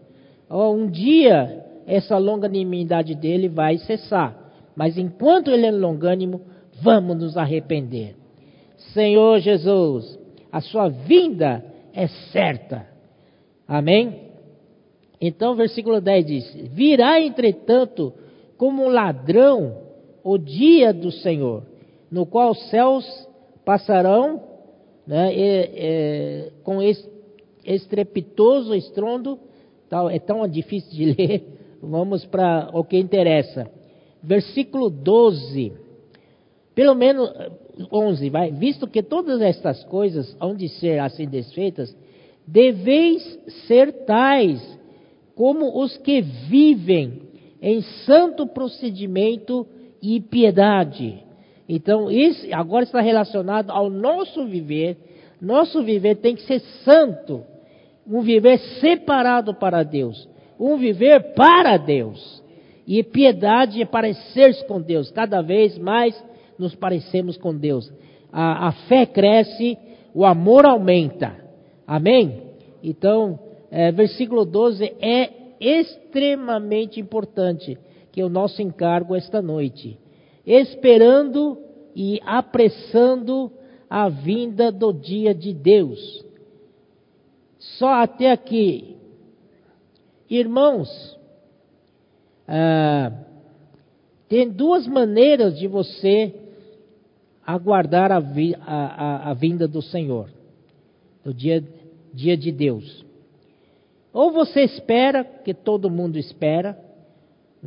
Um 0.48 0.86
dia 0.86 1.66
essa 1.86 2.16
longanimidade 2.18 3.14
dele 3.14 3.48
vai 3.48 3.78
cessar. 3.78 4.36
Mas 4.76 4.96
enquanto 4.96 5.50
ele 5.50 5.66
é 5.66 5.70
longânimo, 5.72 6.42
vamos 6.80 7.16
nos 7.16 7.36
arrepender. 7.36 8.14
Senhor 8.94 9.40
Jesus, 9.40 10.18
a 10.50 10.60
sua 10.60 10.88
vinda 10.88 11.64
é 11.92 12.06
certa. 12.32 12.86
Amém? 13.66 14.30
Então, 15.20 15.54
versículo 15.54 16.00
10 16.00 16.26
diz: 16.26 16.54
Virá, 16.72 17.20
entretanto, 17.20 18.12
como 18.56 18.84
um 18.84 18.88
ladrão 18.88 19.89
o 20.22 20.38
dia 20.38 20.92
do 20.92 21.10
Senhor, 21.10 21.62
no 22.10 22.26
qual 22.26 22.50
os 22.50 22.70
céus 22.70 23.04
passarão 23.64 24.42
né, 25.06 25.34
e, 25.34 25.70
e, 25.74 26.50
com 26.62 26.78
estrepitoso 27.64 28.74
estrondo, 28.74 29.38
tal, 29.88 30.08
é 30.10 30.18
tão 30.18 30.46
difícil 30.46 30.90
de 30.90 31.04
ler, 31.14 31.44
vamos 31.82 32.24
para 32.26 32.70
o 32.72 32.84
que 32.84 32.98
interessa. 32.98 33.70
Versículo 34.22 34.90
12. 34.90 35.72
Pelo 36.74 36.94
menos 36.94 37.30
11, 37.90 38.30
vai. 38.30 38.50
Visto 38.52 38.86
que 38.86 39.02
todas 39.02 39.40
estas 39.40 39.82
coisas 39.84 40.36
hão 40.40 40.54
de 40.54 40.68
ser 40.68 41.00
assim 41.00 41.26
desfeitas, 41.26 41.96
deveis 42.46 43.38
ser 43.66 44.04
tais 44.04 44.78
como 45.34 45.82
os 45.82 45.96
que 45.98 46.20
vivem 46.20 47.22
em 47.62 47.80
santo 48.04 48.46
procedimento 48.46 49.66
e 50.02 50.20
piedade. 50.20 51.22
Então, 51.68 52.10
isso 52.10 52.46
agora 52.52 52.84
está 52.84 53.00
relacionado 53.00 53.70
ao 53.70 53.88
nosso 53.88 54.46
viver. 54.46 54.96
Nosso 55.40 55.82
viver 55.82 56.16
tem 56.16 56.34
que 56.34 56.42
ser 56.42 56.60
santo, 56.84 57.42
um 58.06 58.20
viver 58.20 58.58
separado 58.80 59.54
para 59.54 59.82
Deus, 59.82 60.28
um 60.58 60.76
viver 60.76 61.34
para 61.34 61.76
Deus. 61.76 62.42
E 62.86 63.02
piedade 63.02 63.80
é 63.80 63.86
parecer-se 63.86 64.66
com 64.66 64.80
Deus. 64.80 65.10
Cada 65.10 65.40
vez 65.40 65.78
mais 65.78 66.20
nos 66.58 66.74
parecemos 66.74 67.36
com 67.36 67.56
Deus. 67.56 67.90
A, 68.32 68.68
a 68.68 68.72
fé 68.72 69.06
cresce, 69.06 69.78
o 70.12 70.24
amor 70.24 70.66
aumenta. 70.66 71.36
Amém? 71.86 72.42
Então, 72.82 73.38
é, 73.70 73.92
versículo 73.92 74.44
12 74.44 74.84
é 75.00 75.30
extremamente 75.60 76.98
importante, 76.98 77.78
que 78.12 78.20
é 78.20 78.24
o 78.24 78.28
nosso 78.28 78.60
encargo 78.60 79.14
esta 79.14 79.40
noite. 79.40 79.98
Esperando 80.46 81.58
e 81.94 82.20
apressando 82.24 83.52
a 83.88 84.08
vinda 84.08 84.70
do 84.70 84.92
dia 84.92 85.34
de 85.34 85.52
Deus. 85.52 86.24
Só 87.58 88.02
até 88.02 88.30
aqui. 88.30 88.96
Irmãos, 90.28 91.18
ah, 92.46 93.12
tem 94.28 94.48
duas 94.48 94.86
maneiras 94.86 95.58
de 95.58 95.66
você 95.66 96.34
aguardar 97.44 98.12
a, 98.12 98.20
vi, 98.20 98.54
a, 98.60 99.26
a, 99.26 99.30
a 99.30 99.34
vinda 99.34 99.66
do 99.66 99.82
Senhor, 99.82 100.30
do 101.24 101.34
dia, 101.34 101.64
dia 102.14 102.36
de 102.36 102.52
Deus. 102.52 103.04
Ou 104.12 104.30
você 104.30 104.62
espera, 104.62 105.24
que 105.24 105.52
todo 105.52 105.90
mundo 105.90 106.16
espera, 106.16 106.78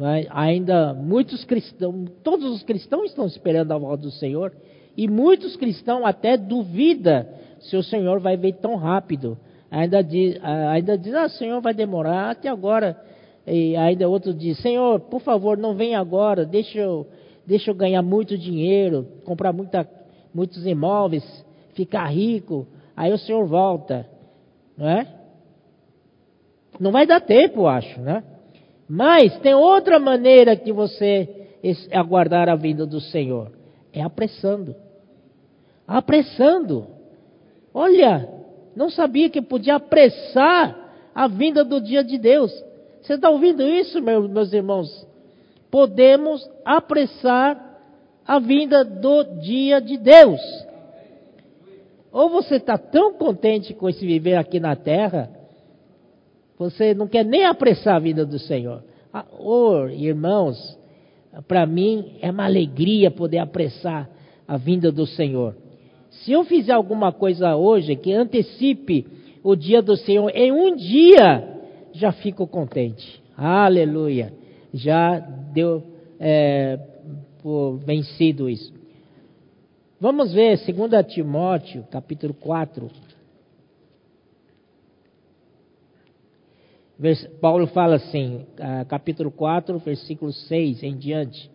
é? 0.02 0.28
ainda 0.30 0.94
muitos 0.94 1.44
cristãos, 1.46 2.10
todos 2.24 2.52
os 2.52 2.64
cristãos 2.64 3.10
estão 3.10 3.28
esperando 3.28 3.72
a 3.72 3.78
volta 3.78 4.04
do 4.04 4.12
Senhor, 4.12 4.52
e 4.98 5.08
muitos 5.08 5.56
cristãos 5.56 6.04
até 6.06 6.38
duvidam 6.38 7.26
se 7.60 7.76
o 7.76 7.84
Senhor 7.84 8.20
vai 8.20 8.38
vir 8.38 8.54
tão 8.56 8.76
rápido. 8.76 9.38
Ainda 9.70 10.04
diz, 10.04 10.38
ainda 10.44 10.98
diz, 10.98 11.14
ah, 11.16 11.26
o 11.26 11.30
Senhor 11.30 11.62
vai 11.62 11.74
demorar 11.74 12.32
até 12.32 12.48
agora. 12.48 13.00
E 13.46 13.76
ainda 13.76 14.08
outro 14.08 14.34
diz, 14.34 14.58
Senhor, 14.60 15.00
por 15.00 15.22
favor, 15.22 15.58
não 15.58 15.76
venha 15.76 16.00
agora, 16.00 16.46
deixa 16.46 16.80
eu, 16.80 17.08
deixa 17.46 17.72
eu 17.72 17.76
ganhar 17.76 18.02
muito 18.02 18.38
dinheiro, 18.38 19.08
comprar 19.26 19.52
muita, 19.52 19.88
muitos 20.34 20.66
imóveis, 20.66 21.24
ficar 21.74 22.06
rico, 22.08 22.68
aí 22.96 23.12
o 23.12 23.18
Senhor 23.18 23.46
volta, 23.46 24.08
não 24.78 24.88
é? 24.88 25.08
Não 26.80 26.91
vai 26.91 27.06
dar 27.06 27.20
tempo, 27.22 27.68
acho, 27.68 28.00
né? 28.00 28.24
Mas 28.88 29.38
tem 29.40 29.54
outra 29.54 30.00
maneira 30.00 30.56
que 30.56 30.72
você 30.72 31.48
aguardar 31.92 32.50
a 32.50 32.56
vinda 32.56 32.86
do 32.86 33.00
Senhor, 33.00 33.52
é 33.92 34.02
apressando. 34.02 34.76
Apressando. 35.88 36.88
Olha, 37.74 38.30
não 38.76 38.90
sabia 38.90 39.30
que 39.30 39.42
podia 39.42 39.76
apressar 39.76 41.12
a 41.14 41.28
vinda 41.28 41.64
do 41.64 41.80
dia 41.80 42.04
de 42.04 42.18
Deus. 42.18 42.52
Você 43.02 43.14
está 43.14 43.30
ouvindo 43.30 43.64
isso, 43.64 44.02
meus 44.02 44.54
irmãos? 44.54 45.08
Podemos 45.70 46.50
apressar 46.64 47.74
a 48.26 48.40
vinda 48.40 48.84
do 48.84 49.24
dia 49.42 49.82
de 49.82 49.98
Deus. 49.98 50.40
Ou 52.12 52.30
você 52.30 52.56
está 52.56 52.78
tão 52.78 53.14
contente 53.14 53.74
com 53.74 53.90
esse 53.90 54.06
viver 54.06 54.36
aqui 54.36 54.60
na 54.60 54.76
terra, 54.76 55.30
você 56.64 56.93
não 56.93 57.07
quer 57.07 57.26
nem 57.26 57.45
apressar 57.45 57.95
a 57.95 57.99
vinda 57.99 58.26
do 58.26 58.39
Senhor. 58.39 58.84
Oh, 59.38 59.86
irmãos, 59.88 60.57
para 61.47 61.66
mim 61.66 62.18
é 62.22 62.32
uma 62.32 62.45
alegria 62.45 63.11
poder 63.11 63.39
apressar 63.39 64.09
a 64.47 64.55
vinda 64.57 64.91
do 64.91 65.05
Senhor. 65.05 65.55
Se 66.09 66.32
eu 66.32 66.45
fizer 66.45 66.72
alguma 66.72 67.11
coisa 67.11 67.55
hoje 67.55 67.95
que 67.95 68.14
antecipe 68.14 69.05
o 69.43 69.55
dia 69.55 69.82
do 69.82 69.97
Senhor 69.97 70.32
em 70.34 70.51
um 70.51 70.76
dia, 70.76 71.59
já 71.91 72.11
fico 72.11 72.47
contente. 72.47 73.22
Aleluia. 73.36 74.34
Já 74.74 75.20
deu 75.20 75.84
é, 76.20 76.80
vencido 77.86 78.49
isso. 78.49 78.74
Vamos 79.99 80.34
ver 80.34 80.57
2 80.57 81.14
Timóteo, 81.14 81.84
capítulo 81.91 82.34
4. 82.34 82.89
Paulo 87.41 87.68
fala 87.68 87.95
assim, 87.95 88.45
capítulo 88.88 89.30
4, 89.32 89.78
versículo 89.80 90.32
6 90.32 90.84
em 90.84 90.97
diante. 90.97 91.51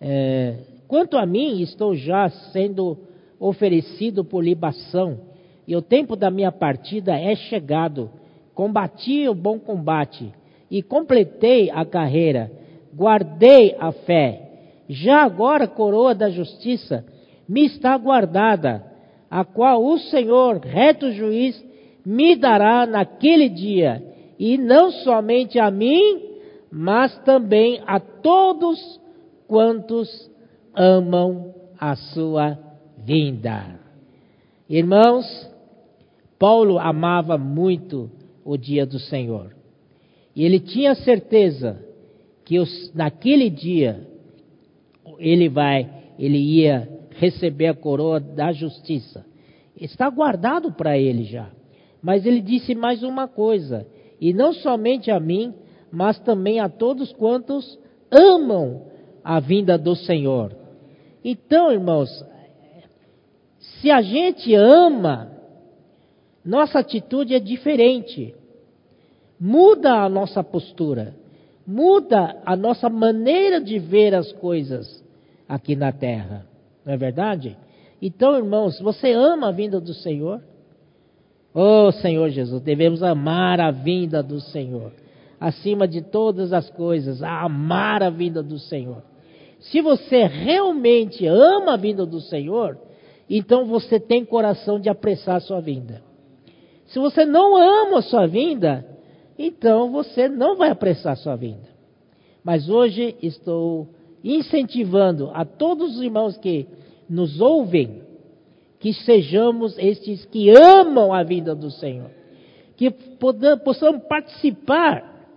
É, 0.00 0.56
Quanto 0.88 1.18
a 1.18 1.26
mim, 1.26 1.60
estou 1.62 1.94
já 1.96 2.28
sendo 2.52 2.96
oferecido 3.40 4.24
por 4.24 4.44
libação, 4.44 5.18
e 5.66 5.74
o 5.74 5.82
tempo 5.82 6.14
da 6.14 6.30
minha 6.30 6.52
partida 6.52 7.18
é 7.18 7.34
chegado. 7.34 8.08
Combati 8.54 9.28
o 9.28 9.34
bom 9.34 9.58
combate 9.58 10.32
e 10.70 10.82
completei 10.82 11.70
a 11.70 11.84
carreira, 11.84 12.50
guardei 12.94 13.74
a 13.78 13.90
fé. 13.92 14.42
Já 14.88 15.24
agora 15.24 15.64
a 15.64 15.68
coroa 15.68 16.14
da 16.14 16.30
justiça 16.30 17.04
me 17.48 17.66
está 17.66 17.96
guardada, 17.98 18.84
a 19.28 19.44
qual 19.44 19.84
o 19.84 19.98
Senhor, 19.98 20.58
reto 20.58 21.10
juiz, 21.10 21.62
me 22.04 22.36
dará 22.36 22.86
naquele 22.86 23.48
dia, 23.48 24.02
e 24.38 24.58
não 24.58 24.90
somente 24.90 25.58
a 25.58 25.70
mim, 25.70 26.22
mas 26.70 27.16
também 27.20 27.80
a 27.86 27.98
todos 27.98 29.00
quantos 29.46 30.30
amam 30.74 31.54
a 31.78 31.96
sua 31.96 32.58
vinda. 32.98 33.78
Irmãos, 34.68 35.24
Paulo 36.38 36.78
amava 36.78 37.38
muito 37.38 38.10
o 38.44 38.56
dia 38.56 38.84
do 38.84 38.98
Senhor. 38.98 39.54
E 40.34 40.44
ele 40.44 40.60
tinha 40.60 40.94
certeza 40.94 41.82
que 42.44 42.58
os, 42.58 42.92
naquele 42.94 43.48
dia 43.48 44.06
ele 45.18 45.48
vai, 45.48 45.88
ele 46.18 46.38
ia 46.38 46.88
receber 47.10 47.68
a 47.68 47.74
coroa 47.74 48.20
da 48.20 48.52
justiça. 48.52 49.24
Está 49.80 50.10
guardado 50.10 50.72
para 50.72 50.98
ele 50.98 51.24
já. 51.24 51.50
Mas 52.02 52.26
ele 52.26 52.40
disse 52.40 52.74
mais 52.74 53.02
uma 53.02 53.26
coisa, 53.26 53.86
e 54.20 54.32
não 54.32 54.52
somente 54.52 55.10
a 55.10 55.20
mim, 55.20 55.54
mas 55.90 56.18
também 56.20 56.60
a 56.60 56.68
todos 56.68 57.12
quantos 57.12 57.78
amam 58.10 58.82
a 59.22 59.40
vinda 59.40 59.76
do 59.76 59.94
Senhor. 59.94 60.52
Então, 61.24 61.72
irmãos, 61.72 62.08
se 63.58 63.90
a 63.90 64.00
gente 64.00 64.54
ama 64.54 65.36
nossa 66.46 66.78
atitude 66.78 67.34
é 67.34 67.40
diferente. 67.40 68.32
Muda 69.38 70.04
a 70.04 70.08
nossa 70.08 70.44
postura. 70.44 71.12
Muda 71.66 72.40
a 72.46 72.54
nossa 72.54 72.88
maneira 72.88 73.60
de 73.60 73.80
ver 73.80 74.14
as 74.14 74.30
coisas 74.34 75.04
aqui 75.48 75.74
na 75.74 75.90
terra. 75.90 76.46
Não 76.84 76.92
é 76.92 76.96
verdade? 76.96 77.58
Então, 78.00 78.36
irmãos, 78.36 78.78
você 78.80 79.10
ama 79.10 79.48
a 79.48 79.52
vinda 79.52 79.80
do 79.80 79.92
Senhor? 79.92 80.40
Oh, 81.58 81.90
Senhor 81.90 82.28
Jesus, 82.28 82.60
devemos 82.60 83.02
amar 83.02 83.62
a 83.62 83.70
vinda 83.70 84.22
do 84.22 84.38
Senhor. 84.38 84.92
Acima 85.40 85.88
de 85.88 86.02
todas 86.02 86.52
as 86.52 86.68
coisas, 86.68 87.22
amar 87.22 88.02
a 88.02 88.10
vinda 88.10 88.42
do 88.42 88.58
Senhor. 88.58 89.02
Se 89.58 89.80
você 89.80 90.26
realmente 90.26 91.26
ama 91.26 91.72
a 91.72 91.76
vinda 91.78 92.04
do 92.04 92.20
Senhor, 92.20 92.76
então 93.28 93.64
você 93.64 93.98
tem 93.98 94.22
coração 94.22 94.78
de 94.78 94.90
apressar 94.90 95.36
a 95.36 95.40
sua 95.40 95.62
vinda. 95.62 96.02
Se 96.88 96.98
você 96.98 97.24
não 97.24 97.56
ama 97.56 98.00
a 98.00 98.02
sua 98.02 98.26
vinda, 98.26 98.86
então 99.38 99.90
você 99.90 100.28
não 100.28 100.56
vai 100.56 100.68
apressar 100.68 101.14
a 101.14 101.16
sua 101.16 101.36
vinda. 101.36 101.70
Mas 102.44 102.68
hoje 102.68 103.16
estou 103.22 103.88
incentivando 104.22 105.30
a 105.32 105.46
todos 105.46 105.96
os 105.96 106.02
irmãos 106.02 106.36
que 106.36 106.66
nos 107.08 107.40
ouvem 107.40 108.02
que 108.78 108.92
sejamos 108.92 109.76
estes 109.78 110.24
que 110.26 110.50
amam 110.50 111.12
a 111.12 111.22
vinda 111.22 111.54
do 111.54 111.70
Senhor, 111.70 112.10
que 112.76 112.90
possamos 113.64 114.02
participar 114.04 115.30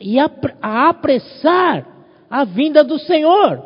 e 0.00 0.18
apressar 0.18 2.06
a 2.28 2.44
vinda 2.44 2.82
do 2.82 2.98
Senhor. 2.98 3.62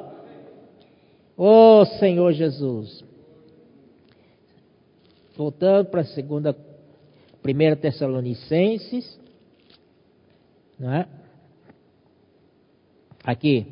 Oh 1.37 1.85
Senhor 1.99 2.33
Jesus. 2.33 3.05
Voltando 5.37 5.87
para 5.91 6.01
a 6.01 6.05
segunda 6.05 6.57
1 7.45 7.77
Tessalonicenses, 7.77 9.21
não 10.79 10.93
é? 10.93 11.07
aqui, 13.27 13.67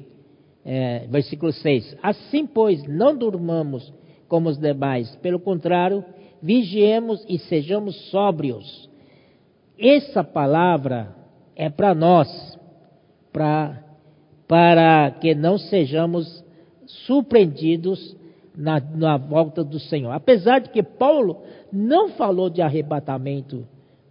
é, 0.65 1.07
versículo 1.07 1.53
6. 1.53 1.97
Assim, 2.03 2.45
pois, 2.45 2.83
não 2.89 3.17
durmamos 3.17 3.93
como 4.29 4.49
os 4.49 4.59
demais, 4.59 5.15
pelo 5.17 5.39
contrário, 5.39 6.05
vigiemos 6.43 7.25
e 7.29 7.39
sejamos 7.39 7.97
sóbrios. 8.11 8.89
Essa 9.79 10.23
palavra 10.23 11.15
é 11.57 11.69
para 11.69 11.95
nós, 11.95 12.59
pra, 13.33 13.83
para 14.47 15.11
que 15.21 15.35
não 15.35 15.59
sejamos 15.59 16.45
surpreendidos 17.07 18.17
na, 18.57 18.81
na 18.81 19.17
volta 19.17 19.65
do 19.65 19.81
Senhor. 19.81 20.13
Apesar 20.13 20.61
de 20.61 20.71
que 20.71 20.83
Paulo 20.83 21.43
não 21.73 22.11
falou 22.11 22.49
de 22.49 22.63
arrebatamento, 22.63 23.67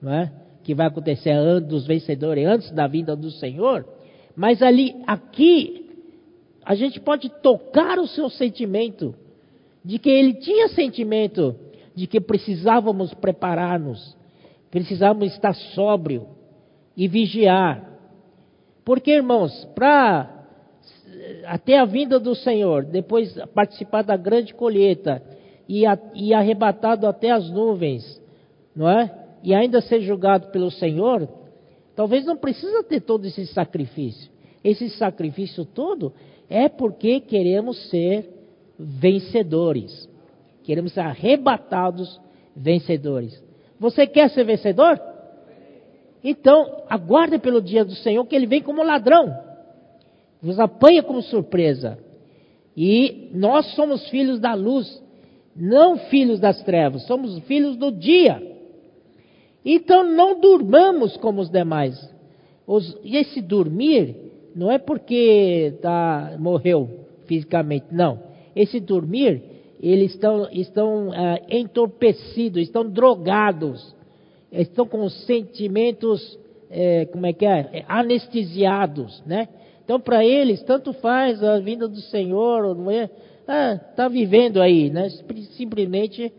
é? 0.05 0.30
que 0.64 0.74
vai 0.74 0.88
acontecer 0.88 1.32
antes 1.32 1.70
dos 1.70 1.86
vencedores, 1.86 2.45
antes 2.45 2.72
da 2.72 2.88
vinda 2.88 3.16
do 3.16 3.32
Senhor, 3.32 3.86
mas 4.36 4.61
ali, 4.61 4.95
aqui, 5.05 5.89
a 6.66 6.76
gente 6.76 6.99
pode 6.99 7.30
tocar 7.30 7.99
o 7.99 8.07
seu 8.07 8.30
sentimento 8.30 9.14
de 9.84 10.00
que 10.00 10.10
ele 10.10 10.36
tinha 10.36 10.70
sentimento 10.70 11.56
de 11.96 12.08
que 12.08 12.20
precisávamos 12.20 13.14
preparar-nos, 13.14 14.16
precisávamos 14.72 15.34
estar 15.34 15.54
sóbrio 15.54 16.28
e 16.96 17.08
vigiar. 17.08 17.92
Porque, 18.84 19.12
irmãos, 19.12 19.66
para 19.76 20.44
até 21.46 21.78
a 21.80 21.86
vinda 21.86 22.20
do 22.20 22.36
Senhor, 22.36 22.86
depois 22.86 23.34
participar 23.54 24.02
da 24.02 24.18
grande 24.18 24.54
colheita 24.54 25.22
e, 25.68 25.86
a, 25.86 25.98
e 26.14 26.34
arrebatado 26.34 27.08
até 27.08 27.32
as 27.32 27.50
nuvens, 27.50 28.22
não 28.76 28.90
é? 28.90 29.12
E 29.44 29.54
ainda 29.54 29.82
ser 29.82 30.02
julgado 30.02 30.48
pelo 30.48 30.72
Senhor, 30.72 31.28
talvez 31.96 32.26
não 32.26 32.38
precisa 32.38 32.84
ter 32.84 33.02
todo 33.02 33.26
esse 33.26 33.46
sacrifício. 33.48 34.32
Esse 34.64 34.90
sacrifício 34.92 35.66
todo 35.66 36.14
é 36.50 36.70
porque 36.70 37.20
queremos 37.20 37.90
ser 37.90 38.33
vencedores. 38.78 40.10
Queremos 40.64 40.94
ser 40.94 41.02
arrebatados 41.02 42.20
vencedores. 42.56 43.42
Você 43.80 44.08
quer 44.08 44.30
ser 44.30 44.44
vencedor? 44.46 45.00
Então, 46.24 46.84
aguarde 46.90 47.38
pelo 47.38 47.62
dia 47.62 47.84
do 47.84 47.96
Senhor, 47.96 48.26
que 48.26 48.36
ele 48.36 48.48
vem 48.48 48.62
como 48.62 48.82
ladrão. 48.84 49.38
Nos 50.42 50.60
apanha 50.60 51.04
como 51.04 51.22
surpresa. 51.22 51.98
E 52.76 53.30
nós 53.34 53.74
somos 53.76 54.08
filhos 54.10 54.40
da 54.40 54.54
luz, 54.54 55.02
não 55.56 55.98
filhos 55.98 56.40
das 56.40 56.62
trevas, 56.64 57.06
somos 57.06 57.38
filhos 57.40 57.76
do 57.76 57.92
dia. 57.92 58.42
Então 59.66 60.04
não 60.04 60.40
durmamos 60.40 61.16
como 61.18 61.42
os 61.42 61.50
demais. 61.50 62.10
Os, 62.66 62.98
e 63.04 63.18
esse 63.18 63.42
dormir 63.42 64.16
não 64.56 64.72
é 64.72 64.78
porque 64.78 65.76
tá, 65.82 66.36
morreu 66.40 67.06
fisicamente, 67.26 67.86
não. 67.92 68.33
Esse 68.56 68.80
dormir, 68.80 69.41
eles 69.82 70.14
estão, 70.14 70.47
estão 70.51 71.10
uh, 71.10 71.14
entorpecidos, 71.49 72.62
estão 72.62 72.89
drogados, 72.89 73.95
estão 74.51 74.86
com 74.88 75.10
sentimentos, 75.10 76.39
é, 76.70 77.06
como 77.06 77.26
é 77.26 77.34
que 77.34 77.45
é? 77.45 77.70
é 77.74 77.86
anestesiados, 77.88 79.22
né? 79.26 79.47
Então, 79.84 79.99
para 79.99 80.24
eles, 80.24 80.64
tanto 80.64 80.93
faz 80.93 81.43
a 81.43 81.60
vinda 81.60 81.88
do 81.88 81.99
Senhor, 81.99 82.76
não 82.76 82.89
é? 82.89 83.10
Ah, 83.47 83.78
tá 83.95 84.08
vivendo 84.08 84.62
aí, 84.62 84.89
né? 84.89 85.10
Simplesmente 85.58 86.32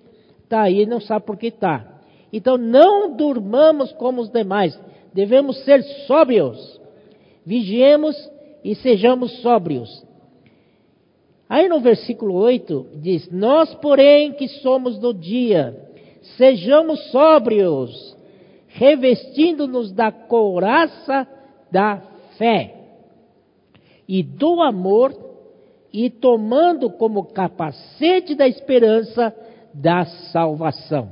está 0.42 0.62
aí, 0.62 0.86
não 0.86 1.00
sabe 1.00 1.26
por 1.26 1.36
que 1.36 1.48
está. 1.48 2.00
Então, 2.32 2.56
não 2.56 3.14
durmamos 3.14 3.92
como 3.92 4.22
os 4.22 4.30
demais, 4.30 4.78
devemos 5.12 5.62
ser 5.64 5.82
sóbrios. 6.06 6.80
Vigiemos 7.44 8.16
e 8.64 8.74
sejamos 8.74 9.30
sóbrios. 9.42 10.04
Aí 11.49 11.68
no 11.68 11.80
versículo 11.80 12.34
8 12.34 12.86
diz: 12.97 13.30
Nós, 13.30 13.74
porém, 13.76 14.32
que 14.32 14.49
somos 14.49 14.99
do 14.99 15.12
dia, 15.12 15.76
sejamos 16.36 17.11
sóbrios, 17.11 18.16
revestindo-nos 18.68 19.92
da 19.92 20.11
couraça 20.11 21.26
da 21.70 22.03
fé 22.38 22.74
e 24.09 24.22
do 24.22 24.61
amor, 24.62 25.12
e 25.92 26.11
tomando 26.11 26.90
como 26.90 27.24
capacete 27.24 28.34
da 28.34 28.49
esperança 28.49 29.32
da 29.72 30.05
salvação. 30.05 31.09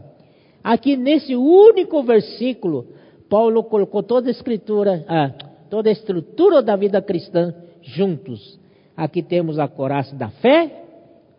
Aqui 0.63 0.97
nesse 0.97 1.37
único 1.37 2.03
versículo, 2.03 2.89
Paulo 3.29 3.63
colocou 3.65 4.03
toda 4.03 4.29
a 4.29 4.31
escritura, 4.31 5.05
ah, 5.09 5.31
toda 5.71 5.89
a 5.89 5.93
estrutura 5.93 6.61
da 6.63 6.75
vida 6.75 7.01
cristã 7.01 7.55
juntos. 7.81 8.59
Aqui 9.03 9.21
temos 9.21 9.59
a 9.59 9.67
coraça 9.67 10.15
da 10.15 10.29
fé 10.29 10.85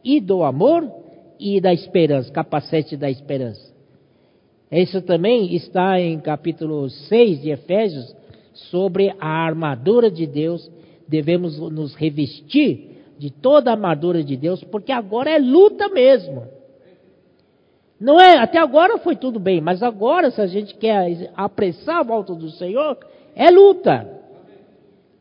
e 0.04 0.20
do 0.20 0.44
amor 0.44 0.86
e 1.40 1.62
da 1.62 1.72
esperança, 1.72 2.30
capacete 2.30 2.98
da 2.98 3.10
esperança. 3.10 3.74
Isso 4.70 5.02
também 5.02 5.56
está 5.56 5.98
em 5.98 6.20
capítulo 6.20 6.90
6 6.90 7.42
de 7.42 7.52
Efésios, 7.52 8.14
sobre 8.54 9.16
a 9.18 9.46
armadura 9.46 10.12
de 10.12 10.28
Deus. 10.28 10.70
Devemos 11.08 11.58
nos 11.58 11.96
revestir 11.96 12.98
de 13.18 13.32
toda 13.32 13.70
a 13.70 13.76
armadura 13.76 14.22
de 14.22 14.36
Deus, 14.36 14.62
porque 14.66 14.92
agora 14.92 15.30
é 15.30 15.40
luta 15.40 15.88
mesmo. 15.88 16.46
Não 17.98 18.20
é, 18.20 18.40
até 18.40 18.58
agora 18.58 18.98
foi 18.98 19.16
tudo 19.16 19.40
bem, 19.40 19.62
mas 19.62 19.82
agora 19.82 20.32
se 20.32 20.42
a 20.42 20.48
gente 20.48 20.76
quer 20.76 21.32
apressar 21.34 22.00
a 22.00 22.04
volta 22.04 22.36
do 22.36 22.50
Senhor, 22.50 22.98
é 23.34 23.50
luta. 23.50 24.22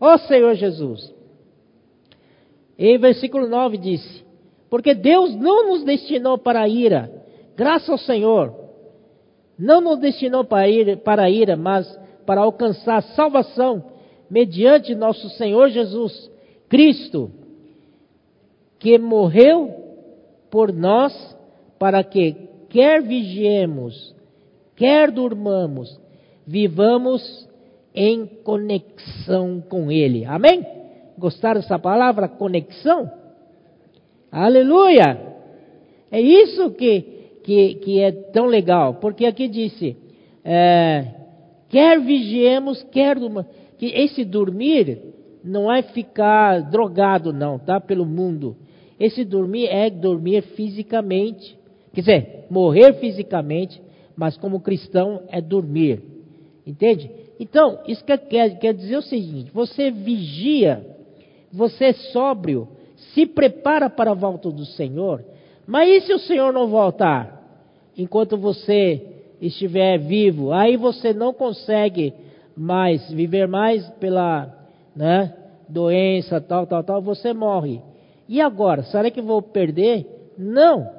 Ó 0.01 0.19
Senhor 0.19 0.57
Jesus. 0.57 1.12
E 2.79 2.97
versículo 2.99 3.47
9 3.47 3.79
disse: 3.79 4.25
Porque 4.71 4.95
Deus 4.95 5.35
não 5.37 5.69
nos 5.69 5.85
destinou 5.85 6.39
para 6.39 6.63
a 6.63 6.69
ira, 6.69 7.11
graças 7.57 7.89
ao 7.89 7.99
Senhor. 7.99 8.55
Não 9.59 9.81
nos 9.81 9.99
destinou 9.99 10.45
para 10.45 10.63
a 10.63 10.69
ira, 10.69 10.97
para 10.97 11.23
a 11.25 11.31
ira 11.31 11.57
mas 11.57 11.99
para 12.27 12.41
alcançar 12.41 13.03
salvação 13.03 13.85
mediante 14.31 14.95
nosso 14.95 15.29
Senhor 15.31 15.69
Jesus 15.69 16.31
Cristo, 16.69 17.31
que 18.79 18.99
morreu 18.99 19.75
por 20.51 20.73
nós 20.73 21.13
para 21.79 22.03
que 22.03 22.35
quer 22.71 23.03
vigiemos, 23.03 24.15
quer 24.75 25.11
durmamos, 25.11 26.01
vivamos 26.47 27.47
em 27.95 28.25
conexão 28.25 29.63
com 29.69 29.93
Ele. 29.93 30.25
Amém? 30.25 30.82
Gostaram 31.23 31.61
dessa 31.61 31.79
palavra? 31.79 32.27
Conexão? 32.27 33.09
Aleluia! 34.29 35.21
É 36.11 36.21
isso 36.21 36.73
que, 36.73 37.01
que, 37.45 37.75
que 37.77 38.01
é 38.01 38.11
tão 38.11 38.47
legal, 38.47 38.95
porque 38.95 39.25
aqui 39.25 39.47
disse: 39.47 39.97
é, 40.45 41.07
quer 41.69 42.01
vigiemos, 42.01 42.83
quer 42.91 43.19
que 43.79 43.87
esse 43.87 44.25
dormir 44.25 44.99
não 45.45 45.73
é 45.73 45.83
ficar 45.83 46.59
drogado, 46.69 47.33
não, 47.33 47.57
tá? 47.57 47.79
Pelo 47.79 48.05
mundo. 48.05 48.57
Esse 48.99 49.25
dormir 49.25 49.69
é 49.69 49.89
dormir 49.91 50.43
fisicamente, 50.57 51.57
quer 51.95 52.01
dizer, 52.01 52.47
morrer 52.51 52.95
fisicamente, 52.95 53.81
mas 54.17 54.37
como 54.37 54.59
cristão 54.59 55.23
é 55.29 55.41
dormir, 55.41 56.03
entende? 56.67 57.09
Então, 57.39 57.79
isso 57.87 58.05
quer, 58.05 58.19
quer, 58.19 58.59
quer 58.59 58.75
dizer 58.75 58.97
o 58.97 59.03
seguinte: 59.03 59.53
você 59.55 59.89
vigia 59.89 60.85
você 61.53 61.87
é 61.87 61.93
sóbrio, 61.93 62.69
se 63.15 63.27
prepara 63.27 63.91
para 63.91 64.13
a 64.13 64.15
volta 64.15 64.51
do 64.51 64.65
Senhor. 64.65 65.25
Mas 65.67 65.89
e 65.89 66.07
se 66.07 66.13
o 66.15 66.19
Senhor 66.19 66.53
não 66.53 66.69
voltar? 66.69 67.41
Enquanto 67.97 68.37
você 68.37 69.07
estiver 69.41 69.99
vivo, 69.99 70.53
aí 70.53 70.77
você 70.77 71.13
não 71.13 71.33
consegue 71.33 72.15
mais 72.57 73.11
viver 73.11 73.47
mais 73.47 73.89
pela 74.01 74.67
né, 74.95 75.35
doença, 75.69 76.41
tal, 76.41 76.67
tal, 76.67 76.83
tal, 76.83 77.03
você 77.03 77.33
morre. 77.33 77.81
E 78.29 78.41
agora? 78.41 78.83
Será 78.85 79.11
que 79.11 79.21
vou 79.21 79.43
perder? 79.43 80.07
Não. 80.39 80.91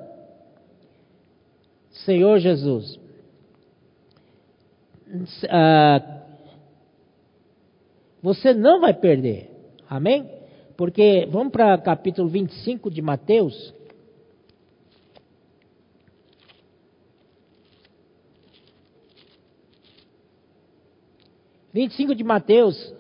Senhor 2.05 2.39
Jesus, 2.39 2.99
ah, 5.49 6.21
você 8.21 8.53
não 8.53 8.81
vai 8.81 8.93
perder. 8.93 9.49
Amém? 9.89 10.27
Porque 10.75 11.27
vamos 11.29 11.51
para 11.51 11.77
capítulo 11.77 12.27
25 12.27 12.89
de 12.89 13.01
Mateus. 13.01 13.73
Vinte 21.71 21.93
e 21.93 21.95
cinco 21.95 22.13
de 22.13 22.23
Mateus 22.23 22.93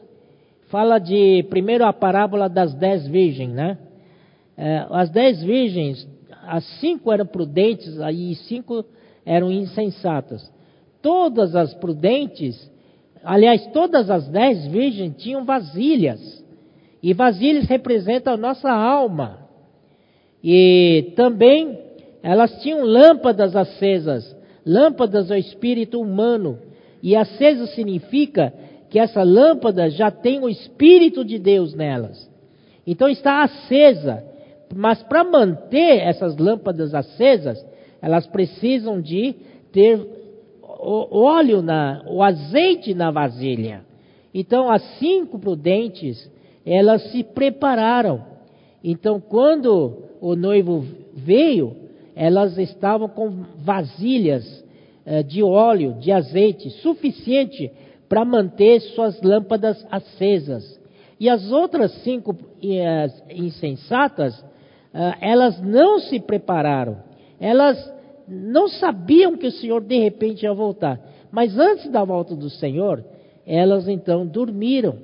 fala 0.69 0.97
de 0.97 1.43
primeiro 1.49 1.85
a 1.85 1.93
parábola 1.93 2.49
das 2.49 2.73
dez 2.73 3.07
virgens, 3.07 3.53
né? 3.53 3.77
É, 4.57 4.85
as 4.89 5.11
dez 5.11 5.43
virgens, 5.43 6.07
as 6.43 6.63
cinco 6.79 7.11
eram 7.11 7.25
prudentes 7.25 7.95
e 8.11 8.35
cinco 8.47 8.83
eram 9.23 9.51
insensatas. 9.51 10.51
Todas 11.03 11.55
as 11.55 11.73
prudentes, 11.75 12.71
aliás, 13.23 13.65
todas 13.67 14.09
as 14.09 14.27
dez 14.27 14.65
virgens 14.65 15.17
tinham 15.17 15.45
vasilhas 15.45 16.42
E 17.03 17.13
vasilhas 17.13 17.65
representam 17.65 18.33
a 18.33 18.37
nossa 18.37 18.71
alma. 18.71 19.39
E 20.41 21.11
também 21.17 21.77
elas 22.23 22.61
tinham 22.61 22.81
lâmpadas 22.85 23.53
acesas, 23.53 24.33
lâmpadas 24.65 25.29
ao 25.29 25.37
espírito 25.37 25.99
humano. 25.99 26.57
E 27.01 27.13
aceso 27.13 27.67
significa 27.67 28.53
que 28.89 28.97
essa 28.97 29.21
lâmpada 29.21 29.89
já 29.89 30.09
tem 30.09 30.39
o 30.39 30.47
espírito 30.47 31.25
de 31.25 31.37
Deus 31.37 31.73
nelas. 31.75 32.31
Então 32.87 33.09
está 33.09 33.43
acesa. 33.43 34.23
Mas 34.73 35.03
para 35.03 35.25
manter 35.25 35.99
essas 35.99 36.37
lâmpadas 36.37 36.95
acesas, 36.95 37.63
elas 38.01 38.25
precisam 38.27 39.01
de 39.01 39.35
ter 39.73 39.99
óleo, 40.61 41.61
na, 41.61 42.03
o 42.07 42.23
azeite 42.23 42.93
na 42.93 43.11
vasilha. 43.11 43.81
Então 44.33 44.71
as 44.71 44.81
cinco 44.99 45.37
prudentes, 45.37 46.31
elas 46.65 47.11
se 47.11 47.23
prepararam. 47.23 48.23
Então 48.83 49.19
quando 49.19 50.03
o 50.21 50.35
noivo 50.35 50.85
veio, 51.13 51.75
elas 52.15 52.57
estavam 52.57 53.07
com 53.07 53.43
vasilhas 53.57 54.63
eh, 55.05 55.23
de 55.23 55.43
óleo, 55.43 55.95
de 55.99 56.11
azeite, 56.11 56.69
suficiente 56.81 57.71
para 58.07 58.23
manter 58.23 58.79
suas 58.79 59.21
lâmpadas 59.21 59.85
acesas. 59.91 60.79
E 61.19 61.29
as 61.29 61.51
outras 61.51 61.91
cinco 62.03 62.35
eh, 62.63 63.07
insensatas, 63.31 64.43
eh, 64.93 65.13
elas 65.21 65.61
não 65.61 65.99
se 65.99 66.19
prepararam. 66.19 66.97
Elas 67.39 67.93
não 68.27 68.67
sabiam 68.67 69.35
que 69.35 69.47
o 69.47 69.51
Senhor 69.51 69.81
de 69.81 69.97
repente 69.97 70.43
ia 70.43 70.53
voltar. 70.53 70.99
Mas 71.31 71.57
antes 71.57 71.89
da 71.89 72.03
volta 72.03 72.35
do 72.35 72.49
Senhor, 72.49 73.03
elas 73.45 73.87
então 73.87 74.25
dormiram. 74.25 74.97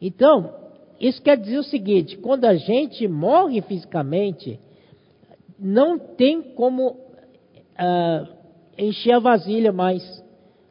Então, 0.00 0.52
isso 1.00 1.22
quer 1.22 1.36
dizer 1.36 1.58
o 1.58 1.64
seguinte: 1.64 2.16
quando 2.16 2.44
a 2.44 2.54
gente 2.54 3.06
morre 3.06 3.60
fisicamente, 3.62 4.58
não 5.58 5.98
tem 5.98 6.42
como 6.42 6.90
uh, 6.90 8.28
encher 8.76 9.12
a 9.12 9.18
vasilha 9.18 9.72
mais. 9.72 10.02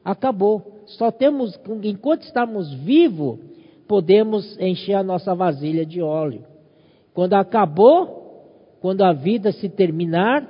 Acabou. 0.04 0.76
Só 0.86 1.12
temos, 1.12 1.60
enquanto 1.84 2.22
estamos 2.22 2.74
vivos, 2.74 3.40
podemos 3.88 4.58
encher 4.60 4.94
a 4.94 5.04
nossa 5.04 5.36
vasilha 5.36 5.86
de 5.86 6.02
óleo. 6.02 6.46
Quando 7.14 7.34
acabou, 7.34 8.46
quando 8.80 9.02
a 9.02 9.12
vida 9.12 9.52
se 9.52 9.68
terminar, 9.68 10.48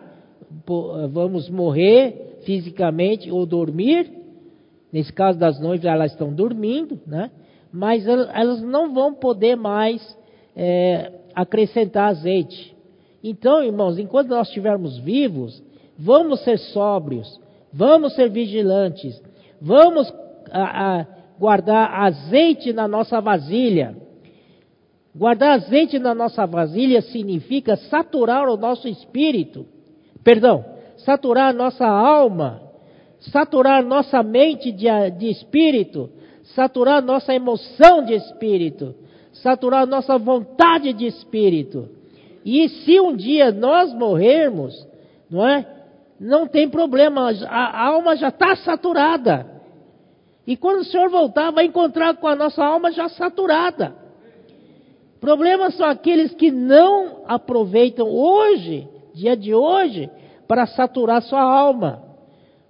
vamos 1.12 1.50
morrer 1.50 2.40
fisicamente 2.46 3.32
ou 3.32 3.46
dormir. 3.46 4.12
Nesse 4.92 5.12
caso 5.12 5.40
das 5.40 5.60
noivas, 5.60 5.86
elas 5.86 6.12
estão 6.12 6.32
dormindo, 6.32 7.00
né? 7.06 7.32
Mas 7.72 8.08
elas 8.08 8.62
não 8.62 8.94
vão 8.94 9.14
poder 9.14 9.56
mais 9.56 10.02
é, 10.56 11.12
acrescentar 11.36 12.10
azeite. 12.10 12.76
Então, 13.24 13.64
irmãos, 13.64 14.00
enquanto 14.00 14.30
nós 14.30 14.48
estivermos 14.48 14.98
vivos, 15.00 15.62
vamos 15.98 16.42
ser 16.44 16.58
sóbrios, 16.60 17.40
vamos 17.74 18.16
ser 18.16 18.30
vigilantes, 18.30 19.22
vamos 19.62 20.12
a, 20.52 21.00
a, 21.00 21.06
guardar 21.40 21.94
azeite 22.06 22.72
na 22.72 22.88
nossa 22.88 23.20
vasilha. 23.20 23.96
Guardar 25.16 25.56
azeite 25.56 25.98
na 26.00 26.14
nossa 26.14 26.46
vasilha 26.46 27.02
significa 27.02 27.76
saturar 27.76 28.48
o 28.48 28.56
nosso 28.56 28.88
espírito 28.88 29.66
perdão, 30.28 30.66
saturar 30.98 31.54
nossa 31.54 31.88
alma, 31.88 32.62
saturar 33.32 33.82
nossa 33.82 34.22
mente 34.22 34.74
de, 34.74 34.88
de 35.12 35.30
espírito, 35.30 36.10
saturar 36.58 37.04
nossa 37.04 37.36
emoção 37.36 38.04
de 38.04 38.16
espírito, 38.16 38.96
saturar 39.32 39.86
nossa 39.86 40.18
vontade 40.18 40.92
de 40.92 41.06
espírito. 41.06 41.88
E 42.44 42.68
se 42.68 43.00
um 43.00 43.16
dia 43.16 43.52
nós 43.52 43.94
morrermos, 43.94 44.74
não 45.30 45.48
é? 45.48 45.68
Não 46.20 46.48
tem 46.48 46.68
problema, 46.68 47.30
a 47.48 47.86
alma 47.86 48.16
já 48.16 48.30
está 48.30 48.56
saturada. 48.56 49.46
E 50.48 50.58
quando 50.58 50.80
o 50.80 50.84
Senhor 50.86 51.12
voltar, 51.12 51.52
vai 51.52 51.66
encontrar 51.66 52.16
com 52.16 52.28
a 52.28 52.36
nossa 52.36 52.66
alma 52.66 52.92
já 52.92 53.08
saturada. 53.08 53.94
Problemas 55.22 55.76
são 55.76 55.86
aqueles 55.86 56.34
que 56.34 56.50
não 56.50 57.22
aproveitam 57.28 58.10
hoje, 58.10 58.88
dia 59.14 59.38
de 59.38 59.54
hoje, 59.54 60.10
para 60.48 60.66
saturar 60.66 61.22
sua 61.22 61.42
alma. 61.42 62.02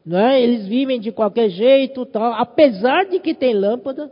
Não 0.08 0.18
é? 0.18 0.42
Eles 0.42 0.66
vivem 0.66 1.02
de 1.02 1.12
qualquer 1.12 1.50
jeito, 1.50 2.06
tal, 2.06 2.32
apesar 2.32 3.08
de 3.08 3.20
que 3.20 3.34
tem 3.34 3.54
lâmpada, 3.54 4.10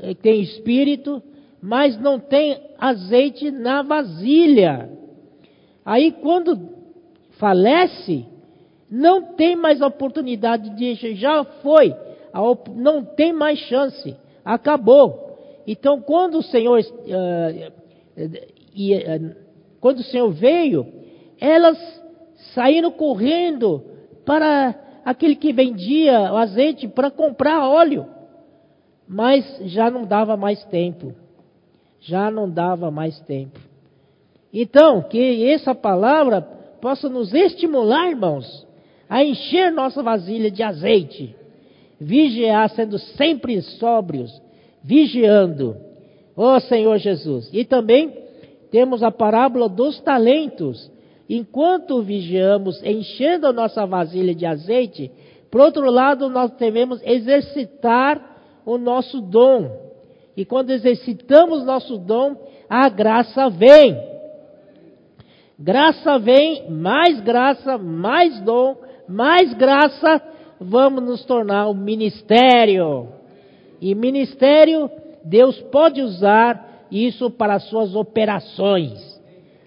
eh, 0.00 0.14
tem 0.14 0.40
espírito, 0.40 1.22
mas 1.60 2.00
não 2.00 2.18
tem 2.18 2.58
azeite 2.78 3.50
na 3.50 3.82
vasilha. 3.82 4.88
Aí 5.84 6.12
quando 6.12 6.58
falece, 7.32 8.24
não 8.90 9.34
tem 9.34 9.54
mais 9.54 9.82
oportunidade 9.82 10.70
de 10.70 11.14
já 11.14 11.44
foi, 11.44 11.94
não 12.74 13.04
tem 13.04 13.34
mais 13.34 13.58
chance, 13.58 14.16
acabou. 14.42 15.36
Então 15.66 16.00
quando 16.00 16.38
o 16.38 16.42
Senhor 16.42 16.80
uh, 16.80 17.72
uh, 18.16 19.36
quando 19.78 19.98
o 19.98 20.04
Senhor 20.04 20.30
veio, 20.30 20.86
elas 21.38 21.76
saíram 22.54 22.90
correndo 22.90 23.84
para 24.24 24.91
aquele 25.04 25.36
que 25.36 25.52
vendia 25.52 26.32
o 26.32 26.36
azeite 26.36 26.88
para 26.88 27.10
comprar 27.10 27.66
óleo. 27.66 28.06
Mas 29.08 29.44
já 29.64 29.90
não 29.90 30.04
dava 30.04 30.36
mais 30.36 30.64
tempo. 30.64 31.14
Já 32.00 32.30
não 32.30 32.48
dava 32.48 32.90
mais 32.90 33.18
tempo. 33.20 33.58
Então, 34.52 35.02
que 35.02 35.48
essa 35.48 35.74
palavra 35.74 36.42
possa 36.80 37.08
nos 37.08 37.32
estimular, 37.32 38.10
irmãos, 38.10 38.66
a 39.08 39.24
encher 39.24 39.72
nossa 39.72 40.02
vasilha 40.02 40.50
de 40.50 40.62
azeite. 40.62 41.34
Vigiar, 42.00 42.68
sendo 42.70 42.98
sempre 42.98 43.60
sóbrios, 43.62 44.42
vigiando. 44.82 45.76
Ó 46.36 46.56
oh, 46.56 46.60
Senhor 46.60 46.98
Jesus. 46.98 47.48
E 47.52 47.64
também 47.64 48.12
temos 48.70 49.02
a 49.02 49.10
parábola 49.10 49.68
dos 49.68 50.00
talentos 50.00 50.90
enquanto 51.28 52.02
vigiamos, 52.02 52.82
enchendo 52.82 53.46
a 53.46 53.52
nossa 53.52 53.86
vasilha 53.86 54.34
de 54.34 54.46
azeite, 54.46 55.10
por 55.50 55.60
outro 55.60 55.90
lado, 55.90 56.30
nós 56.30 56.50
devemos 56.52 57.02
exercitar 57.04 58.20
o 58.64 58.78
nosso 58.78 59.20
dom. 59.20 59.70
E 60.34 60.44
quando 60.46 60.70
exercitamos 60.70 61.64
nosso 61.64 61.98
dom, 61.98 62.36
a 62.68 62.88
graça 62.88 63.50
vem. 63.50 64.12
Graça 65.58 66.18
vem, 66.18 66.70
mais 66.70 67.20
graça, 67.20 67.76
mais 67.76 68.40
dom, 68.40 68.76
mais 69.06 69.52
graça, 69.52 70.22
vamos 70.58 71.04
nos 71.04 71.24
tornar 71.24 71.68
um 71.68 71.74
ministério. 71.74 73.08
E 73.80 73.94
ministério, 73.94 74.90
Deus 75.22 75.60
pode 75.70 76.00
usar 76.00 76.86
isso 76.90 77.30
para 77.30 77.58
suas 77.58 77.94
operações. 77.94 79.11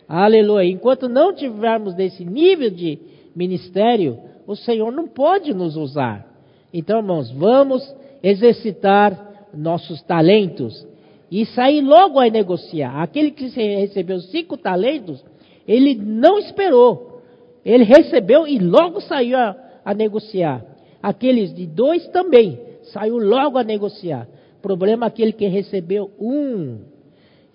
Aleluia. 0.08 0.70
Enquanto 0.70 1.10
não 1.10 1.34
tivermos 1.34 1.96
desse 1.96 2.24
nível 2.24 2.70
de 2.70 3.00
ministério, 3.36 4.20
o 4.48 4.56
Senhor 4.56 4.92
não 4.92 5.08
pode 5.08 5.54
nos 5.54 5.76
usar. 5.76 6.26
Então, 6.74 7.00
irmãos, 7.00 7.32
vamos 7.32 7.84
exercitar 8.22 9.48
nossos 9.54 10.02
talentos 10.04 10.86
e 11.32 11.46
sair 11.46 11.82
logo 11.82 12.20
a 12.20 12.30
negociar. 12.30 13.02
Aquele 13.02 13.32
que 13.32 13.48
recebeu 13.48 14.20
cinco 14.20 14.58
talentos, 14.58 15.24
ele 15.68 15.96
não 15.96 16.38
esperou. 16.38 17.22
Ele 17.64 17.84
recebeu 17.84 18.48
e 18.48 18.60
logo 18.60 19.02
saiu 19.02 19.38
a, 19.38 19.56
a 19.84 19.94
negociar. 19.94 20.64
Aqueles 21.02 21.54
de 21.54 21.66
dois 21.66 22.08
também, 22.10 22.60
saiu 22.84 23.18
logo 23.18 23.58
a 23.58 23.64
negociar. 23.64 24.28
Problema 24.62 25.06
é 25.06 25.08
aquele 25.08 25.32
que 25.32 25.48
recebeu 25.48 26.12
um 26.20 26.80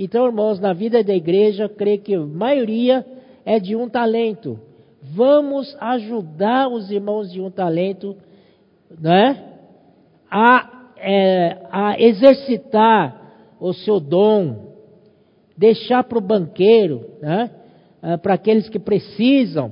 então, 0.02 0.24
irmãos, 0.24 0.58
na 0.58 0.72
vida 0.72 1.04
da 1.04 1.14
igreja, 1.14 1.68
creio 1.68 2.00
que 2.00 2.14
a 2.14 2.20
maioria 2.20 3.04
é 3.44 3.60
de 3.60 3.76
um 3.76 3.86
talento. 3.86 4.58
Vamos 5.02 5.76
ajudar 5.78 6.68
os 6.68 6.90
irmãos 6.90 7.30
de 7.30 7.38
um 7.38 7.50
talento, 7.50 8.16
né? 8.98 9.44
A, 10.30 10.86
é, 10.96 11.58
a 11.70 12.00
exercitar 12.00 13.20
o 13.60 13.74
seu 13.74 14.00
dom, 14.00 14.72
deixar 15.54 16.02
para 16.04 16.16
o 16.16 16.22
banqueiro, 16.22 17.10
né? 17.20 17.50
É, 18.02 18.16
para 18.16 18.32
aqueles 18.32 18.70
que 18.70 18.78
precisam, 18.78 19.70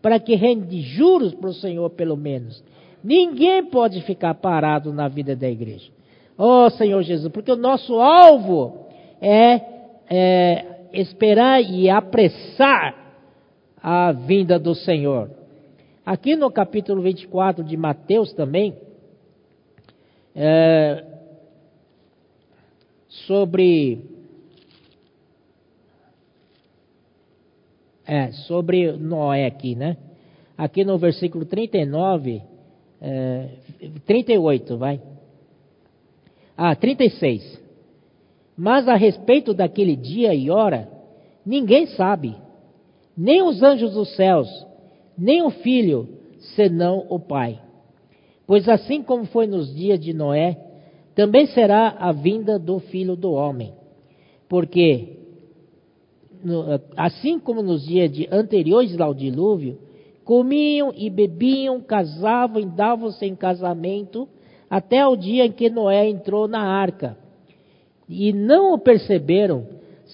para 0.00 0.18
que 0.18 0.34
rende 0.36 0.80
juros 0.80 1.34
para 1.34 1.50
o 1.50 1.54
Senhor, 1.54 1.90
pelo 1.90 2.16
menos. 2.16 2.64
Ninguém 3.04 3.62
pode 3.66 4.00
ficar 4.04 4.32
parado 4.36 4.90
na 4.90 5.06
vida 5.06 5.36
da 5.36 5.50
igreja. 5.50 5.90
Oh, 6.38 6.70
Senhor 6.70 7.02
Jesus, 7.02 7.30
porque 7.30 7.52
o 7.52 7.56
nosso 7.56 8.00
alvo 8.00 8.85
é, 9.20 9.60
é 10.08 10.76
esperar 10.92 11.60
e 11.62 11.88
apressar 11.88 12.94
a 13.82 14.12
vinda 14.12 14.58
do 14.58 14.74
Senhor. 14.74 15.30
Aqui 16.04 16.36
no 16.36 16.50
capítulo 16.50 17.02
24 17.02 17.64
de 17.64 17.76
Mateus 17.76 18.32
também, 18.32 18.76
é, 20.34 21.04
sobre 23.08 24.04
é, 28.06 28.30
sobre 28.32 28.92
Noé 28.92 29.46
aqui, 29.46 29.74
né? 29.74 29.96
Aqui 30.56 30.84
no 30.84 30.96
versículo 30.96 31.44
39, 31.44 32.42
é, 33.00 33.48
38, 34.06 34.78
vai. 34.78 35.00
Ah, 36.56 36.74
36. 36.74 37.65
Mas 38.56 38.88
a 38.88 38.94
respeito 38.94 39.52
daquele 39.52 39.94
dia 39.94 40.34
e 40.34 40.50
hora, 40.50 40.88
ninguém 41.44 41.86
sabe, 41.88 42.34
nem 43.16 43.42
os 43.42 43.62
anjos 43.62 43.92
dos 43.92 44.14
céus, 44.16 44.48
nem 45.16 45.42
o 45.42 45.50
filho, 45.50 46.08
senão 46.54 47.06
o 47.10 47.18
Pai. 47.18 47.60
Pois 48.46 48.68
assim 48.68 49.02
como 49.02 49.26
foi 49.26 49.46
nos 49.46 49.74
dias 49.74 50.00
de 50.00 50.14
Noé, 50.14 50.56
também 51.14 51.46
será 51.46 51.96
a 51.98 52.12
vinda 52.12 52.58
do 52.58 52.78
filho 52.78 53.16
do 53.16 53.32
homem. 53.32 53.72
Porque, 54.48 55.18
assim 56.96 57.38
como 57.38 57.62
nos 57.62 57.84
dias 57.86 58.12
anteriores 58.30 58.98
ao 59.00 59.12
dilúvio, 59.12 59.78
comiam 60.24 60.92
e 60.96 61.10
bebiam, 61.10 61.80
casavam 61.80 62.60
e 62.60 62.66
davam-se 62.66 63.24
em 63.24 63.34
casamento, 63.34 64.28
até 64.68 65.06
o 65.06 65.16
dia 65.16 65.46
em 65.46 65.52
que 65.52 65.70
Noé 65.70 66.08
entrou 66.08 66.46
na 66.46 66.60
arca. 66.60 67.16
E 68.08 68.32
não 68.32 68.74
o 68.74 68.78
perceberam, 68.78 69.66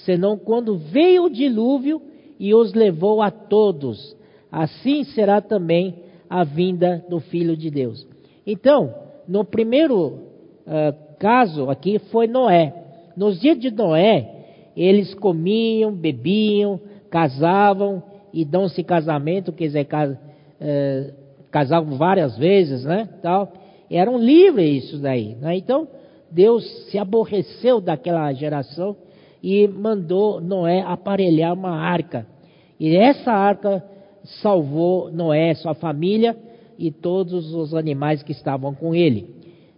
senão 0.05 0.39
quando 0.39 0.77
veio 0.77 1.25
o 1.25 1.31
dilúvio 1.31 2.01
e 2.39 2.55
os 2.55 2.73
levou 2.73 3.21
a 3.21 3.31
todos. 3.31 4.17
Assim 4.51 5.05
será 5.05 5.41
também 5.41 5.95
a 6.29 6.45
vinda 6.45 7.05
do 7.09 7.21
Filho 7.21 7.57
de 7.57 7.71
Deus. 7.71 8.07
Então, 8.47 8.95
no 9.29 9.45
primeiro 9.45 10.07
uh, 10.07 11.17
caso 11.19 11.71
aqui 11.71 11.99
foi 12.11 12.27
Noé. 12.27 12.75
Nos 13.17 13.41
dias 13.41 13.59
de 13.59 13.71
Noé, 13.71 14.29
eles 14.77 15.15
comiam, 15.15 15.93
bebiam, 15.93 16.81
casavam 17.11 18.03
e 18.33 18.45
dão-se 18.45 18.83
casamento, 18.83 19.53
quer 19.53 19.67
dizer, 19.67 19.85
cas, 19.85 20.11
uh, 20.11 21.13
casavam 21.51 21.97
várias 21.97 22.37
vezes, 22.39 22.85
né? 22.85 23.09
Tal. 23.21 23.53
Eram 23.91 24.19
livres 24.19 24.85
isso 24.85 24.99
daí. 24.99 25.37
Né? 25.39 25.59
Então, 25.59 25.87
Deus 26.33 26.65
se 26.91 26.99
aborreceu 26.99 27.81
daquela 27.81 28.33
geração 28.33 28.97
e 29.43 29.69
mandou 29.69 30.41
Noé 30.41 30.81
aparelhar 30.81 31.53
uma 31.53 31.77
arca. 31.77 32.27
E 32.81 32.97
essa 32.97 33.31
arca 33.31 33.85
salvou 34.41 35.11
Noé, 35.13 35.55
sua 35.55 35.75
família 35.75 36.37
e 36.79 36.91
todos 36.91 37.53
os 37.55 37.75
animais 37.75 38.23
que 38.23 38.33
estavam 38.33 38.75
com 38.75 38.95
ele. 38.95 39.29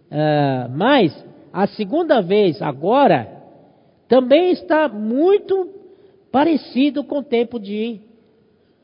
Uh, 0.05 0.71
mas 0.75 1.25
a 1.51 1.67
segunda 1.67 2.21
vez, 2.21 2.61
agora, 2.61 3.27
também 4.07 4.51
está 4.51 4.87
muito 4.87 5.69
parecido 6.31 7.03
com 7.03 7.19
o 7.19 7.23
tempo 7.23 7.59
de 7.59 7.99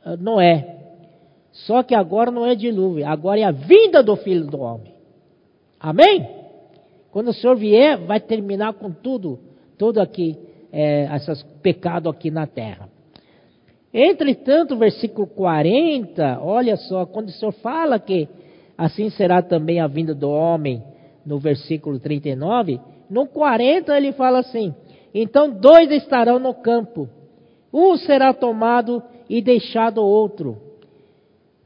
uh, 0.06 0.22
Noé. 0.22 0.78
Só 1.52 1.84
que 1.84 1.96
agora 1.96 2.32
não 2.32 2.46
é 2.46 2.54
dilúvio, 2.56 3.08
agora 3.08 3.40
é 3.40 3.44
a 3.44 3.52
vinda 3.52 4.04
do 4.04 4.16
Filho 4.18 4.46
do 4.46 4.60
Homem. 4.60 4.94
Amém? 5.80 6.41
Quando 7.12 7.30
o 7.30 7.34
Senhor 7.34 7.56
vier, 7.56 7.98
vai 7.98 8.20
terminar 8.20 8.74
com 8.74 8.92
tudo, 8.92 9.40
tudo 9.78 10.00
aqui, 10.00 10.38
é, 10.72 11.14
esses 11.16 11.44
pecados 11.62 12.12
aqui 12.12 12.32
na 12.32 12.48
terra. 12.48 12.90
Entretanto, 13.94 14.78
versículo 14.78 15.28
40, 15.28 16.40
olha 16.42 16.78
só, 16.78 17.06
quando 17.06 17.28
o 17.28 17.32
Senhor 17.32 17.52
fala 17.52 18.00
que 18.00 18.30
assim 18.78 19.10
será 19.10 19.42
também 19.42 19.82
a 19.82 19.88
vinda 19.88 20.16
do 20.16 20.30
homem, 20.30 20.82
no 21.26 21.38
versículo 21.38 22.00
39, 22.00 22.80
no 23.10 23.28
40 23.28 23.96
ele 23.98 24.14
fala 24.14 24.40
assim: 24.40 24.74
então 25.14 25.52
dois 25.52 25.92
estarão 25.92 26.40
no 26.40 26.54
campo, 26.54 27.10
um 27.74 27.98
será 27.98 28.34
tomado 28.34 29.04
e 29.30 29.42
deixado 29.42 30.02
outro, 30.02 30.58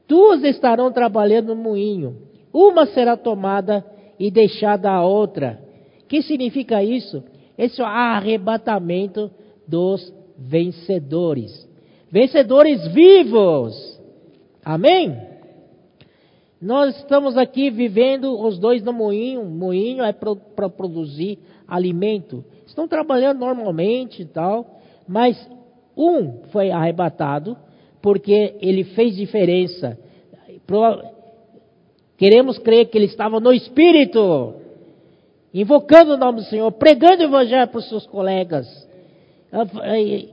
duas 0.08 0.44
estarão 0.44 0.92
trabalhando 0.92 1.54
no 1.54 1.62
moinho, 1.62 2.18
uma 2.52 2.88
será 2.88 3.16
tomada 3.16 3.86
e 4.20 4.32
deixada 4.32 4.90
a 4.92 5.06
outra. 5.06 5.60
Que 6.08 6.22
significa 6.22 6.84
isso? 6.84 7.24
Esse 7.58 7.82
é 7.82 7.84
o 7.84 7.88
arrebatamento 7.88 9.32
dos 9.68 10.14
vencedores. 10.38 11.68
Vencedores 12.12 12.88
vivos. 12.94 14.00
Amém? 14.64 15.18
Nós 16.62 16.98
estamos 16.98 17.38
aqui 17.38 17.70
vivendo 17.70 18.40
os 18.40 18.58
dois 18.58 18.82
no 18.84 18.94
moinho. 18.94 19.46
Moinho 19.46 20.04
é 20.04 20.14
para 20.14 20.70
produzir 20.70 21.40
alimento. 21.68 22.44
Estão 22.66 22.88
trabalhando 22.88 23.40
normalmente 23.40 24.22
e 24.22 24.26
tal, 24.26 24.80
mas 25.08 25.38
um 25.96 26.44
foi 26.52 26.72
arrebatado 26.72 27.58
porque 28.02 28.56
ele 28.62 28.84
fez 28.84 29.16
diferença. 29.16 29.98
Queremos 32.18 32.58
crer 32.58 32.86
que 32.86 32.98
ele 32.98 33.06
estava 33.06 33.40
no 33.40 33.52
Espírito, 33.52 34.56
invocando 35.54 36.14
o 36.14 36.18
nome 36.18 36.40
do 36.40 36.46
Senhor, 36.46 36.72
pregando 36.72 37.24
o 37.24 37.26
Evangelho 37.26 37.68
para 37.68 37.80
os 37.80 37.90
seus 37.90 38.06
colegas, 38.08 38.68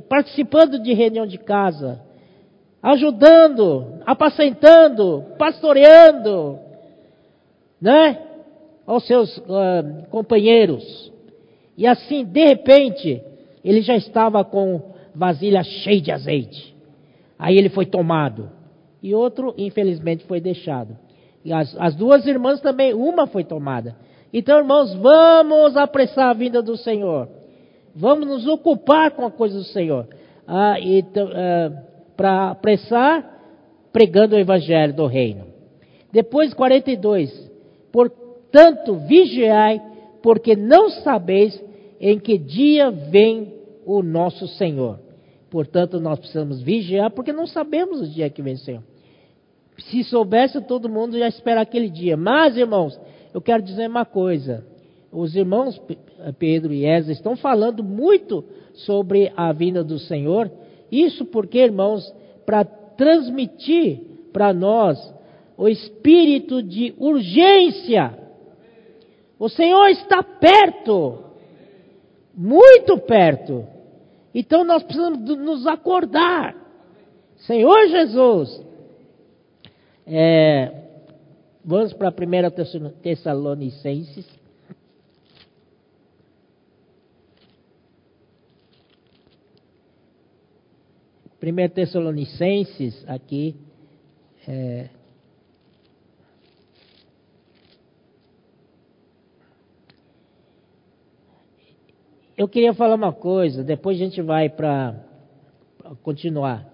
participando 0.09 0.79
de 0.81 0.93
reunião 0.93 1.27
de 1.27 1.39
casa, 1.39 2.01
ajudando, 2.83 4.01
apacentando, 4.07 5.25
pastoreando, 5.39 6.59
né? 7.81 8.19
Aos 8.87 9.07
seus 9.07 9.39
uh, 9.39 10.07
companheiros. 10.11 11.13
E 11.77 11.87
assim, 11.87 12.25
de 12.25 12.45
repente, 12.45 13.23
ele 13.65 13.81
já 13.81 13.97
estava 13.97 14.45
com 14.45 14.93
vasilha 15.15 15.63
cheia 15.63 16.01
de 16.01 16.11
azeite. 16.11 16.75
Aí 17.39 17.57
ele 17.57 17.69
foi 17.69 17.87
tomado. 17.87 18.51
E 19.03 19.15
outro, 19.15 19.55
infelizmente, 19.57 20.25
foi 20.25 20.41
deixado. 20.41 20.97
E 21.45 21.53
as, 21.53 21.75
as 21.79 21.95
duas 21.95 22.27
irmãs 22.27 22.61
também, 22.61 22.95
uma 22.95 23.27
foi 23.27 23.45
tomada. 23.45 23.97
Então, 24.33 24.59
irmãos, 24.59 24.95
vamos 24.95 25.77
apressar 25.77 26.31
a 26.31 26.35
vinda 26.35 26.63
do 26.63 26.77
Senhor. 26.77 27.29
Vamos 27.95 28.27
nos 28.27 28.47
ocupar 28.47 29.11
com 29.11 29.27
a 29.27 29.31
coisa 29.31 29.59
do 29.59 29.65
Senhor. 29.65 30.09
Ah, 30.47 30.77
ah, 30.77 31.71
Para 32.17 32.51
apressar, 32.51 33.41
pregando 33.93 34.35
o 34.35 34.39
Evangelho 34.39 34.95
do 34.95 35.07
Reino. 35.07 35.47
Depois, 36.11 36.55
42. 36.55 37.51
Portanto, 37.91 38.97
vigiai, 39.07 39.83
porque 40.23 40.57
não 40.57 40.89
sabeis 40.89 41.63
em 42.01 42.19
que 42.19 42.39
dia 42.39 42.91
vem 42.91 43.55
o 43.85 44.03
nosso 44.03 44.49
Senhor. 44.49 44.99
Portanto, 45.51 46.01
nós 46.01 46.19
precisamos 46.19 46.63
vigiar, 46.63 47.11
porque 47.11 47.33
não 47.33 47.47
sabemos 47.47 48.01
o 48.01 48.09
dia 48.09 48.31
que 48.31 48.41
vem 48.41 48.55
o 48.55 48.59
Senhor. 48.59 48.83
Se 49.79 50.05
soubesse, 50.05 50.61
todo 50.63 50.89
mundo 50.89 51.19
já 51.19 51.29
espera 51.29 51.61
aquele 51.63 51.89
dia. 51.89 52.17
Mas, 52.17 52.57
irmãos, 52.57 52.99
eu 53.33 53.41
quero 53.41 53.63
dizer 53.63 53.89
uma 53.89 54.05
coisa. 54.05 54.65
Os 55.11 55.35
irmãos 55.35 55.81
Pedro 56.39 56.73
e 56.73 56.87
Ezra 56.87 57.13
estão 57.13 57.37
falando 57.37 57.83
muito 57.83 58.45
sobre 58.75 59.33
a 59.37 59.53
vinda 59.53 59.83
do 59.83 59.99
Senhor. 59.99 60.51
Isso 60.91 61.25
porque, 61.27 61.59
irmãos, 61.59 62.15
para 62.47 62.65
transmitir 62.65 64.01
para 64.33 64.53
nós 64.53 64.99
o 65.57 65.69
espírito 65.69 66.63
de 66.63 66.95
urgência. 66.99 68.19
O 69.39 69.49
Senhor 69.49 69.89
está 69.89 70.23
perto, 70.23 71.19
muito 72.35 72.99
perto. 72.99 73.67
Então 74.35 74.65
nós 74.65 74.83
precisamos 74.83 75.19
nos 75.37 75.67
acordar. 75.67 76.57
Senhor 77.39 77.89
Jesus, 77.89 78.63
é, 80.07 80.73
vamos 81.65 81.93
para 81.93 82.09
a 82.09 82.13
primeira 82.13 82.51
Tessalonicenses. 82.51 84.27
Primeira 91.39 91.73
Tessalonicenses, 91.73 93.05
aqui. 93.09 93.57
É, 94.47 94.89
eu 102.37 102.49
queria 102.49 102.75
falar 102.75 102.95
uma 102.97 103.13
coisa, 103.13 103.63
depois 103.63 103.97
a 103.97 104.05
gente 104.05 104.21
vai 104.23 104.49
para 104.49 104.95
continuar. 106.03 106.69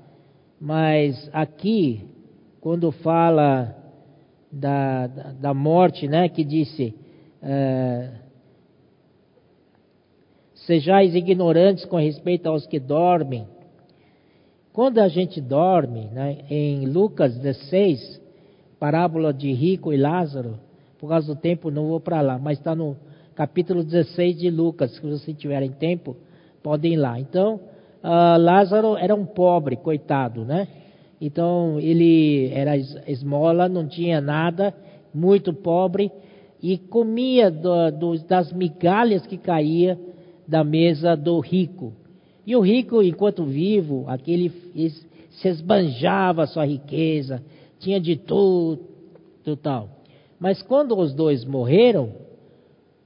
Mas 0.60 1.30
aqui 1.32 2.17
quando 2.60 2.90
fala 2.90 3.74
da, 4.50 5.06
da, 5.06 5.54
morte, 5.54 6.08
né, 6.08 6.28
que 6.28 6.44
disse: 6.44 6.94
é, 7.42 8.10
Sejais 10.54 11.14
ignorantes 11.14 11.84
com 11.84 11.96
respeito 11.96 12.48
aos 12.48 12.66
que 12.66 12.78
dormem. 12.78 13.46
Quando 14.72 14.98
a 14.98 15.08
gente 15.08 15.40
dorme, 15.40 16.06
né, 16.12 16.38
em 16.50 16.86
Lucas 16.86 17.36
16, 17.38 18.20
parábola 18.78 19.32
de 19.32 19.52
rico 19.52 19.92
e 19.92 19.96
Lázaro, 19.96 20.58
por 20.98 21.08
causa 21.08 21.34
do 21.34 21.40
tempo 21.40 21.70
não 21.70 21.88
vou 21.88 22.00
para 22.00 22.20
lá, 22.20 22.38
mas 22.38 22.58
está 22.58 22.74
no 22.74 22.96
capítulo 23.34 23.82
16 23.84 24.38
de 24.38 24.50
Lucas, 24.50 24.92
se 24.92 25.00
vocês 25.00 25.36
tiverem 25.36 25.70
tempo, 25.70 26.16
podem 26.62 26.94
ir 26.94 26.96
lá. 26.96 27.18
Então, 27.18 27.60
uh, 28.02 28.38
Lázaro 28.38 28.96
era 28.96 29.14
um 29.14 29.24
pobre, 29.24 29.76
coitado, 29.76 30.44
né? 30.44 30.66
Então 31.20 31.80
ele 31.80 32.50
era 32.52 32.76
esmola, 32.76 33.68
não 33.68 33.86
tinha 33.86 34.20
nada, 34.20 34.74
muito 35.12 35.52
pobre 35.52 36.10
e 36.62 36.78
comia 36.78 37.50
do, 37.50 37.90
do, 37.90 38.18
das 38.24 38.52
migalhas 38.52 39.26
que 39.26 39.36
caía 39.36 39.98
da 40.46 40.64
mesa 40.64 41.16
do 41.16 41.38
rico. 41.40 41.92
E 42.46 42.56
o 42.56 42.60
rico, 42.60 43.02
enquanto 43.02 43.44
vivo, 43.44 44.04
aquele 44.08 44.48
se 45.30 45.48
esbanjava 45.48 46.46
sua 46.46 46.64
riqueza, 46.64 47.42
tinha 47.78 48.00
de 48.00 48.16
tudo, 48.16 48.80
tudo 49.44 49.56
tal. 49.56 49.88
Mas 50.40 50.62
quando 50.62 50.96
os 50.96 51.12
dois 51.12 51.44
morreram, 51.44 52.12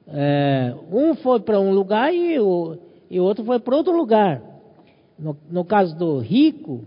é, 0.07 0.75
um 0.91 1.15
foi 1.15 1.41
para 1.41 1.59
um 1.59 1.73
lugar 1.73 2.15
e 2.15 2.39
o, 2.39 2.77
e 3.11 3.21
outro 3.21 3.45
foi 3.45 3.59
para 3.59 3.77
outro 3.77 3.97
lugar. 3.97 4.43
No, 5.19 5.37
no, 5.51 5.65
caso 5.65 5.97
do 5.97 6.19
rico, 6.19 6.85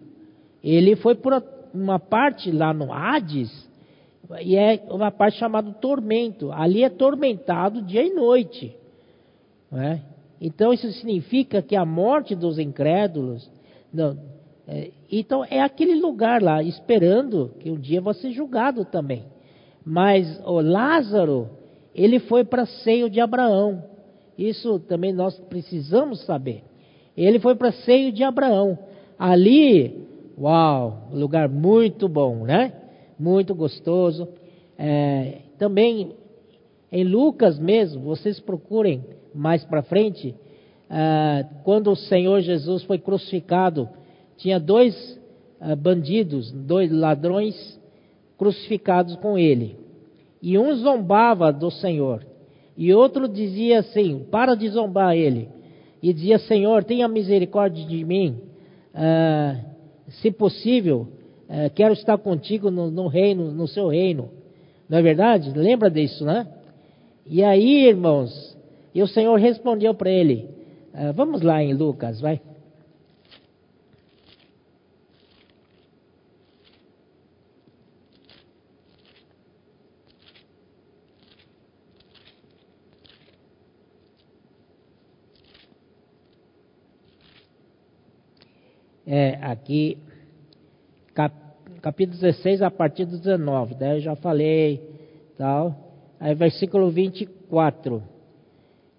ele 0.72 0.95
foi 0.95 1.16
para 1.16 1.43
uma 1.74 1.99
parte 1.99 2.51
lá 2.51 2.74
no 2.74 2.91
Hades, 2.91 3.51
e 4.41 4.55
é 4.55 4.84
uma 4.89 5.11
parte 5.11 5.38
chamada 5.38 5.72
tormento. 5.74 6.51
Ali 6.51 6.84
é 6.84 6.89
tormentado 6.89 7.82
dia 7.82 8.03
e 8.03 8.13
noite. 8.13 8.76
É? 9.72 9.99
Então 10.41 10.74
isso 10.74 10.91
significa 10.93 11.61
que 11.61 11.76
a 11.76 11.86
morte 11.86 12.36
dos 12.36 12.57
incrédulos. 12.57 13.49
Não, 13.93 14.18
é, 14.68 14.91
então 15.11 15.45
é 15.45 15.61
aquele 15.61 15.95
lugar 15.95 16.41
lá, 16.41 16.63
esperando 16.63 17.51
que 17.59 17.70
um 17.70 17.80
dia 17.80 18.01
vai 18.01 18.13
ser 18.16 18.32
julgado 18.32 18.86
também. 18.86 19.24
Mas 19.86 20.41
o 20.43 20.59
Lázaro, 20.61 21.49
ele 21.93 22.20
foi 22.20 22.43
para 22.43 22.66
seio 22.66 23.09
de 23.09 23.20
Abraão. 23.20 23.84
Isso 24.38 24.80
também 24.80 25.13
nós 25.13 25.38
precisamos 25.41 26.26
saber. 26.26 26.63
Ele 27.16 27.39
foi 27.39 27.55
para 27.55 27.72
seio 27.72 28.11
de 28.11 28.24
Abraão. 28.24 28.78
Ali, 29.18 30.05
uau, 30.39 31.09
lugar 31.11 31.49
muito 31.49 32.07
bom, 32.07 32.43
né? 32.43 32.73
Muito 33.19 33.55
gostoso. 33.55 34.27
É, 34.77 35.39
também 35.57 36.13
em 36.91 37.03
Lucas 37.03 37.59
mesmo, 37.59 38.01
vocês 38.01 38.39
procurem 38.39 39.03
mais 39.33 39.63
para 39.65 39.81
frente, 39.83 40.36
é, 40.89 41.45
quando 41.63 41.91
o 41.91 41.95
Senhor 41.95 42.39
Jesus 42.41 42.83
foi 42.83 42.97
crucificado, 42.97 43.89
tinha 44.38 44.59
dois 44.59 45.19
é, 45.59 45.75
bandidos, 45.75 46.51
dois 46.51 46.91
ladrões 46.91 47.79
crucificados 48.38 49.15
com 49.17 49.38
ele. 49.38 49.77
E 50.41 50.57
um 50.57 50.75
zombava 50.75 51.51
do 51.51 51.71
Senhor, 51.71 52.25
e 52.77 52.93
outro 52.93 53.27
dizia 53.27 53.79
assim: 53.79 54.25
para 54.29 54.55
de 54.55 54.69
zombar 54.69 55.15
ele. 55.15 55.49
E 56.03 56.13
dizia: 56.13 56.38
Senhor, 56.39 56.83
tenha 56.83 57.07
misericórdia 57.07 57.86
de 57.86 58.03
mim. 58.03 58.38
Uh, 58.93 59.74
se 60.22 60.32
possível, 60.32 61.07
uh, 61.49 61.70
quero 61.74 61.93
estar 61.93 62.18
contigo 62.18 62.70
no, 62.70 62.89
no, 62.89 63.07
reino, 63.07 63.51
no 63.51 63.68
seu 63.68 63.88
reino. 63.88 64.30
Não 64.88 64.97
é 64.97 65.01
verdade? 65.01 65.51
Lembra 65.51 65.89
disso, 65.89 66.26
né? 66.26 66.47
E 67.26 67.43
aí, 67.43 67.88
irmãos, 67.88 68.57
e 68.93 69.01
o 69.01 69.07
Senhor 69.07 69.36
respondeu 69.38 69.93
para 69.93 70.09
ele: 70.09 70.49
uh, 70.93 71.13
Vamos 71.13 71.41
lá 71.41 71.63
em 71.63 71.74
Lucas, 71.74 72.22
vai. 72.22 72.39
é, 89.05 89.38
aqui, 89.41 89.97
capítulo 91.82 92.20
16, 92.20 92.61
a 92.61 92.70
partir 92.70 93.05
do 93.05 93.18
19, 93.18 93.76
daí 93.76 93.97
eu 93.97 94.01
já 94.01 94.16
falei, 94.16 94.82
tal. 95.38 95.76
Aí, 96.20 96.36
versículo 96.36 96.89
24. 96.89 98.03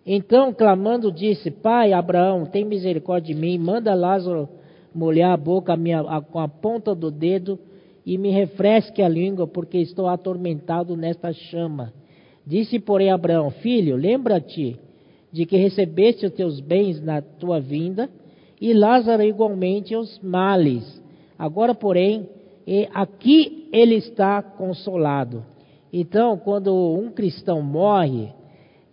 Então, 0.04 0.52
clamando, 0.52 1.12
disse: 1.12 1.50
Pai 1.50 1.92
Abraão, 1.92 2.46
tem 2.46 2.64
misericórdia 2.64 3.34
de 3.34 3.40
mim, 3.40 3.58
manda 3.58 3.94
Lázaro 3.94 4.48
molhar 4.94 5.32
a 5.32 5.36
boca 5.36 5.76
minha, 5.76 6.00
a, 6.00 6.20
com 6.20 6.38
a 6.38 6.48
ponta 6.48 6.94
do 6.94 7.10
dedo 7.10 7.58
e 8.04 8.16
me 8.16 8.30
refresque 8.30 9.02
a 9.02 9.08
língua, 9.08 9.46
porque 9.46 9.78
estou 9.78 10.06
atormentado 10.06 10.96
nesta 10.96 11.32
chama. 11.32 11.92
Disse, 12.46 12.78
porém, 12.78 13.10
Abraão: 13.10 13.50
Filho, 13.50 13.96
lembra-te 13.96 14.78
de 15.32 15.44
que 15.44 15.56
recebeste 15.56 16.24
os 16.24 16.32
teus 16.32 16.60
bens 16.60 17.02
na 17.02 17.20
tua 17.20 17.60
vinda 17.60 18.08
e 18.60 18.72
Lázaro 18.72 19.22
igualmente 19.22 19.94
os 19.96 20.18
males. 20.20 21.04
Agora, 21.38 21.74
porém, 21.74 22.28
aqui 22.94 23.68
ele 23.72 23.96
está 23.96 24.42
consolado. 24.42 25.44
Então, 25.92 26.36
quando 26.36 26.74
um 26.74 27.10
cristão 27.10 27.62
morre, 27.62 28.28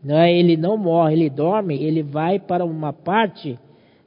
é, 0.07 0.37
ele 0.37 0.57
não 0.57 0.77
morre, 0.77 1.13
ele 1.13 1.29
dorme, 1.29 1.81
ele 1.81 2.03
vai 2.03 2.39
para 2.39 2.65
uma 2.65 2.91
parte 2.91 3.57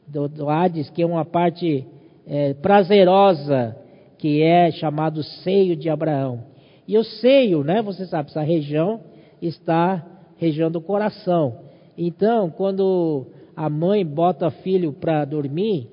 do, 0.06 0.28
do 0.28 0.48
Hades, 0.48 0.90
que 0.90 1.02
é 1.02 1.06
uma 1.06 1.24
parte 1.24 1.86
é, 2.26 2.54
prazerosa, 2.54 3.76
que 4.18 4.42
é 4.42 4.70
chamado 4.72 5.22
seio 5.22 5.74
de 5.74 5.88
Abraão. 5.88 6.44
E 6.86 6.96
o 6.96 7.04
seio, 7.04 7.64
né, 7.64 7.82
você 7.82 8.06
sabe, 8.06 8.30
essa 8.30 8.42
região 8.42 9.00
está 9.40 10.04
região 10.36 10.70
do 10.70 10.80
coração. 10.80 11.58
Então, 11.96 12.50
quando 12.50 13.26
a 13.56 13.70
mãe 13.70 14.04
bota 14.04 14.50
filho 14.50 14.92
para 14.92 15.24
dormir, 15.24 15.88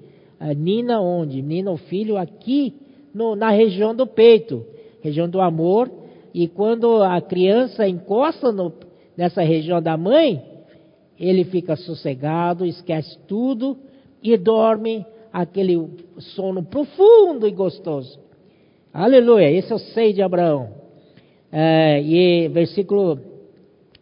nina 0.54 1.00
onde? 1.00 1.42
Nina 1.42 1.72
o 1.72 1.78
filho 1.78 2.18
aqui 2.18 2.74
no, 3.14 3.36
na 3.36 3.52
região 3.52 3.96
do 3.96 4.08
peito, 4.08 4.66
região 5.02 5.30
do 5.30 5.40
amor. 5.40 5.92
E 6.34 6.48
quando 6.48 7.04
a 7.04 7.22
criança 7.22 7.88
encosta 7.88 8.52
no, 8.52 8.74
nessa 9.16 9.44
região 9.44 9.80
da 9.82 9.96
mãe, 9.96 10.44
ele 11.20 11.44
fica 11.44 11.76
sossegado, 11.76 12.66
esquece 12.66 13.18
tudo 13.28 13.78
e 14.22 14.36
dorme 14.36 15.06
aquele 15.32 15.90
sono 16.18 16.64
profundo 16.64 17.48
e 17.48 17.52
gostoso. 17.52 18.20
Aleluia, 18.94 19.52
esse 19.52 19.72
é 19.72 19.76
o 19.76 19.80
seio 19.80 20.14
de 20.14 20.22
Abraão. 20.22 20.70
É, 21.52 22.02
e 22.02 22.48
versículo 22.50 23.20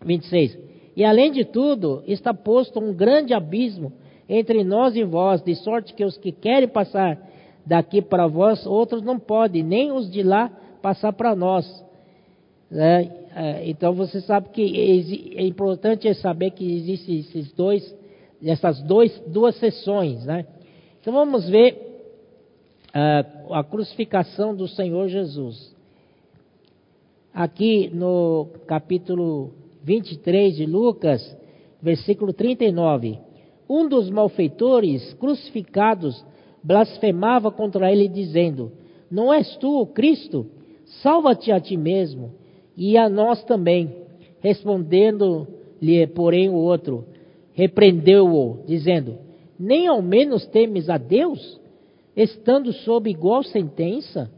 26. 0.05 0.57
E 0.95 1.03
além 1.03 1.31
de 1.31 1.45
tudo, 1.45 2.03
está 2.07 2.33
posto 2.33 2.79
um 2.79 2.93
grande 2.93 3.33
abismo 3.33 3.93
entre 4.33 4.63
nós 4.63 4.95
e 4.95 5.03
vós, 5.03 5.41
de 5.43 5.53
sorte 5.55 5.93
que 5.93 6.05
os 6.05 6.17
que 6.17 6.31
querem 6.31 6.69
passar 6.69 7.19
daqui 7.65 8.01
para 8.01 8.27
vós, 8.27 8.65
outros 8.65 9.01
não 9.01 9.19
podem, 9.19 9.61
nem 9.61 9.91
os 9.91 10.09
de 10.09 10.23
lá 10.23 10.49
passar 10.81 11.11
para 11.11 11.35
nós. 11.35 11.65
É, 12.71 13.09
é, 13.35 13.69
então 13.69 13.93
você 13.93 14.21
sabe 14.21 14.47
que 14.49 15.35
é 15.35 15.45
importante 15.45 16.11
saber 16.13 16.51
que 16.51 16.65
existem 16.75 17.19
esses 17.19 17.51
dois, 17.51 17.95
essas 18.41 18.81
dois, 18.83 19.11
duas 19.27 19.57
sessões, 19.57 20.23
né? 20.23 20.45
Então 21.01 21.11
vamos 21.11 21.49
ver 21.49 21.73
uh, 22.95 23.53
a 23.53 23.65
crucificação 23.65 24.55
do 24.55 24.65
Senhor 24.65 25.09
Jesus. 25.09 25.75
Aqui 27.33 27.89
no 27.93 28.47
capítulo 28.65 29.51
23 29.83 30.55
de 30.55 30.65
Lucas, 30.65 31.37
versículo 31.81 32.31
39. 32.31 33.30
Um 33.73 33.87
dos 33.87 34.09
malfeitores 34.09 35.13
crucificados 35.13 36.25
blasfemava 36.61 37.49
contra 37.49 37.89
ele, 37.89 38.09
dizendo: 38.09 38.73
Não 39.09 39.33
és 39.33 39.55
tu 39.55 39.79
o 39.79 39.87
Cristo? 39.87 40.45
Salva-te 41.01 41.53
a 41.53 41.59
ti 41.61 41.77
mesmo 41.77 42.33
e 42.75 42.97
a 42.97 43.07
nós 43.07 43.41
também. 43.45 43.95
Respondendo-lhe, 44.41 46.05
porém, 46.07 46.49
o 46.49 46.55
outro, 46.55 47.05
repreendeu-o, 47.53 48.61
dizendo: 48.67 49.19
Nem 49.57 49.87
ao 49.87 50.01
menos 50.01 50.45
temes 50.47 50.89
a 50.89 50.97
Deus, 50.97 51.57
estando 52.13 52.73
sob 52.73 53.09
igual 53.09 53.41
sentença? 53.41 54.29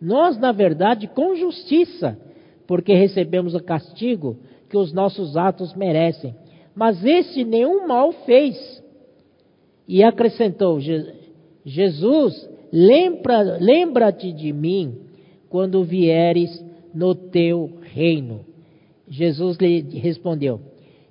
Nós, 0.00 0.36
na 0.40 0.50
verdade, 0.50 1.06
com 1.06 1.36
justiça, 1.36 2.18
porque 2.66 2.94
recebemos 2.94 3.54
o 3.54 3.62
castigo 3.62 4.38
que 4.68 4.76
os 4.76 4.92
nossos 4.92 5.36
atos 5.36 5.72
merecem. 5.72 6.34
Mas 6.74 7.04
este 7.04 7.44
nenhum 7.44 7.86
mal 7.86 8.12
fez. 8.24 8.82
E 9.86 10.02
acrescentou: 10.02 10.78
Jesus, 11.64 12.48
lembra-te 12.72 13.62
lembra 13.62 14.12
de 14.12 14.52
mim 14.52 14.98
quando 15.48 15.84
vieres 15.84 16.64
no 16.94 17.14
teu 17.14 17.70
reino. 17.82 18.44
Jesus 19.08 19.58
lhe 19.58 19.80
respondeu: 19.98 20.60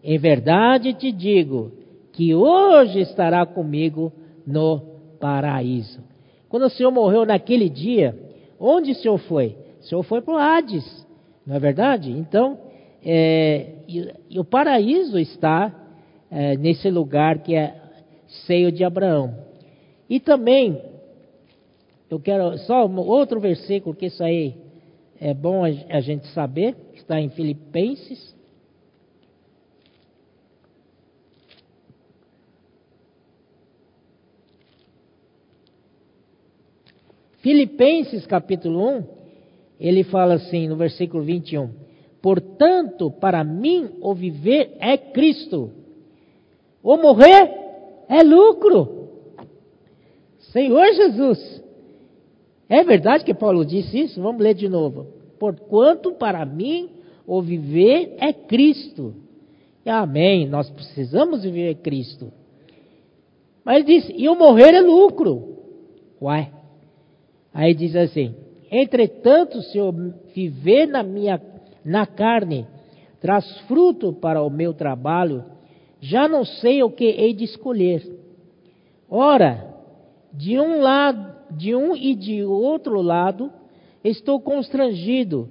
Em 0.04 0.18
verdade 0.18 0.94
te 0.94 1.12
digo 1.12 1.72
que 2.12 2.34
hoje 2.34 3.00
estará 3.00 3.46
comigo 3.46 4.12
no 4.46 4.82
paraíso. 5.20 6.02
Quando 6.50 6.64
o 6.64 6.70
Senhor 6.70 6.92
morreu 6.92 7.26
naquele 7.26 7.70
dia, 7.70 8.18
onde 8.60 8.92
o 8.92 8.96
Senhor 8.96 9.18
foi? 9.20 9.56
O 9.80 9.84
Senhor 9.84 10.04
foi 10.04 10.22
para 10.22 10.34
o 10.34 10.38
Hades, 10.38 11.08
não 11.46 11.56
é 11.56 11.60
verdade? 11.60 12.12
Então, 12.12 12.58
é, 13.04 13.68
e, 13.88 14.14
e, 14.30 14.40
o 14.40 14.46
paraíso 14.46 15.18
está 15.18 15.74
é, 16.30 16.56
nesse 16.56 16.90
lugar 16.90 17.40
que 17.40 17.56
é 17.56 17.76
seio 18.46 18.72
de 18.72 18.84
Abraão. 18.84 19.36
E 20.10 20.20
também, 20.20 20.82
eu 22.10 22.20
quero 22.20 22.58
só 22.60 22.86
um 22.86 23.00
outro 23.00 23.40
versículo, 23.40 23.96
que 23.96 24.06
isso 24.06 24.24
aí 24.24 24.56
é 25.20 25.34
bom 25.34 25.64
a 25.64 26.02
gente 26.02 26.28
saber, 26.28 26.76
está 26.94 27.20
em 27.20 27.30
Filipenses. 27.30 28.36
Filipenses 37.40 38.28
capítulo 38.28 38.98
1, 38.98 39.04
ele 39.80 40.04
fala 40.04 40.36
assim 40.36 40.68
no 40.68 40.76
versículo 40.76 41.24
21: 41.24 41.72
Portanto, 42.22 43.10
para 43.10 43.44
mim 43.44 43.90
o 44.02 44.14
viver 44.14 44.76
é 44.80 44.98
Cristo, 44.98 45.72
o 46.84 46.98
morrer 46.98 47.52
é 48.08 48.22
lucro. 48.24 49.10
Senhor 50.52 50.86
Jesus, 50.94 51.64
é 52.70 52.84
verdade 52.84 53.24
que 53.24 53.34
Paulo 53.34 53.66
disse 53.66 54.02
isso? 54.02 54.22
Vamos 54.22 54.42
ler 54.42 54.54
de 54.54 54.70
novo. 54.70 55.08
Porquanto 55.40 56.14
para 56.14 56.46
mim 56.46 56.90
o 57.26 57.42
viver 57.42 58.16
é 58.20 58.32
Cristo. 58.32 59.16
Amém. 59.86 60.48
Nós 60.48 60.70
precisamos 60.70 61.44
viver 61.44 61.76
Cristo. 61.76 62.32
Mas 63.64 63.78
ele 63.78 63.86
diz, 63.86 64.12
e 64.16 64.28
o 64.30 64.36
morrer 64.36 64.74
é 64.74 64.82
lucro. 64.82 65.58
Uai. 66.22 66.52
Aí 67.54 67.74
diz 67.74 67.96
assim: 67.96 68.36
Entretanto, 68.72 69.62
se 69.64 69.78
eu 69.78 69.94
viver 70.34 70.88
na 70.88 71.04
minha 71.04 71.38
na 71.84 72.06
carne, 72.06 72.68
traz 73.20 73.60
fruto 73.62 74.14
para 74.14 74.42
o 74.42 74.50
meu 74.50 74.74
trabalho, 74.74 75.44
já 76.00 76.28
não 76.28 76.44
sei 76.44 76.84
o 76.84 76.90
que 76.90 77.06
hei 77.06 77.34
de 77.34 77.44
escolher. 77.44 78.04
Ora, 79.10 79.76
de 80.34 80.60
um 80.60 80.82
lado, 80.82 81.36
de 81.52 81.76
um 81.76 81.96
e 81.96 82.16
de 82.16 82.44
outro 82.44 83.02
lado, 83.02 83.52
estou 84.04 84.40
constrangido, 84.40 85.50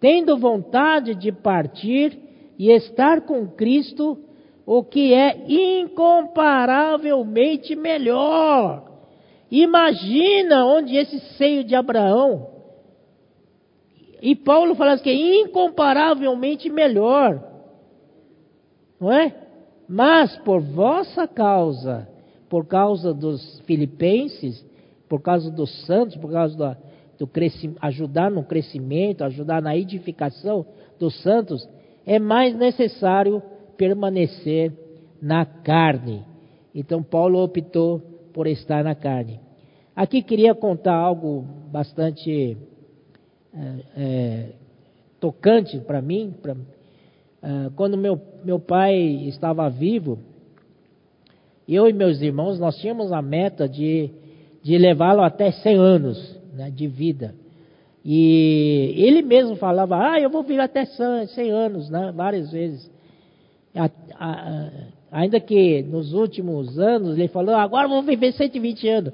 tendo 0.00 0.38
vontade 0.38 1.14
de 1.14 1.30
partir 1.30 2.18
e 2.58 2.70
estar 2.70 3.20
com 3.22 3.46
Cristo, 3.46 4.18
o 4.66 4.82
que 4.82 5.12
é 5.12 5.44
incomparavelmente 5.48 7.76
melhor. 7.76 8.90
Imagina 9.50 10.64
onde 10.64 10.96
esse 10.96 11.20
seio 11.36 11.62
de 11.62 11.74
Abraão. 11.74 12.51
E 14.22 14.36
Paulo 14.36 14.76
fala 14.76 14.96
que 14.98 15.10
é 15.10 15.40
incomparavelmente 15.42 16.70
melhor. 16.70 17.42
Não 19.00 19.10
é? 19.10 19.34
Mas 19.88 20.36
por 20.38 20.60
vossa 20.60 21.26
causa, 21.26 22.08
por 22.48 22.64
causa 22.64 23.12
dos 23.12 23.58
filipenses, 23.66 24.64
por 25.08 25.20
causa 25.20 25.50
dos 25.50 25.84
santos, 25.86 26.16
por 26.16 26.30
causa 26.30 26.56
do, 27.18 27.26
do 27.26 27.30
ajudar 27.80 28.30
no 28.30 28.44
crescimento, 28.44 29.24
ajudar 29.24 29.60
na 29.60 29.76
edificação 29.76 30.64
dos 31.00 31.20
santos, 31.20 31.68
é 32.06 32.20
mais 32.20 32.54
necessário 32.54 33.42
permanecer 33.76 34.72
na 35.20 35.44
carne. 35.44 36.24
Então 36.72 37.02
Paulo 37.02 37.42
optou 37.42 38.00
por 38.32 38.46
estar 38.46 38.84
na 38.84 38.94
carne. 38.94 39.40
Aqui 39.96 40.22
queria 40.22 40.54
contar 40.54 40.94
algo 40.94 41.44
bastante 41.72 42.56
é, 43.54 43.74
é, 43.96 44.48
tocante 45.20 45.78
para 45.80 46.00
mim. 46.00 46.34
Pra, 46.40 46.56
é, 47.42 47.70
quando 47.76 47.96
meu, 47.96 48.20
meu 48.44 48.58
pai 48.58 48.96
estava 49.26 49.68
vivo, 49.68 50.18
eu 51.68 51.88
e 51.88 51.92
meus 51.92 52.20
irmãos, 52.20 52.58
nós 52.58 52.76
tínhamos 52.78 53.12
a 53.12 53.22
meta 53.22 53.68
de, 53.68 54.10
de 54.62 54.76
levá-lo 54.78 55.22
até 55.22 55.50
100 55.50 55.76
anos 55.76 56.40
né, 56.52 56.70
de 56.70 56.86
vida. 56.86 57.34
E 58.04 58.94
ele 58.96 59.22
mesmo 59.22 59.54
falava, 59.56 59.96
ah, 59.96 60.20
eu 60.20 60.28
vou 60.28 60.42
viver 60.42 60.62
até 60.62 60.84
100 60.84 61.50
anos, 61.50 61.88
né, 61.88 62.12
várias 62.14 62.50
vezes. 62.50 62.90
A, 63.74 63.88
a, 64.18 64.70
ainda 65.10 65.38
que 65.38 65.82
nos 65.82 66.12
últimos 66.12 66.78
anos 66.78 67.16
ele 67.16 67.28
falou, 67.28 67.54
agora 67.54 67.86
vou 67.86 68.02
viver 68.02 68.32
120 68.32 68.88
anos 68.88 69.12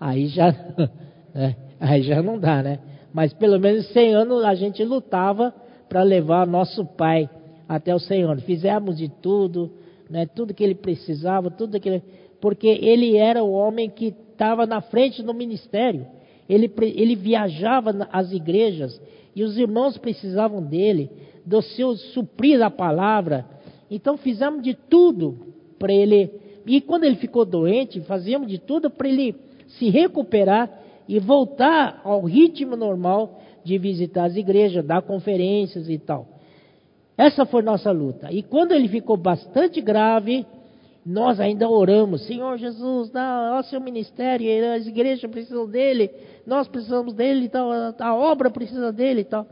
aí 0.00 0.28
já, 0.28 0.52
né? 1.34 1.56
aí 1.78 2.02
já 2.02 2.22
não 2.22 2.38
dá, 2.38 2.62
né? 2.62 2.78
Mas 3.12 3.32
pelo 3.32 3.58
menos 3.58 3.86
100 3.92 4.14
anos 4.14 4.44
a 4.44 4.54
gente 4.54 4.84
lutava 4.84 5.54
para 5.88 6.02
levar 6.02 6.46
nosso 6.46 6.84
pai 6.84 7.28
até 7.68 7.96
100 7.96 8.22
anos. 8.22 8.44
Fizemos 8.44 8.96
de 8.96 9.08
tudo, 9.08 9.70
né? 10.08 10.26
tudo 10.26 10.54
que 10.54 10.62
ele 10.62 10.74
precisava, 10.74 11.50
tudo 11.50 11.80
que 11.80 12.02
porque 12.40 12.68
ele 12.68 13.16
era 13.16 13.44
o 13.44 13.52
homem 13.52 13.90
que 13.90 14.14
estava 14.32 14.66
na 14.66 14.80
frente 14.80 15.22
do 15.22 15.34
ministério. 15.34 16.06
Ele, 16.48 16.72
ele 16.80 17.14
viajava 17.14 18.08
às 18.10 18.32
igrejas 18.32 19.00
e 19.36 19.44
os 19.44 19.56
irmãos 19.58 19.98
precisavam 19.98 20.62
dele, 20.62 21.10
do 21.44 21.60
seu 21.62 21.94
suprir 21.96 22.62
a 22.62 22.70
palavra. 22.70 23.46
Então 23.90 24.16
fizemos 24.16 24.62
de 24.62 24.74
tudo 24.74 25.54
para 25.78 25.92
ele. 25.92 26.30
E 26.66 26.80
quando 26.80 27.04
ele 27.04 27.16
ficou 27.16 27.44
doente, 27.44 28.00
fazíamos 28.00 28.48
de 28.48 28.58
tudo 28.58 28.90
para 28.90 29.08
ele 29.08 29.34
se 29.78 29.88
recuperar 29.90 30.79
e 31.10 31.18
voltar 31.18 32.00
ao 32.04 32.22
ritmo 32.22 32.76
normal 32.76 33.40
de 33.64 33.76
visitar 33.78 34.26
as 34.26 34.36
igrejas, 34.36 34.84
dar 34.84 35.02
conferências 35.02 35.88
e 35.88 35.98
tal. 35.98 36.24
Essa 37.18 37.44
foi 37.44 37.62
nossa 37.62 37.90
luta. 37.90 38.30
E 38.30 38.44
quando 38.44 38.70
ele 38.70 38.86
ficou 38.86 39.16
bastante 39.16 39.80
grave, 39.80 40.46
nós 41.04 41.40
ainda 41.40 41.68
oramos, 41.68 42.24
Senhor 42.28 42.56
Jesus, 42.58 43.10
dá 43.10 43.56
ao 43.56 43.64
seu 43.64 43.80
ministério, 43.80 44.46
as 44.72 44.86
igrejas 44.86 45.28
precisam 45.28 45.68
dele, 45.68 46.08
nós 46.46 46.68
precisamos 46.68 47.12
dele 47.12 47.48
tal, 47.48 47.72
a 47.72 48.14
obra 48.14 48.48
precisa 48.48 48.92
dele 48.92 49.22
e 49.22 49.24
tal. 49.24 49.48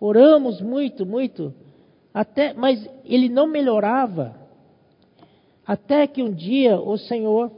Oramos 0.00 0.60
muito, 0.60 1.06
muito, 1.06 1.54
até, 2.12 2.52
mas 2.52 2.84
ele 3.04 3.28
não 3.28 3.46
melhorava. 3.46 4.34
Até 5.64 6.08
que 6.08 6.20
um 6.20 6.32
dia 6.32 6.80
o 6.80 6.98
Senhor 6.98 7.52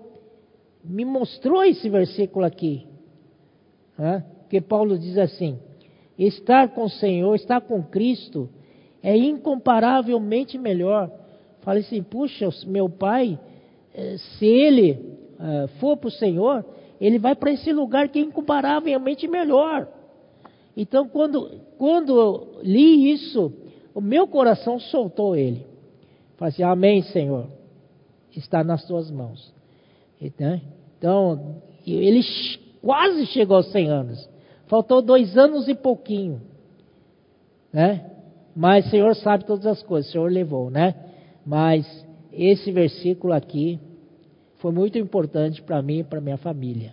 me 0.84 1.06
mostrou 1.06 1.64
esse 1.64 1.88
versículo 1.88 2.44
aqui. 2.44 2.87
Né? 3.98 4.24
Que 4.48 4.60
Paulo 4.60 4.96
diz 4.96 5.18
assim: 5.18 5.58
estar 6.18 6.68
com 6.68 6.84
o 6.84 6.90
Senhor, 6.90 7.34
estar 7.34 7.60
com 7.60 7.82
Cristo, 7.82 8.48
é 9.02 9.16
incomparavelmente 9.16 10.56
melhor. 10.56 11.10
Falei 11.60 11.82
assim, 11.82 12.02
puxa, 12.02 12.48
meu 12.66 12.88
pai, 12.88 13.38
eh, 13.94 14.16
se 14.16 14.46
ele 14.46 14.92
uh, 14.92 15.68
for 15.80 15.96
para 15.96 16.08
o 16.08 16.12
Senhor, 16.12 16.64
ele 17.00 17.18
vai 17.18 17.34
para 17.34 17.52
esse 17.52 17.72
lugar 17.72 18.08
que 18.08 18.18
é 18.18 18.22
incomparavelmente 18.22 19.28
melhor. 19.28 19.88
Então, 20.76 21.08
quando, 21.08 21.60
quando 21.76 22.18
eu 22.18 22.60
li 22.62 23.10
isso, 23.12 23.52
o 23.94 24.00
meu 24.00 24.26
coração 24.26 24.78
soltou 24.78 25.36
ele. 25.36 25.66
Falei 26.36 26.52
assim, 26.52 26.62
amém, 26.62 27.02
Senhor, 27.02 27.46
está 28.34 28.62
nas 28.62 28.84
tuas 28.86 29.10
mãos. 29.10 29.52
Né? 30.38 30.62
Então, 30.96 31.56
ele 31.84 32.22
quase 32.82 33.26
chegou 33.26 33.56
aos 33.56 33.70
100 33.70 33.88
anos. 33.88 34.28
Faltou 34.66 35.00
dois 35.02 35.36
anos 35.36 35.68
e 35.68 35.74
pouquinho. 35.74 36.40
Né? 37.72 38.10
Mas 38.54 38.86
o 38.86 38.90
Senhor 38.90 39.14
sabe 39.16 39.44
todas 39.44 39.66
as 39.66 39.82
coisas, 39.82 40.08
o 40.08 40.12
Senhor 40.12 40.30
levou, 40.30 40.70
né? 40.70 40.94
Mas 41.46 41.86
esse 42.32 42.72
versículo 42.72 43.32
aqui 43.32 43.78
foi 44.56 44.72
muito 44.72 44.98
importante 44.98 45.62
para 45.62 45.80
mim 45.80 46.00
e 46.00 46.04
para 46.04 46.20
minha 46.20 46.36
família. 46.36 46.92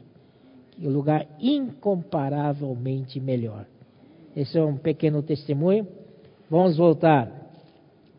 Um 0.80 0.90
lugar 0.90 1.26
incomparavelmente 1.40 3.20
melhor. 3.20 3.66
Esse 4.36 4.58
é 4.58 4.64
um 4.64 4.78
pequeno 4.78 5.24
testemunho. 5.24 5.88
Vamos 6.50 6.78
voltar 6.78 7.32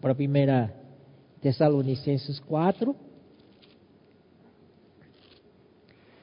para 0.01 0.13
a 0.13 0.15
primeira 0.15 0.75
Tessalonicenses 1.41 2.41
4. 2.41 2.97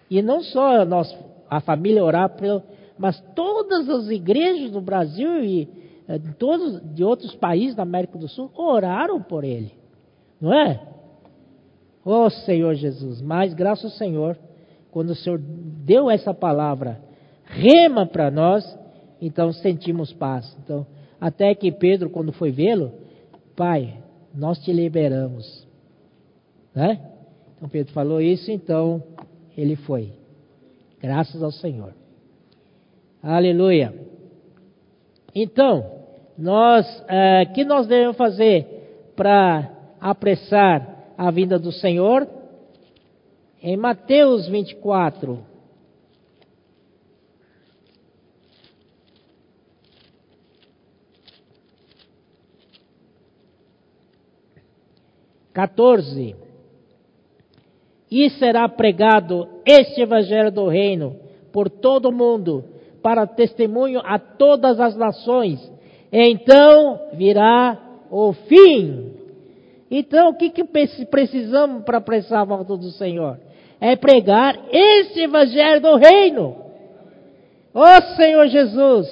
E 0.10 0.22
não 0.22 0.44
só 0.44 0.84
nós, 0.84 1.16
a 1.58 1.62
família 1.62 2.04
orar, 2.04 2.32
mas 2.98 3.20
todas 3.36 3.90
as 3.90 4.10
igrejas 4.10 4.72
do 4.72 4.82
Brasil 4.82 5.44
e 5.44 5.70
eh, 6.08 6.20
todos 6.38 6.82
de 6.94 7.04
outros 7.04 7.36
países 7.36 7.76
da 7.76 7.84
América 7.84 8.18
do 8.18 8.28
Sul 8.28 8.52
oraram 8.56 9.22
por 9.22 9.44
ele. 9.44 9.72
Não 10.40 10.54
é? 10.54 10.82
Oh 12.06 12.30
Senhor 12.30 12.76
Jesus, 12.76 13.22
mas 13.22 13.54
graças 13.54 13.86
ao 13.86 13.98
Senhor, 13.98 14.38
quando 14.92 15.12
o 15.12 15.16
Senhor 15.16 15.40
deu 15.40 16.10
essa 16.10 16.34
palavra, 16.34 17.02
rema 17.46 18.06
para 18.06 18.30
nós, 18.30 18.78
então 19.22 19.52
sentimos 19.54 20.12
paz. 20.14 20.56
Então, 20.64 20.86
até 21.20 21.56
que 21.56 21.72
Pedro, 21.72 22.10
quando 22.10 22.34
foi 22.34 22.52
vê-lo, 22.52 22.92
Pai, 23.56 23.98
nós 24.34 24.60
te 24.60 24.74
liberamos. 24.74 25.68
Né? 26.74 27.00
Então 27.56 27.70
Pedro 27.70 27.94
falou 27.94 28.20
isso, 28.20 28.52
então 28.52 29.04
ele 29.56 29.76
foi. 29.76 30.12
Graças 31.04 31.44
ao 31.44 31.52
Senhor. 31.52 31.94
Aleluia. 33.22 33.94
Então, 35.36 36.06
nós, 36.38 36.86
é, 37.10 37.46
que 37.48 37.66
nós 37.66 37.88
devemos 37.88 38.16
fazer 38.16 39.12
para 39.14 39.70
apressar 40.00 41.14
a 41.18 41.30
vinda 41.30 41.60
do 41.60 41.74
Senhor? 41.74 42.26
Em 43.62 43.76
Mateus 43.76 44.48
24. 44.48 45.46
Quatorze. 55.54 56.43
E 58.16 58.30
será 58.30 58.70
pregado 58.70 59.50
este 59.66 60.00
evangelho 60.02 60.52
do 60.52 60.68
reino 60.68 61.16
por 61.52 61.68
todo 61.68 62.10
o 62.10 62.12
mundo, 62.12 62.64
para 63.02 63.26
testemunho 63.26 64.00
a 64.06 64.20
todas 64.20 64.80
as 64.80 64.96
nações. 64.96 65.60
Então 66.12 67.08
virá 67.14 67.76
o 68.12 68.32
fim. 68.34 69.14
Então, 69.90 70.30
o 70.30 70.36
que, 70.36 70.52
que 70.52 70.64
precisamos 70.64 71.84
para 71.84 71.98
apressar 71.98 72.42
a 72.42 72.46
volta 72.46 72.78
do 72.78 72.92
Senhor? 72.92 73.40
É 73.82 73.96
pregar 73.96 74.60
esse 74.72 75.22
evangelho 75.22 75.82
do 75.82 75.96
reino. 75.96 76.56
Ó 77.74 77.84
oh, 77.84 78.16
Senhor 78.16 78.46
Jesus! 78.46 79.08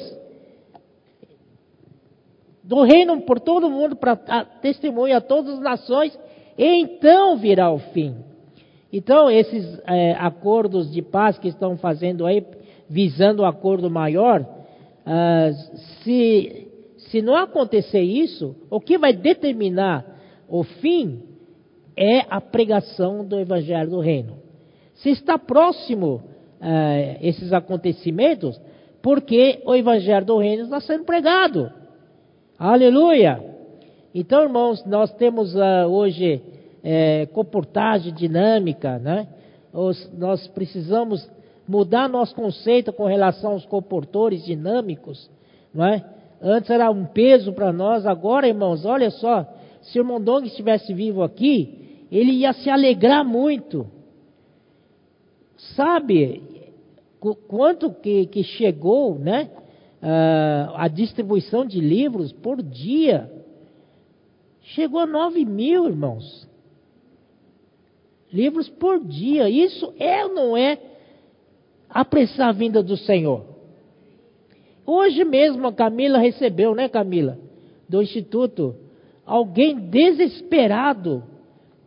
Do 2.64 2.84
reino 2.84 3.19
por 3.22 3.40
todo 3.40 3.68
mundo, 3.68 3.95
para 3.95 4.15
testemunho 4.61 5.18
a 5.18 5.22
todas 5.22 5.56
as 5.56 5.60
nações, 5.60 6.15
então 6.56 7.38
virá 7.38 7.72
o 7.72 7.80
fim. 7.80 8.30
Então, 8.91 9.30
esses 9.30 9.80
é, 9.85 10.13
acordos 10.13 10.91
de 10.91 11.01
paz 11.01 11.38
que 11.38 11.47
estão 11.47 11.77
fazendo 11.77 12.26
aí, 12.26 12.45
visando 12.89 13.41
o 13.41 13.45
um 13.45 13.47
acordo 13.47 13.89
maior, 13.89 14.45
ah, 15.05 15.51
se, 16.03 16.68
se 16.97 17.22
não 17.22 17.35
acontecer 17.35 18.01
isso, 18.01 18.55
o 18.69 18.80
que 18.80 18.97
vai 18.97 19.13
determinar 19.13 20.05
o 20.47 20.63
fim 20.63 21.23
é 21.95 22.26
a 22.30 22.41
pregação 22.41 23.26
do 23.26 23.39
Evangelho 23.39 23.89
do 23.89 23.99
Reino. 23.99 24.38
Se 24.95 25.09
está 25.09 25.38
próximo 25.38 26.15
uh, 26.15 27.18
esses 27.22 27.51
acontecimentos, 27.53 28.59
porque 29.01 29.61
o 29.65 29.73
Evangelho 29.76 30.26
do 30.26 30.38
Reino 30.38 30.63
está 30.63 30.80
sendo 30.81 31.05
pregado. 31.05 31.72
Aleluia! 32.57 33.43
Então, 34.13 34.43
irmãos, 34.43 34.85
nós 34.85 35.11
temos 35.13 35.55
uh, 35.55 35.88
hoje 35.88 36.41
é, 36.84 37.26
comportagem 37.28 38.14
dinâmica, 38.14 38.99
né? 38.99 39.28
Os, 39.74 40.12
nós 40.18 40.48
precisamos 40.48 41.30
mudar 41.68 42.10
nosso 42.10 42.36
conceito 42.36 42.91
com 42.91 43.06
relação 43.06 43.52
aos 43.52 43.66
comportores 43.66 44.44
dinâmicos, 44.44 45.30
não 45.74 45.86
é? 45.86 46.03
Antes 46.41 46.70
era 46.70 46.90
um 46.90 47.06
peso 47.06 47.53
para 47.53 47.72
nós, 47.72 48.06
agora, 48.06 48.48
irmãos, 48.48 48.84
olha 48.84 49.12
só, 49.12 49.48
se 49.82 49.99
o 49.99 50.02
irmão 50.02 50.20
Dong 50.20 50.48
estivesse 50.48 50.94
vivo 50.94 51.22
aqui, 51.24 52.06
ele 52.12 52.32
ia 52.32 52.52
se 52.53 52.70
alegrar 52.70 53.24
muito. 53.24 53.88
Sabe 55.76 56.41
quanto 57.48 57.91
que, 57.91 58.26
que 58.26 58.44
chegou, 58.44 59.18
né? 59.18 59.49
Uh, 60.02 60.74
a 60.76 60.88
distribuição 60.88 61.64
de 61.64 61.80
livros 61.80 62.32
por 62.32 62.62
dia. 62.62 63.32
Chegou 64.62 64.99
a 64.99 65.06
9 65.06 65.45
mil, 65.45 65.88
irmãos. 65.88 66.49
Livros 68.34 68.70
por 68.70 69.03
dia. 69.03 69.49
Isso 69.49 69.94
é 69.99 70.26
ou 70.26 70.34
não 70.34 70.58
é 70.58 70.78
apressar 71.90 72.49
a 72.49 72.53
vinda 72.53 72.82
do 72.82 72.95
Senhor? 72.95 73.45
Hoje 74.86 75.24
mesmo 75.24 75.68
a 75.68 75.74
Camila 75.74 76.18
recebeu, 76.18 76.74
né, 76.74 76.88
Camila? 76.90 77.38
Do 77.88 78.02
Instituto 78.02 78.76
alguém 79.26 79.76
desesperado 79.76 81.24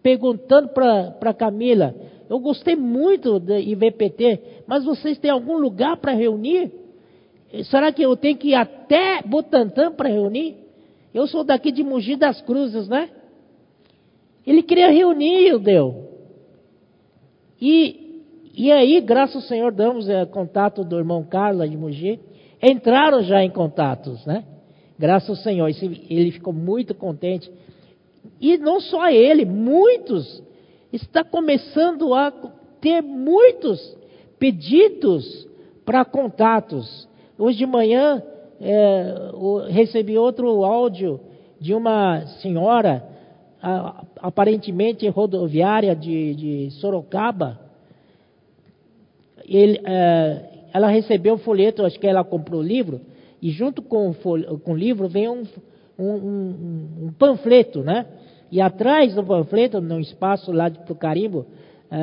perguntando 0.03 0.69
para 0.69 1.35
Camila: 1.35 1.95
Eu 2.29 2.39
gostei 2.39 2.77
muito 2.77 3.39
do 3.39 3.55
IVPT, 3.55 4.65
mas 4.67 4.85
vocês 4.85 5.19
têm 5.19 5.31
algum 5.31 5.57
lugar 5.57 5.97
para 5.97 6.13
reunir? 6.13 6.71
Será 7.65 7.93
que 7.93 8.03
eu 8.03 8.17
tenho 8.17 8.37
que 8.37 8.49
ir 8.49 8.55
até 8.55 9.23
Butantã 9.23 9.91
para 9.91 10.09
reunir? 10.09 10.57
Eu 11.13 11.27
sou 11.27 11.45
daqui 11.45 11.71
de 11.71 11.85
Mogi 11.85 12.17
das 12.17 12.41
Cruzes, 12.43 12.89
né? 12.89 13.09
Ele 14.47 14.63
queria 14.63 14.91
reunir, 14.91 15.55
o 15.55 15.59
deu. 15.59 16.14
E, 17.67 18.21
e 18.55 18.71
aí, 18.71 19.01
graças 19.01 19.37
ao 19.37 19.41
Senhor, 19.41 19.73
damos 19.73 20.07
é, 20.07 20.27
contato 20.27 20.85
do 20.85 20.99
irmão 20.99 21.25
Carlos 21.25 21.71
de 21.71 21.79
Mogi. 21.79 22.21
Entraram 22.63 23.23
já 23.23 23.43
em 23.43 23.49
contatos, 23.49 24.27
né? 24.27 24.45
Graças 24.99 25.31
ao 25.31 25.37
Senhor. 25.37 25.71
Ele 26.11 26.31
ficou 26.31 26.53
muito 26.53 26.95
contente. 26.95 27.51
E 28.39 28.59
não 28.59 28.81
só 28.81 29.09
ele, 29.09 29.47
muitos 29.47 30.43
está 30.93 31.25
começando 31.25 32.13
a 32.13 32.31
ter 32.83 33.01
muitos 33.01 33.97
pedidos 34.39 35.49
para 35.87 36.05
contatos. 36.05 37.09
Hoje 37.39 37.57
de 37.57 37.67
manhã 37.67 38.23
é, 38.61 39.31
recebi 39.71 40.19
outro 40.19 40.63
áudio 40.67 41.19
de 41.59 41.73
uma 41.73 42.27
senhora, 42.43 43.03
aparentemente 44.25 45.07
rodoviária 45.07 45.95
de, 45.95 46.35
de 46.35 46.71
Sorocaba. 46.81 47.61
Ele, 49.47 49.79
é, 49.85 50.45
ela 50.73 50.89
recebeu 50.89 51.35
o 51.35 51.39
folheto, 51.39 51.85
acho 51.85 52.01
que 52.01 52.07
ela 52.07 52.25
comprou 52.25 52.61
o 52.61 52.65
livro, 52.65 53.03
e 53.43 53.51
junto 53.51 53.83
com 53.83 54.09
o, 54.09 54.59
com 54.61 54.73
o 54.73 54.77
livro 54.77 55.09
vem 55.09 55.29
um, 55.29 55.43
um, 55.99 56.09
um, 56.09 56.89
um, 57.03 57.13
panfleto, 57.19 57.83
né? 57.83 58.07
E 58.51 58.63
atrás 58.63 59.15
do 59.15 59.23
panfleto, 59.23 59.79
no 59.83 60.01
espaço 60.01 60.51
lá 60.53 60.71
para 60.71 60.93
o 60.93 60.97
carimbo, 60.97 61.45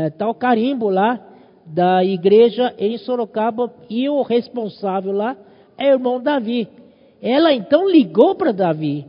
está 0.08 0.26
eh, 0.26 0.30
o 0.30 0.36
carimbo 0.36 0.90
lá 0.90 1.20
da 1.66 2.04
igreja 2.06 2.76
em 2.78 3.00
Sorocaba 3.00 3.74
e 3.90 4.08
o 4.08 4.22
responsável 4.22 5.12
lá 5.12 5.36
é 5.76 5.90
o 5.90 5.94
irmão 5.94 6.22
Davi. 6.22 6.68
Ela 7.20 7.52
então 7.52 7.90
ligou 7.90 8.36
para 8.36 8.52
Davi, 8.52 9.08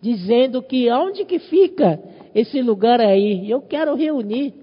dizendo 0.00 0.62
que 0.62 0.88
aonde 0.88 1.26
que 1.26 1.38
fica 1.38 2.00
esse 2.34 2.60
lugar 2.62 3.00
aí? 3.00 3.50
Eu 3.50 3.62
quero 3.62 3.94
reunir. 3.94 4.54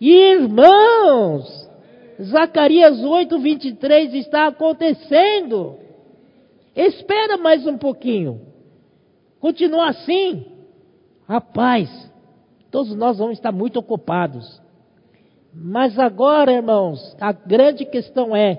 Irmãos, 0.00 1.68
Zacarias 2.22 3.02
8, 3.02 3.38
23 3.38 4.14
está 4.14 4.48
acontecendo. 4.48 5.76
Espera 6.74 7.36
mais 7.36 7.66
um 7.66 7.78
pouquinho. 7.78 8.40
Continua 9.40 9.88
assim. 9.88 10.46
Rapaz, 11.26 11.88
todos 12.70 12.94
nós 12.94 13.18
vamos 13.18 13.34
estar 13.38 13.52
muito 13.52 13.78
ocupados. 13.78 14.60
Mas 15.54 15.98
agora, 15.98 16.52
irmãos, 16.52 17.16
a 17.18 17.32
grande 17.32 17.86
questão 17.86 18.36
é: 18.36 18.56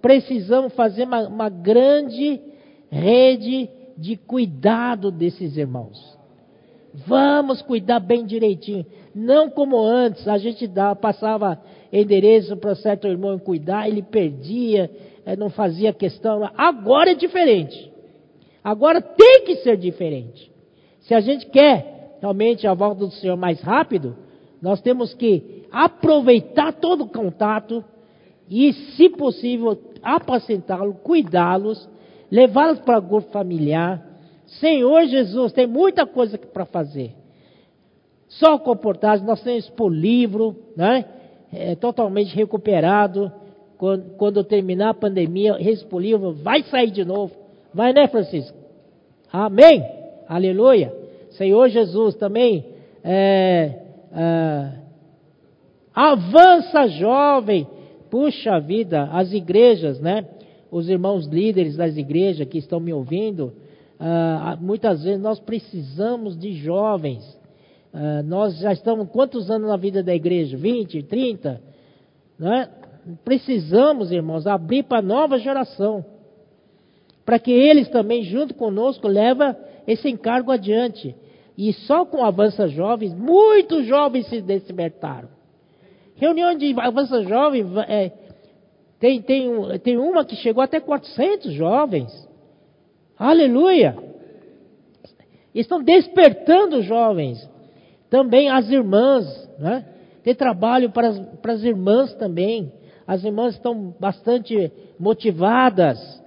precisamos 0.00 0.74
fazer 0.74 1.04
uma, 1.04 1.28
uma 1.28 1.48
grande 1.48 2.40
rede 2.90 3.70
de 3.96 4.16
cuidado 4.16 5.10
desses 5.10 5.56
irmãos. 5.56 6.11
Vamos 7.06 7.62
cuidar 7.62 8.00
bem 8.00 8.26
direitinho. 8.26 8.84
Não 9.14 9.50
como 9.50 9.82
antes, 9.82 10.26
a 10.28 10.38
gente 10.38 10.66
dava, 10.66 10.96
passava 10.96 11.60
endereço 11.92 12.56
para 12.56 12.74
certo 12.74 13.06
irmão 13.06 13.38
cuidar, 13.38 13.88
ele 13.88 14.02
perdia, 14.02 14.90
eh, 15.24 15.36
não 15.36 15.50
fazia 15.50 15.92
questão. 15.92 16.48
Agora 16.56 17.12
é 17.12 17.14
diferente. 17.14 17.90
Agora 18.62 19.00
tem 19.00 19.44
que 19.44 19.56
ser 19.56 19.76
diferente. 19.76 20.50
Se 21.00 21.14
a 21.14 21.20
gente 21.20 21.46
quer 21.46 22.16
realmente 22.20 22.66
a 22.66 22.74
volta 22.74 23.04
do 23.04 23.10
Senhor 23.10 23.36
mais 23.36 23.60
rápido, 23.60 24.16
nós 24.60 24.80
temos 24.80 25.12
que 25.12 25.64
aproveitar 25.72 26.72
todo 26.74 27.04
o 27.04 27.08
contato 27.08 27.84
e, 28.48 28.72
se 28.72 29.08
possível, 29.08 29.76
apacentá-los, 30.02 30.96
cuidá-los, 31.02 31.88
levá-los 32.30 32.78
para 32.80 32.98
o 32.98 33.02
grupo 33.02 33.30
familiar. 33.32 34.11
Senhor 34.60 35.06
Jesus, 35.06 35.52
tem 35.52 35.66
muita 35.66 36.06
coisa 36.06 36.36
para 36.38 36.64
fazer. 36.64 37.14
Só 38.28 38.58
comportagem, 38.58 39.26
nós 39.26 39.42
temos 39.42 39.68
por 39.70 39.88
livro, 39.90 40.56
né? 40.76 41.04
É, 41.52 41.74
totalmente 41.74 42.34
recuperado 42.34 43.30
quando, 43.76 44.16
quando 44.16 44.44
terminar 44.44 44.90
a 44.90 44.94
pandemia, 44.94 45.56
livro 45.98 46.32
vai 46.32 46.62
sair 46.62 46.90
de 46.90 47.04
novo. 47.04 47.34
Vai, 47.74 47.92
né, 47.92 48.08
Francisco? 48.08 48.56
Amém? 49.30 49.84
Aleluia. 50.28 50.94
Senhor 51.30 51.68
Jesus 51.68 52.14
também. 52.14 52.64
É, 53.02 53.80
é, 54.14 54.68
avança, 55.94 56.86
jovem. 56.88 57.66
Puxa 58.10 58.60
vida, 58.60 59.08
as 59.12 59.32
igrejas, 59.32 60.00
né? 60.00 60.26
Os 60.70 60.88
irmãos 60.88 61.26
líderes 61.26 61.76
das 61.76 61.96
igrejas 61.96 62.46
que 62.46 62.58
estão 62.58 62.78
me 62.78 62.92
ouvindo, 62.92 63.52
ah, 64.04 64.58
muitas 64.60 65.04
vezes 65.04 65.20
nós 65.20 65.38
precisamos 65.38 66.38
de 66.38 66.54
jovens. 66.54 67.22
Ah, 67.92 68.22
nós 68.22 68.58
já 68.58 68.72
estamos 68.72 69.08
quantos 69.10 69.50
anos 69.50 69.68
na 69.68 69.76
vida 69.76 70.02
da 70.02 70.14
igreja? 70.14 70.56
20, 70.56 71.02
30? 71.04 71.60
Não 72.38 72.52
é? 72.52 72.68
precisamos, 73.24 74.12
irmãos, 74.12 74.46
abrir 74.46 74.84
para 74.84 74.98
a 74.98 75.02
nova 75.02 75.38
geração, 75.38 76.04
para 77.24 77.38
que 77.38 77.50
eles 77.50 77.88
também, 77.88 78.22
junto 78.22 78.54
conosco, 78.54 79.06
levem 79.08 79.54
esse 79.86 80.08
encargo 80.08 80.50
adiante. 80.50 81.14
E 81.56 81.72
só 81.72 82.04
com 82.04 82.18
o 82.18 82.24
avanço 82.24 82.66
jovens, 82.68 83.14
muitos 83.14 83.86
jovens 83.86 84.26
se 84.28 84.40
despertaram. 84.40 85.28
Reunião 86.16 86.56
de 86.56 86.74
avança 86.78 87.22
jovem, 87.22 87.64
é, 87.88 88.12
tem, 88.98 89.20
tem, 89.22 89.50
tem 89.80 89.98
uma 89.98 90.24
que 90.24 90.36
chegou 90.36 90.62
até 90.62 90.80
400 90.80 91.52
jovens. 91.52 92.28
Aleluia! 93.22 93.96
Estão 95.54 95.80
despertando 95.80 96.78
os 96.78 96.84
jovens. 96.84 97.48
Também 98.10 98.50
as 98.50 98.68
irmãs, 98.68 99.48
né? 99.60 99.86
Tem 100.24 100.34
trabalho 100.34 100.90
para 100.90 101.08
as, 101.08 101.20
para 101.40 101.52
as 101.52 101.62
irmãs 101.62 102.12
também. 102.14 102.72
As 103.06 103.22
irmãs 103.22 103.54
estão 103.54 103.94
bastante 104.00 104.72
motivadas. 104.98 106.20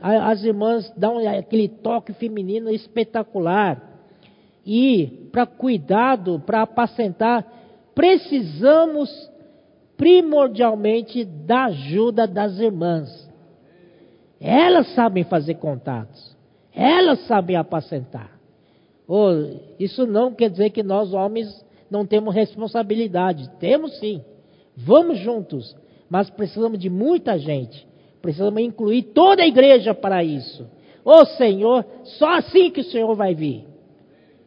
As 0.00 0.42
irmãs 0.42 0.90
dão 0.96 1.18
aquele 1.18 1.68
toque 1.68 2.14
feminino 2.14 2.70
espetacular. 2.70 4.00
E 4.64 5.28
para 5.30 5.44
cuidado, 5.44 6.40
para 6.46 6.62
apacentar, 6.62 7.44
precisamos 7.94 9.10
primordialmente 9.94 11.22
da 11.22 11.64
ajuda 11.66 12.26
das 12.26 12.58
irmãs. 12.58 13.29
Elas 14.40 14.94
sabem 14.94 15.22
fazer 15.24 15.56
contatos. 15.56 16.36
Elas 16.74 17.26
sabem 17.26 17.56
apacentar. 17.56 18.40
Oh, 19.06 19.30
isso 19.78 20.06
não 20.06 20.32
quer 20.32 20.48
dizer 20.48 20.70
que 20.70 20.82
nós 20.82 21.12
homens 21.12 21.48
não 21.90 22.06
temos 22.06 22.34
responsabilidade. 22.34 23.50
Temos 23.58 23.98
sim. 23.98 24.24
Vamos 24.76 25.18
juntos. 25.18 25.76
Mas 26.08 26.30
precisamos 26.30 26.78
de 26.78 26.88
muita 26.88 27.38
gente. 27.38 27.86
Precisamos 28.22 28.62
incluir 28.62 29.02
toda 29.14 29.42
a 29.42 29.46
igreja 29.46 29.92
para 29.94 30.24
isso. 30.24 30.66
Ô 31.04 31.20
oh, 31.20 31.26
Senhor, 31.26 31.84
só 32.04 32.36
assim 32.36 32.70
que 32.70 32.80
o 32.80 32.84
Senhor 32.84 33.14
vai 33.14 33.34
vir. 33.34 33.66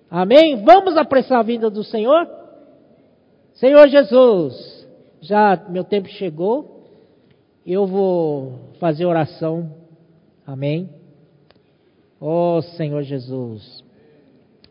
Amém? 0.09 0.63
Vamos 0.63 0.95
apressar 0.95 1.39
a 1.39 1.43
vinda 1.43 1.69
do 1.69 1.83
Senhor? 1.83 2.27
Senhor 3.53 3.87
Jesus, 3.87 4.87
já 5.21 5.65
meu 5.69 5.83
tempo 5.83 6.07
chegou. 6.07 6.83
Eu 7.65 7.85
vou 7.85 8.59
fazer 8.79 9.05
oração. 9.05 9.82
Amém? 10.45 10.89
Ó 12.19 12.57
oh, 12.57 12.61
Senhor 12.61 13.03
Jesus. 13.03 13.83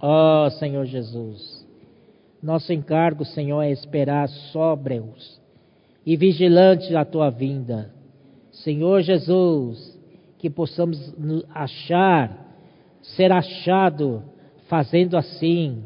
Ó 0.00 0.46
oh, 0.46 0.50
Senhor 0.50 0.84
Jesus. 0.84 1.66
Nosso 2.42 2.72
encargo, 2.72 3.24
Senhor, 3.24 3.62
é 3.62 3.70
esperar 3.70 4.28
sóbrios 4.28 5.40
e 6.04 6.16
vigilantes 6.16 6.94
a 6.94 7.04
tua 7.04 7.30
vinda. 7.30 7.90
Senhor 8.50 9.00
Jesus, 9.02 9.98
que 10.38 10.50
possamos 10.50 11.14
achar, 11.54 12.56
ser 13.02 13.30
achado 13.30 14.24
fazendo 14.68 15.16
assim, 15.16 15.84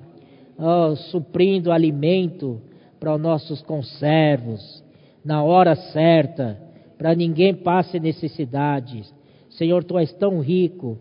oh, 0.58 0.94
suprindo 0.96 1.72
alimento 1.72 2.60
para 2.98 3.14
os 3.14 3.20
nossos 3.20 3.60
conservos, 3.62 4.82
na 5.24 5.42
hora 5.42 5.74
certa, 5.74 6.58
para 6.96 7.14
ninguém 7.14 7.54
passe 7.54 8.00
necessidades. 8.00 9.12
Senhor, 9.56 9.84
tu 9.84 9.98
és 9.98 10.12
tão 10.12 10.40
rico, 10.40 10.98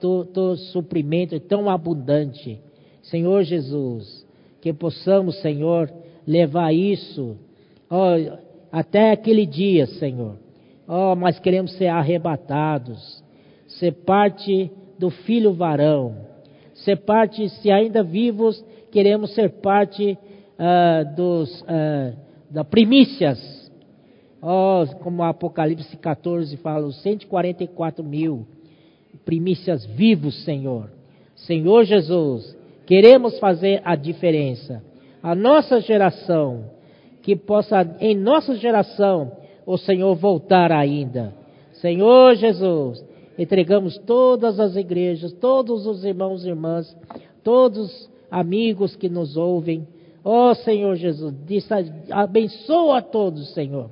teu 0.00 0.56
suprimento 0.72 1.34
é 1.34 1.38
tão 1.38 1.68
abundante. 1.68 2.60
Senhor 3.02 3.42
Jesus, 3.42 4.26
que 4.60 4.72
possamos, 4.72 5.40
Senhor, 5.40 5.92
levar 6.26 6.72
isso 6.72 7.36
até 8.70 9.12
aquele 9.12 9.44
dia, 9.46 9.86
Senhor. 9.86 10.36
Oh, 10.86 11.14
mas 11.14 11.38
queremos 11.38 11.72
ser 11.74 11.86
arrebatados, 11.86 13.22
ser 13.78 13.92
parte 13.92 14.70
do 14.98 15.10
filho 15.10 15.52
varão, 15.52 16.16
ser 16.74 16.96
parte, 16.96 17.48
se 17.48 17.70
ainda 17.70 18.02
vivos, 18.02 18.64
queremos 18.90 19.34
ser 19.34 19.50
parte 19.60 20.18
uh, 20.58 21.14
dos 21.14 21.62
uh, 21.62 22.16
da 22.50 22.64
primícias. 22.64 23.59
Oh, 24.42 24.84
como 25.02 25.22
Apocalipse 25.22 25.96
14 25.96 26.56
fala, 26.58 26.86
os 26.86 27.00
144 27.02 28.02
mil 28.04 28.46
primícias 29.24 29.84
vivos, 29.84 30.44
Senhor. 30.44 30.90
Senhor 31.34 31.84
Jesus, 31.84 32.56
Queremos 32.90 33.38
fazer 33.38 33.80
a 33.84 33.94
diferença. 33.94 34.82
A 35.22 35.32
nossa 35.32 35.80
geração, 35.80 36.64
que 37.22 37.36
possa, 37.36 37.88
em 38.00 38.16
nossa 38.16 38.56
geração, 38.56 39.30
o 39.64 39.78
Senhor 39.78 40.16
voltar 40.16 40.72
ainda. 40.72 41.32
Senhor 41.74 42.34
Jesus, 42.34 43.00
entregamos 43.38 43.96
todas 43.98 44.58
as 44.58 44.74
igrejas, 44.74 45.32
todos 45.34 45.86
os 45.86 46.04
irmãos 46.04 46.44
e 46.44 46.48
irmãs, 46.48 46.96
todos 47.44 47.78
os 47.78 48.10
amigos 48.28 48.96
que 48.96 49.08
nos 49.08 49.36
ouvem. 49.36 49.86
Ó 50.24 50.50
oh, 50.50 50.54
Senhor 50.56 50.96
Jesus, 50.96 51.32
abençoa 52.10 52.98
a 52.98 53.02
todos, 53.02 53.54
Senhor. 53.54 53.88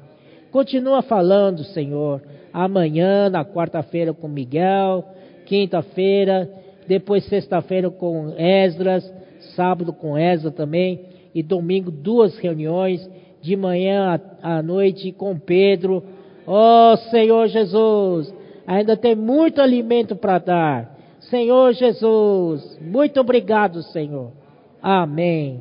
Continua 0.50 1.02
falando, 1.02 1.64
Senhor. 1.64 2.22
Amanhã, 2.52 3.28
na 3.28 3.44
quarta-feira, 3.44 4.12
com 4.14 4.28
Miguel. 4.28 5.04
Quinta-feira, 5.46 6.50
depois 6.86 7.24
sexta-feira 7.24 7.90
com 7.90 8.34
Esdras, 8.36 9.10
sábado 9.54 9.92
com 9.92 10.16
Esdras 10.16 10.54
também, 10.54 11.00
e 11.34 11.42
domingo 11.42 11.90
duas 11.90 12.36
reuniões, 12.38 13.08
de 13.40 13.56
manhã 13.56 14.20
à 14.42 14.62
noite 14.62 15.12
com 15.12 15.38
Pedro. 15.38 16.02
Oh 16.46 16.96
Senhor 17.10 17.46
Jesus, 17.48 18.34
ainda 18.66 18.96
tem 18.96 19.14
muito 19.14 19.60
alimento 19.60 20.16
para 20.16 20.38
dar. 20.38 20.98
Senhor 21.20 21.72
Jesus, 21.72 22.78
muito 22.80 23.20
obrigado, 23.20 23.82
Senhor. 23.84 24.32
Amém. 24.82 25.60